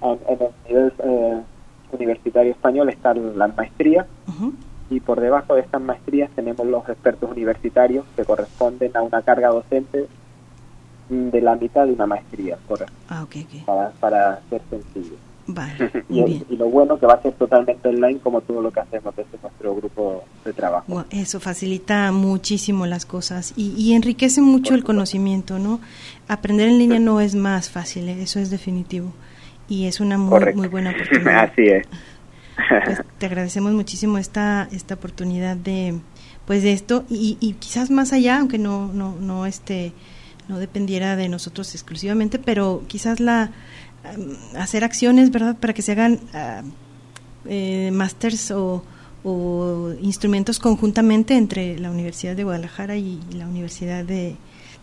en, 0.00 0.18
en 0.28 0.38
el 0.40 0.50
nivel 0.68 0.92
eh, 1.04 1.42
universitario 1.92 2.52
español 2.52 2.88
están 2.88 3.38
las 3.38 3.54
maestrías 3.56 4.06
y 4.90 5.00
por 5.00 5.20
debajo 5.20 5.54
de 5.54 5.60
estas 5.60 5.82
maestrías 5.82 6.30
tenemos 6.34 6.66
los 6.66 6.88
expertos 6.88 7.30
universitarios 7.30 8.06
que 8.16 8.24
corresponden 8.24 8.96
a 8.96 9.02
una 9.02 9.20
carga 9.20 9.48
docente 9.48 10.06
de 11.08 11.40
la 11.40 11.56
mitad 11.56 11.86
de 11.86 11.92
una 11.92 12.06
maestría, 12.06 12.58
correcto, 12.66 12.92
Ah, 13.08 13.22
ok, 13.22 13.36
ok. 13.44 13.64
para, 13.64 13.90
para 14.00 14.40
ser 14.50 14.60
sencillo. 14.70 15.16
Vale, 15.50 15.90
Y, 16.10 16.22
bien. 16.22 16.44
y 16.50 16.56
lo 16.56 16.66
bueno 16.68 16.98
que 16.98 17.06
va 17.06 17.14
a 17.14 17.22
ser 17.22 17.32
totalmente 17.32 17.88
online 17.88 18.18
como 18.18 18.42
todo 18.42 18.60
lo 18.60 18.70
que 18.70 18.80
hacemos 18.80 19.16
desde 19.16 19.38
nuestro 19.42 19.74
grupo 19.74 20.24
de 20.44 20.52
trabajo. 20.52 20.84
Gua- 20.92 21.06
Eso 21.10 21.40
facilita 21.40 22.12
muchísimo 22.12 22.84
las 22.86 23.06
cosas 23.06 23.54
y, 23.56 23.72
y 23.78 23.94
enriquece 23.94 24.42
mucho 24.42 24.74
el 24.74 24.84
conocimiento, 24.84 25.58
¿no? 25.58 25.80
Aprender 26.28 26.68
en 26.68 26.78
línea 26.78 26.98
no 26.98 27.20
es 27.22 27.34
más 27.34 27.70
fácil, 27.70 28.08
¿eh? 28.10 28.22
eso 28.22 28.38
es 28.40 28.50
definitivo. 28.50 29.12
Y 29.70 29.86
es 29.86 30.00
una 30.00 30.18
muy, 30.18 30.30
Correcto. 30.30 30.58
muy 30.58 30.68
buena 30.68 30.90
oportunidad. 30.94 31.44
Así 31.50 31.62
es. 31.66 31.86
Pues 32.84 33.02
te 33.18 33.26
agradecemos 33.26 33.72
muchísimo 33.72 34.18
esta, 34.18 34.68
esta 34.72 34.94
oportunidad 34.94 35.56
de, 35.56 35.94
pues 36.44 36.62
de 36.62 36.72
esto 36.72 37.04
y, 37.08 37.38
y 37.40 37.54
quizás 37.54 37.90
más 37.90 38.12
allá, 38.12 38.38
aunque 38.40 38.58
no, 38.58 38.92
no, 38.92 39.14
no, 39.20 39.46
este, 39.46 39.92
no 40.48 40.58
dependiera 40.58 41.16
de 41.16 41.28
nosotros 41.28 41.74
exclusivamente, 41.74 42.38
pero 42.38 42.82
quizás 42.86 43.20
la 43.20 43.50
am, 44.04 44.36
hacer 44.56 44.84
acciones, 44.84 45.30
¿verdad? 45.30 45.56
Para 45.56 45.72
que 45.72 45.82
se 45.82 45.92
hagan 45.92 46.20
ah, 46.34 46.62
eh, 47.46 47.90
másters 47.92 48.50
o, 48.50 48.82
o 49.24 49.92
instrumentos 50.00 50.58
conjuntamente 50.58 51.36
entre 51.36 51.78
la 51.78 51.90
Universidad 51.90 52.36
de 52.36 52.44
Guadalajara 52.44 52.96
y 52.96 53.20
la 53.32 53.46
Universidad 53.46 54.04
de, 54.04 54.36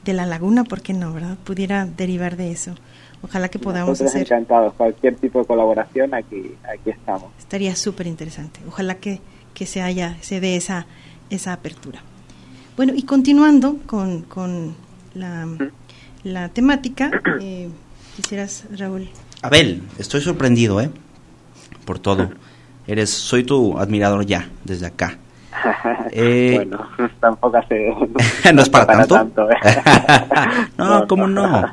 de 0.04 0.14
La 0.14 0.26
Laguna, 0.26 0.64
¿por 0.64 0.82
qué 0.82 0.94
no, 0.94 1.14
verdad? 1.14 1.38
Pudiera 1.44 1.86
derivar 1.86 2.38
de 2.38 2.52
eso. 2.52 2.76
Ojalá 3.24 3.50
que 3.50 3.58
podamos 3.58 3.90
Nosotros 3.90 4.12
hacer 4.12 4.28
encantados. 4.28 4.74
Cualquier 4.76 5.16
tipo 5.16 5.40
de 5.40 5.46
colaboración, 5.46 6.14
aquí, 6.14 6.52
aquí 6.72 6.92
estamos. 6.92 7.32
estaría 7.40 7.76
súper 7.76 8.06
interesante. 8.06 8.60
Ojalá 8.68 8.96
que, 8.96 9.20
que 9.56 9.66
se 9.66 9.82
haya, 9.82 10.18
se 10.22 10.40
dé 10.40 10.56
esa, 10.56 10.86
esa 11.32 11.54
apertura. 11.54 12.02
Bueno, 12.78 12.94
y 12.96 13.04
continuando 13.04 13.80
con, 13.88 14.22
con 14.24 14.76
la, 15.16 15.48
la 16.24 16.50
temática, 16.50 17.10
eh, 17.42 17.70
quisieras, 18.16 18.66
Raúl. 18.78 19.10
Abel, 19.42 19.82
estoy 19.98 20.22
sorprendido, 20.22 20.80
¿eh? 20.82 20.90
Por 21.86 22.00
todo. 22.00 22.30
Eres, 22.88 23.10
soy 23.10 23.44
tu 23.44 23.78
admirador 23.80 24.26
ya, 24.26 24.50
desde 24.64 24.86
acá. 24.88 25.18
Eh, 26.18 26.54
bueno, 26.56 26.88
tampoco 27.20 27.58
hace... 27.58 27.92
no 28.54 28.62
es 28.62 28.70
para 28.70 29.06
tanto. 29.06 29.50
¿eh? 29.52 29.56
no, 30.78 31.06
¿cómo 31.08 31.28
no? 31.28 31.66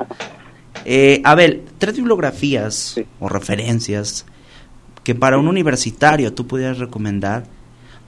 Eh, 0.83 1.21
Abel, 1.23 1.63
tres 1.77 1.95
bibliografías 1.95 2.73
Sí. 2.75 3.05
o 3.21 3.29
referencias 3.29 4.25
que 5.05 5.15
para 5.15 5.37
un 5.37 5.47
universitario 5.47 6.33
tú 6.33 6.45
pudieras 6.45 6.79
recomendar, 6.79 7.43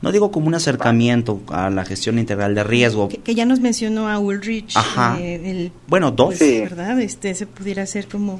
no 0.01 0.11
digo 0.11 0.31
como 0.31 0.47
un 0.47 0.53
acercamiento 0.55 1.41
a 1.49 1.69
la 1.69 1.83
gestión 1.85 2.19
integral 2.19 2.53
de 2.53 2.63
riesgo, 2.63 3.07
Que, 3.09 3.17
que 3.17 3.33
ya 3.35 3.45
nos 3.45 3.59
mencionó 3.59 4.07
a 4.09 4.19
Ulrich, 4.19 4.75
Ajá. 4.77 5.17
eh, 5.19 5.49
el, 5.49 5.71
bueno, 5.87 6.11
dos, 6.11 6.35
pues, 6.37 6.39
Sí. 6.39 6.59
¿verdad? 6.61 6.99
Este, 7.01 7.33
se 7.33 7.47
pudiera 7.47 7.85
ser 7.87 8.07
como... 8.07 8.39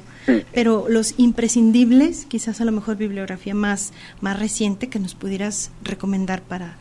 Pero 0.52 0.86
los 0.88 1.14
imprescindibles, 1.18 2.26
quizás 2.26 2.60
a 2.60 2.64
lo 2.64 2.72
mejor 2.72 2.96
bibliografía 2.96 3.54
más, 3.54 3.92
más 4.20 4.38
reciente 4.38 4.88
que 4.88 4.98
nos 4.98 5.14
pudieras 5.14 5.70
recomendar 5.82 6.42
para, 6.42 6.76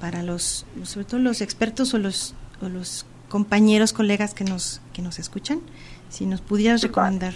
para 0.00 0.22
los, 0.22 0.66
sobre 0.82 1.06
todo 1.06 1.20
los 1.20 1.40
expertos 1.40 1.94
o 1.94 1.98
los, 1.98 2.34
o 2.60 2.68
los 2.68 3.06
compañeros, 3.28 3.92
colegas 3.92 4.34
que 4.34 4.44
nos, 4.44 4.80
que 4.92 5.02
nos 5.02 5.18
escuchan, 5.18 5.60
si 6.10 6.26
nos 6.26 6.40
pudieras 6.40 6.82
recomendar, 6.82 7.34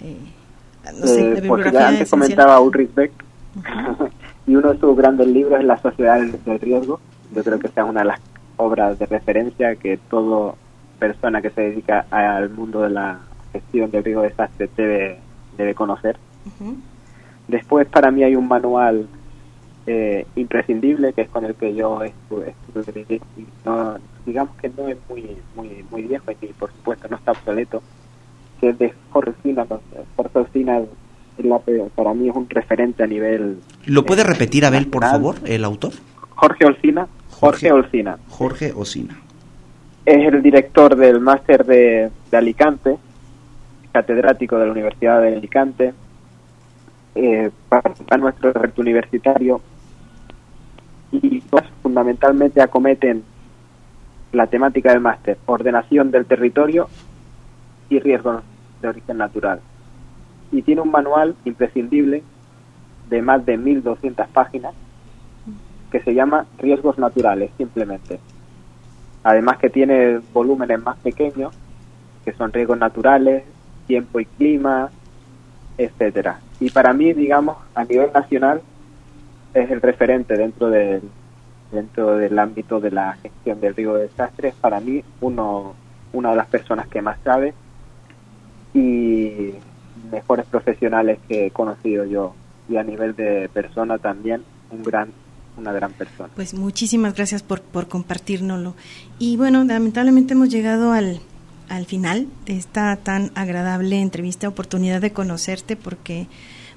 eh, 0.00 0.16
no 0.98 1.06
sé, 1.06 1.20
Eh, 1.20 1.22
la 1.22 1.28
porque 1.30 1.40
bibliografía 1.40 1.80
ya 1.80 1.88
antes 1.88 2.10
comentaba 2.10 2.60
Ulrich 2.60 2.94
Beck 2.94 3.12
Ujú. 3.56 4.08
y 4.46 4.56
uno 4.56 4.72
de 4.72 4.78
sus 4.78 4.96
grandes 4.96 5.26
libros 5.28 5.58
es 5.60 5.66
La 5.66 5.78
Sociedad 5.80 6.20
del 6.20 6.60
Riesgo. 6.60 7.00
Yo 7.34 7.42
creo 7.42 7.58
que 7.58 7.66
esa 7.68 7.82
es 7.82 7.88
una 7.88 8.00
de 8.00 8.06
las 8.06 8.20
obras 8.56 8.98
de 8.98 9.06
referencia 9.06 9.74
que 9.76 9.96
toda 10.10 10.54
persona 10.98 11.42
que 11.42 11.50
se 11.50 11.60
dedica 11.62 12.06
al 12.10 12.50
mundo 12.50 12.82
de 12.82 12.90
la 12.90 13.18
gestión 13.52 13.90
del 13.90 14.04
riesgo 14.04 14.22
de 14.22 14.28
desastre 14.28 14.70
debe, 14.76 15.18
debe 15.56 15.74
conocer. 15.74 16.16
Después 17.48 17.86
para 17.88 18.10
mí 18.10 18.22
hay 18.22 18.36
un 18.36 18.48
manual 18.48 19.06
eh, 19.86 20.26
imprescindible 20.36 21.12
que 21.12 21.22
es 21.22 21.28
con 21.28 21.44
el 21.44 21.54
que 21.54 21.74
yo 21.74 22.02
estuve, 22.02 22.54
estuve- 22.74 23.20
no, 23.64 23.96
digamos 24.24 24.56
que 24.56 24.70
no 24.70 24.88
es 24.88 24.96
muy 25.10 25.36
muy 25.54 25.84
muy 25.90 26.02
viejo 26.02 26.24
y 26.30 26.46
por 26.46 26.70
supuesto 26.72 27.06
no 27.10 27.16
está 27.16 27.32
obsoleto 27.32 27.82
que 28.60 28.70
es 28.70 28.78
de 28.78 28.94
Jorge 29.10 29.34
la- 31.38 31.60
para 31.94 32.14
mí 32.14 32.28
es 32.28 32.34
un 32.36 32.48
referente 32.48 33.02
a 33.02 33.06
nivel 33.06 33.58
¿Lo 33.86 34.04
puede 34.04 34.22
eh, 34.22 34.24
repetir, 34.24 34.64
Abel, 34.64 34.86
por 34.88 35.02
favor, 35.04 35.36
el 35.44 35.64
autor? 35.64 35.92
Jorge 36.30 36.64
Olcina 36.66 37.06
Jorge 37.30 37.70
Jorge. 37.70 37.72
Olcina 37.72 38.18
Jorge 38.28 38.72
Osina. 38.74 39.16
es 40.06 40.32
el 40.32 40.42
director 40.42 40.96
del 40.96 41.20
máster 41.20 41.64
de, 41.64 42.10
de 42.30 42.36
Alicante, 42.36 42.96
catedrático 43.92 44.58
de 44.58 44.66
la 44.66 44.72
Universidad 44.72 45.20
de 45.22 45.36
Alicante, 45.36 45.94
eh, 47.14 47.50
participa 47.68 48.14
en 48.16 48.20
nuestro 48.22 48.52
reto 48.52 48.80
universitario 48.82 49.60
y 51.12 51.40
pues, 51.42 51.64
fundamentalmente 51.82 52.60
acometen 52.60 53.22
la 54.32 54.46
temática 54.48 54.90
del 54.90 55.00
máster, 55.00 55.38
ordenación 55.46 56.10
del 56.10 56.26
territorio 56.26 56.88
y 57.88 58.00
riesgos 58.00 58.42
de 58.82 58.88
origen 58.88 59.16
natural. 59.18 59.60
Y 60.54 60.62
tiene 60.62 60.80
un 60.80 60.90
manual 60.90 61.34
imprescindible 61.44 62.22
de 63.10 63.22
más 63.22 63.44
de 63.44 63.58
1.200 63.58 64.28
páginas 64.28 64.72
que 65.90 66.00
se 66.00 66.14
llama 66.14 66.46
Riesgos 66.58 66.98
Naturales, 66.98 67.50
simplemente. 67.56 68.20
Además 69.24 69.58
que 69.58 69.70
tiene 69.70 70.20
volúmenes 70.32 70.80
más 70.80 70.96
pequeños, 70.98 71.54
que 72.24 72.32
son 72.32 72.52
riesgos 72.52 72.78
naturales, 72.78 73.44
tiempo 73.86 74.20
y 74.20 74.26
clima, 74.26 74.90
etcétera. 75.76 76.40
Y 76.60 76.70
para 76.70 76.92
mí, 76.92 77.12
digamos, 77.12 77.56
a 77.74 77.84
nivel 77.84 78.12
nacional, 78.12 78.62
es 79.54 79.70
el 79.70 79.80
referente 79.80 80.36
dentro 80.36 80.70
del 80.70 81.02
dentro 81.72 82.16
del 82.16 82.38
ámbito 82.38 82.78
de 82.78 82.92
la 82.92 83.14
gestión 83.14 83.60
del 83.60 83.74
riesgo 83.74 83.96
de 83.96 84.04
desastres. 84.04 84.54
Para 84.54 84.78
mí, 84.80 85.02
uno 85.20 85.74
una 86.12 86.30
de 86.30 86.36
las 86.36 86.46
personas 86.46 86.86
que 86.86 87.02
más 87.02 87.18
sabe 87.24 87.54
y 88.72 89.52
mejores 90.10 90.46
profesionales 90.46 91.18
que 91.28 91.46
he 91.46 91.50
conocido 91.50 92.04
yo 92.04 92.34
y 92.68 92.76
a 92.76 92.82
nivel 92.82 93.14
de 93.14 93.48
persona 93.52 93.98
también 93.98 94.42
un 94.70 94.82
gran 94.82 95.10
una 95.56 95.72
gran 95.72 95.92
persona. 95.92 96.30
Pues 96.34 96.54
muchísimas 96.54 97.14
gracias 97.14 97.42
por, 97.42 97.60
por 97.62 97.86
compartirnoslo. 97.88 98.74
Y 99.18 99.36
bueno, 99.36 99.62
lamentablemente 99.64 100.34
hemos 100.34 100.48
llegado 100.48 100.92
al, 100.92 101.20
al 101.68 101.86
final 101.86 102.26
de 102.46 102.56
esta 102.56 102.96
tan 102.96 103.30
agradable 103.34 104.00
entrevista, 104.00 104.48
oportunidad 104.48 105.00
de 105.00 105.12
conocerte, 105.12 105.76
porque, 105.76 106.26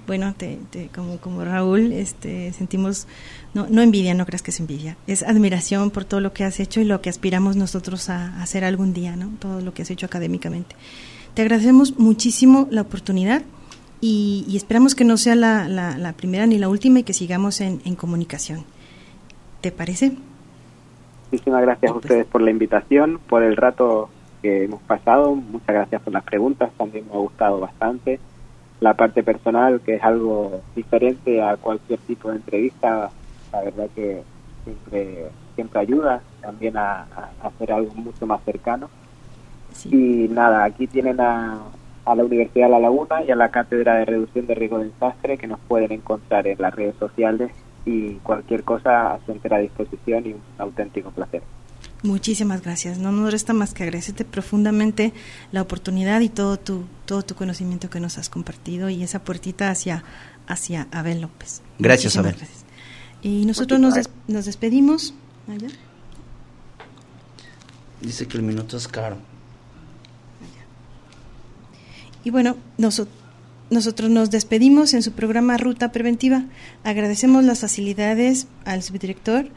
bueno, 0.05 0.33
te, 0.35 0.59
como, 0.93 1.17
como 1.17 1.43
Raúl, 1.43 1.91
este, 1.91 2.53
sentimos, 2.53 3.07
no, 3.53 3.67
no 3.69 3.81
envidia, 3.81 4.13
no 4.13 4.25
creas 4.25 4.41
que 4.41 4.51
es 4.51 4.59
envidia, 4.59 4.97
es 5.07 5.23
admiración 5.23 5.91
por 5.91 6.05
todo 6.05 6.19
lo 6.19 6.33
que 6.33 6.43
has 6.43 6.59
hecho 6.59 6.79
y 6.79 6.85
lo 6.85 7.01
que 7.01 7.09
aspiramos 7.09 7.55
nosotros 7.55 8.09
a, 8.09 8.41
hacer 8.41 8.63
algún 8.63 8.93
día, 8.93 9.15
¿no? 9.15 9.31
Todo 9.39 9.61
lo 9.61 9.73
que 9.73 9.81
has 9.81 9.91
hecho 9.91 10.05
académicamente. 10.05 10.75
Te 11.37 11.43
agradecemos 11.43 11.99
muchísimo 11.99 12.67
la 12.71 12.81
oportunidad 12.81 13.43
y, 14.01 14.51
esperamos 14.57 14.95
que 14.95 15.05
no 15.05 15.17
sea 15.17 15.35
la, 15.35 15.67
la, 15.67 16.13
primera 16.13 16.47
ni 16.47 16.57
la 16.57 16.67
última 16.67 16.97
y 16.97 17.03
que 17.03 17.13
sigamos 17.13 17.61
en, 17.61 17.79
en 17.85 17.95
comunicación. 17.95 18.63
¿Te 19.61 19.71
parece? 19.71 20.13
Muchísimas 21.31 21.61
gracias 21.61 21.91
a 21.91 21.95
ustedes 21.95 22.25
por 22.25 22.41
la 22.41 22.49
invitación, 22.49 23.19
por 23.29 23.43
el 23.43 23.55
rato 23.55 24.09
que 24.41 24.63
hemos 24.63 24.81
pasado. 24.81 25.35
Muchas 25.35 25.67
gracias 25.67 26.01
por 26.01 26.11
las 26.11 26.23
preguntas, 26.23 26.71
también 26.75 27.05
me 27.05 27.13
ha 27.13 27.19
gustado 27.19 27.59
bastante. 27.59 28.19
La 28.79 28.95
parte 28.95 29.21
personal, 29.21 29.81
que 29.81 29.93
es 29.97 30.03
algo 30.03 30.61
diferente 30.75 31.43
a 31.43 31.55
cualquier 31.57 31.99
tipo 31.99 32.31
de 32.31 32.37
entrevista, 32.37 33.11
la 33.51 33.61
verdad 33.61 33.87
que 33.93 34.23
siempre, 34.63 35.27
siempre 35.53 35.81
ayuda 35.81 36.23
también 36.41 36.77
a, 36.77 37.05
hacer 37.43 37.73
algo 37.73 37.93
mucho 37.93 38.25
más 38.25 38.41
cercano. 38.43 38.89
Y 39.85 40.27
nada, 40.29 40.63
aquí 40.63 40.87
tienen 40.87 41.19
a, 41.19 41.59
a 42.05 42.15
la 42.15 42.23
Universidad 42.23 42.65
de 42.65 42.71
La 42.71 42.79
Laguna 42.79 43.23
y 43.23 43.31
a 43.31 43.35
la 43.35 43.49
Cátedra 43.49 43.95
de 43.95 44.05
Reducción 44.05 44.47
de 44.47 44.55
Riesgo 44.55 44.79
de 44.79 44.85
Desastre 44.85 45.37
que 45.37 45.47
nos 45.47 45.59
pueden 45.59 45.91
encontrar 45.91 46.47
en 46.47 46.59
las 46.59 46.73
redes 46.73 46.95
sociales 46.97 47.51
y 47.85 48.13
cualquier 48.15 48.63
cosa 48.63 49.13
a 49.13 49.19
su 49.25 49.31
entera 49.31 49.59
disposición 49.59 50.25
y 50.25 50.33
un 50.33 50.41
auténtico 50.57 51.11
placer. 51.11 51.41
Muchísimas 52.03 52.61
gracias. 52.61 52.99
No 52.99 53.11
nos 53.11 53.31
resta 53.31 53.53
más 53.53 53.73
que 53.73 53.83
agradecerte 53.83 54.23
profundamente 54.23 55.13
la 55.51 55.61
oportunidad 55.61 56.21
y 56.21 56.29
todo 56.29 56.57
tu, 56.57 56.83
todo 57.05 57.23
tu 57.23 57.35
conocimiento 57.35 57.89
que 57.89 57.99
nos 57.99 58.17
has 58.17 58.29
compartido 58.29 58.89
y 58.89 59.03
esa 59.03 59.23
puertita 59.23 59.69
hacia, 59.69 60.03
hacia 60.47 60.87
Abel 60.91 61.21
López. 61.21 61.61
Gracias, 61.79 62.17
Abel. 62.17 62.35
Y 63.21 63.45
nosotros 63.45 63.79
nos, 63.79 63.95
nos 64.27 64.45
despedimos. 64.45 65.13
Dice 68.01 68.27
que 68.27 68.37
el 68.37 68.43
minuto 68.43 68.77
es 68.77 68.87
caro. 68.87 69.17
Y 72.27 72.29
bueno, 72.29 72.57
nosotros 72.77 73.15
nosotros 73.69 74.09
nos 74.09 74.31
despedimos 74.31 74.93
en 74.93 75.01
su 75.01 75.13
programa 75.13 75.55
Ruta 75.55 75.93
Preventiva. 75.93 76.43
Agradecemos 76.83 77.45
las 77.45 77.61
facilidades 77.61 78.47
al 78.65 78.83
subdirector 78.83 79.47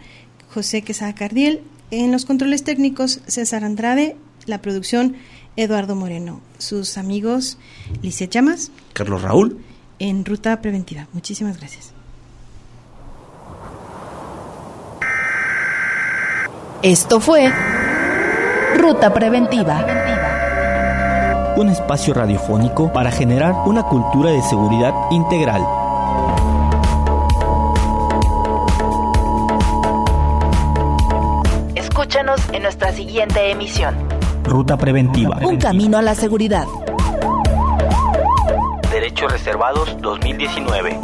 José 0.54 0.82
Quesada 0.82 1.12
Cardiel, 1.12 1.62
en 1.90 2.12
los 2.12 2.26
controles 2.26 2.62
técnicos 2.62 3.22
César 3.26 3.64
Andrade, 3.64 4.16
la 4.46 4.62
producción 4.62 5.16
Eduardo 5.56 5.96
Moreno, 5.96 6.40
sus 6.58 6.96
amigos 6.96 7.58
Lice 8.02 8.28
Llamas, 8.28 8.70
Carlos 8.92 9.22
Raúl, 9.22 9.58
en 9.98 10.24
Ruta 10.24 10.60
Preventiva. 10.62 11.08
Muchísimas 11.12 11.58
gracias. 11.58 11.92
Esto 16.82 17.18
fue 17.18 17.52
Ruta 18.76 19.12
Preventiva 19.12 20.19
un 21.60 21.68
espacio 21.68 22.14
radiofónico 22.14 22.92
para 22.92 23.10
generar 23.10 23.54
una 23.66 23.82
cultura 23.82 24.30
de 24.30 24.40
seguridad 24.42 24.94
integral. 25.10 25.62
Escúchanos 31.74 32.40
en 32.52 32.62
nuestra 32.62 32.92
siguiente 32.92 33.50
emisión. 33.50 33.94
Ruta 34.44 34.76
Preventiva. 34.78 35.38
Un 35.42 35.58
camino 35.58 35.98
a 35.98 36.02
la 36.02 36.14
seguridad. 36.14 36.66
Derechos 38.90 39.30
Reservados 39.30 39.96
2019. 40.00 40.98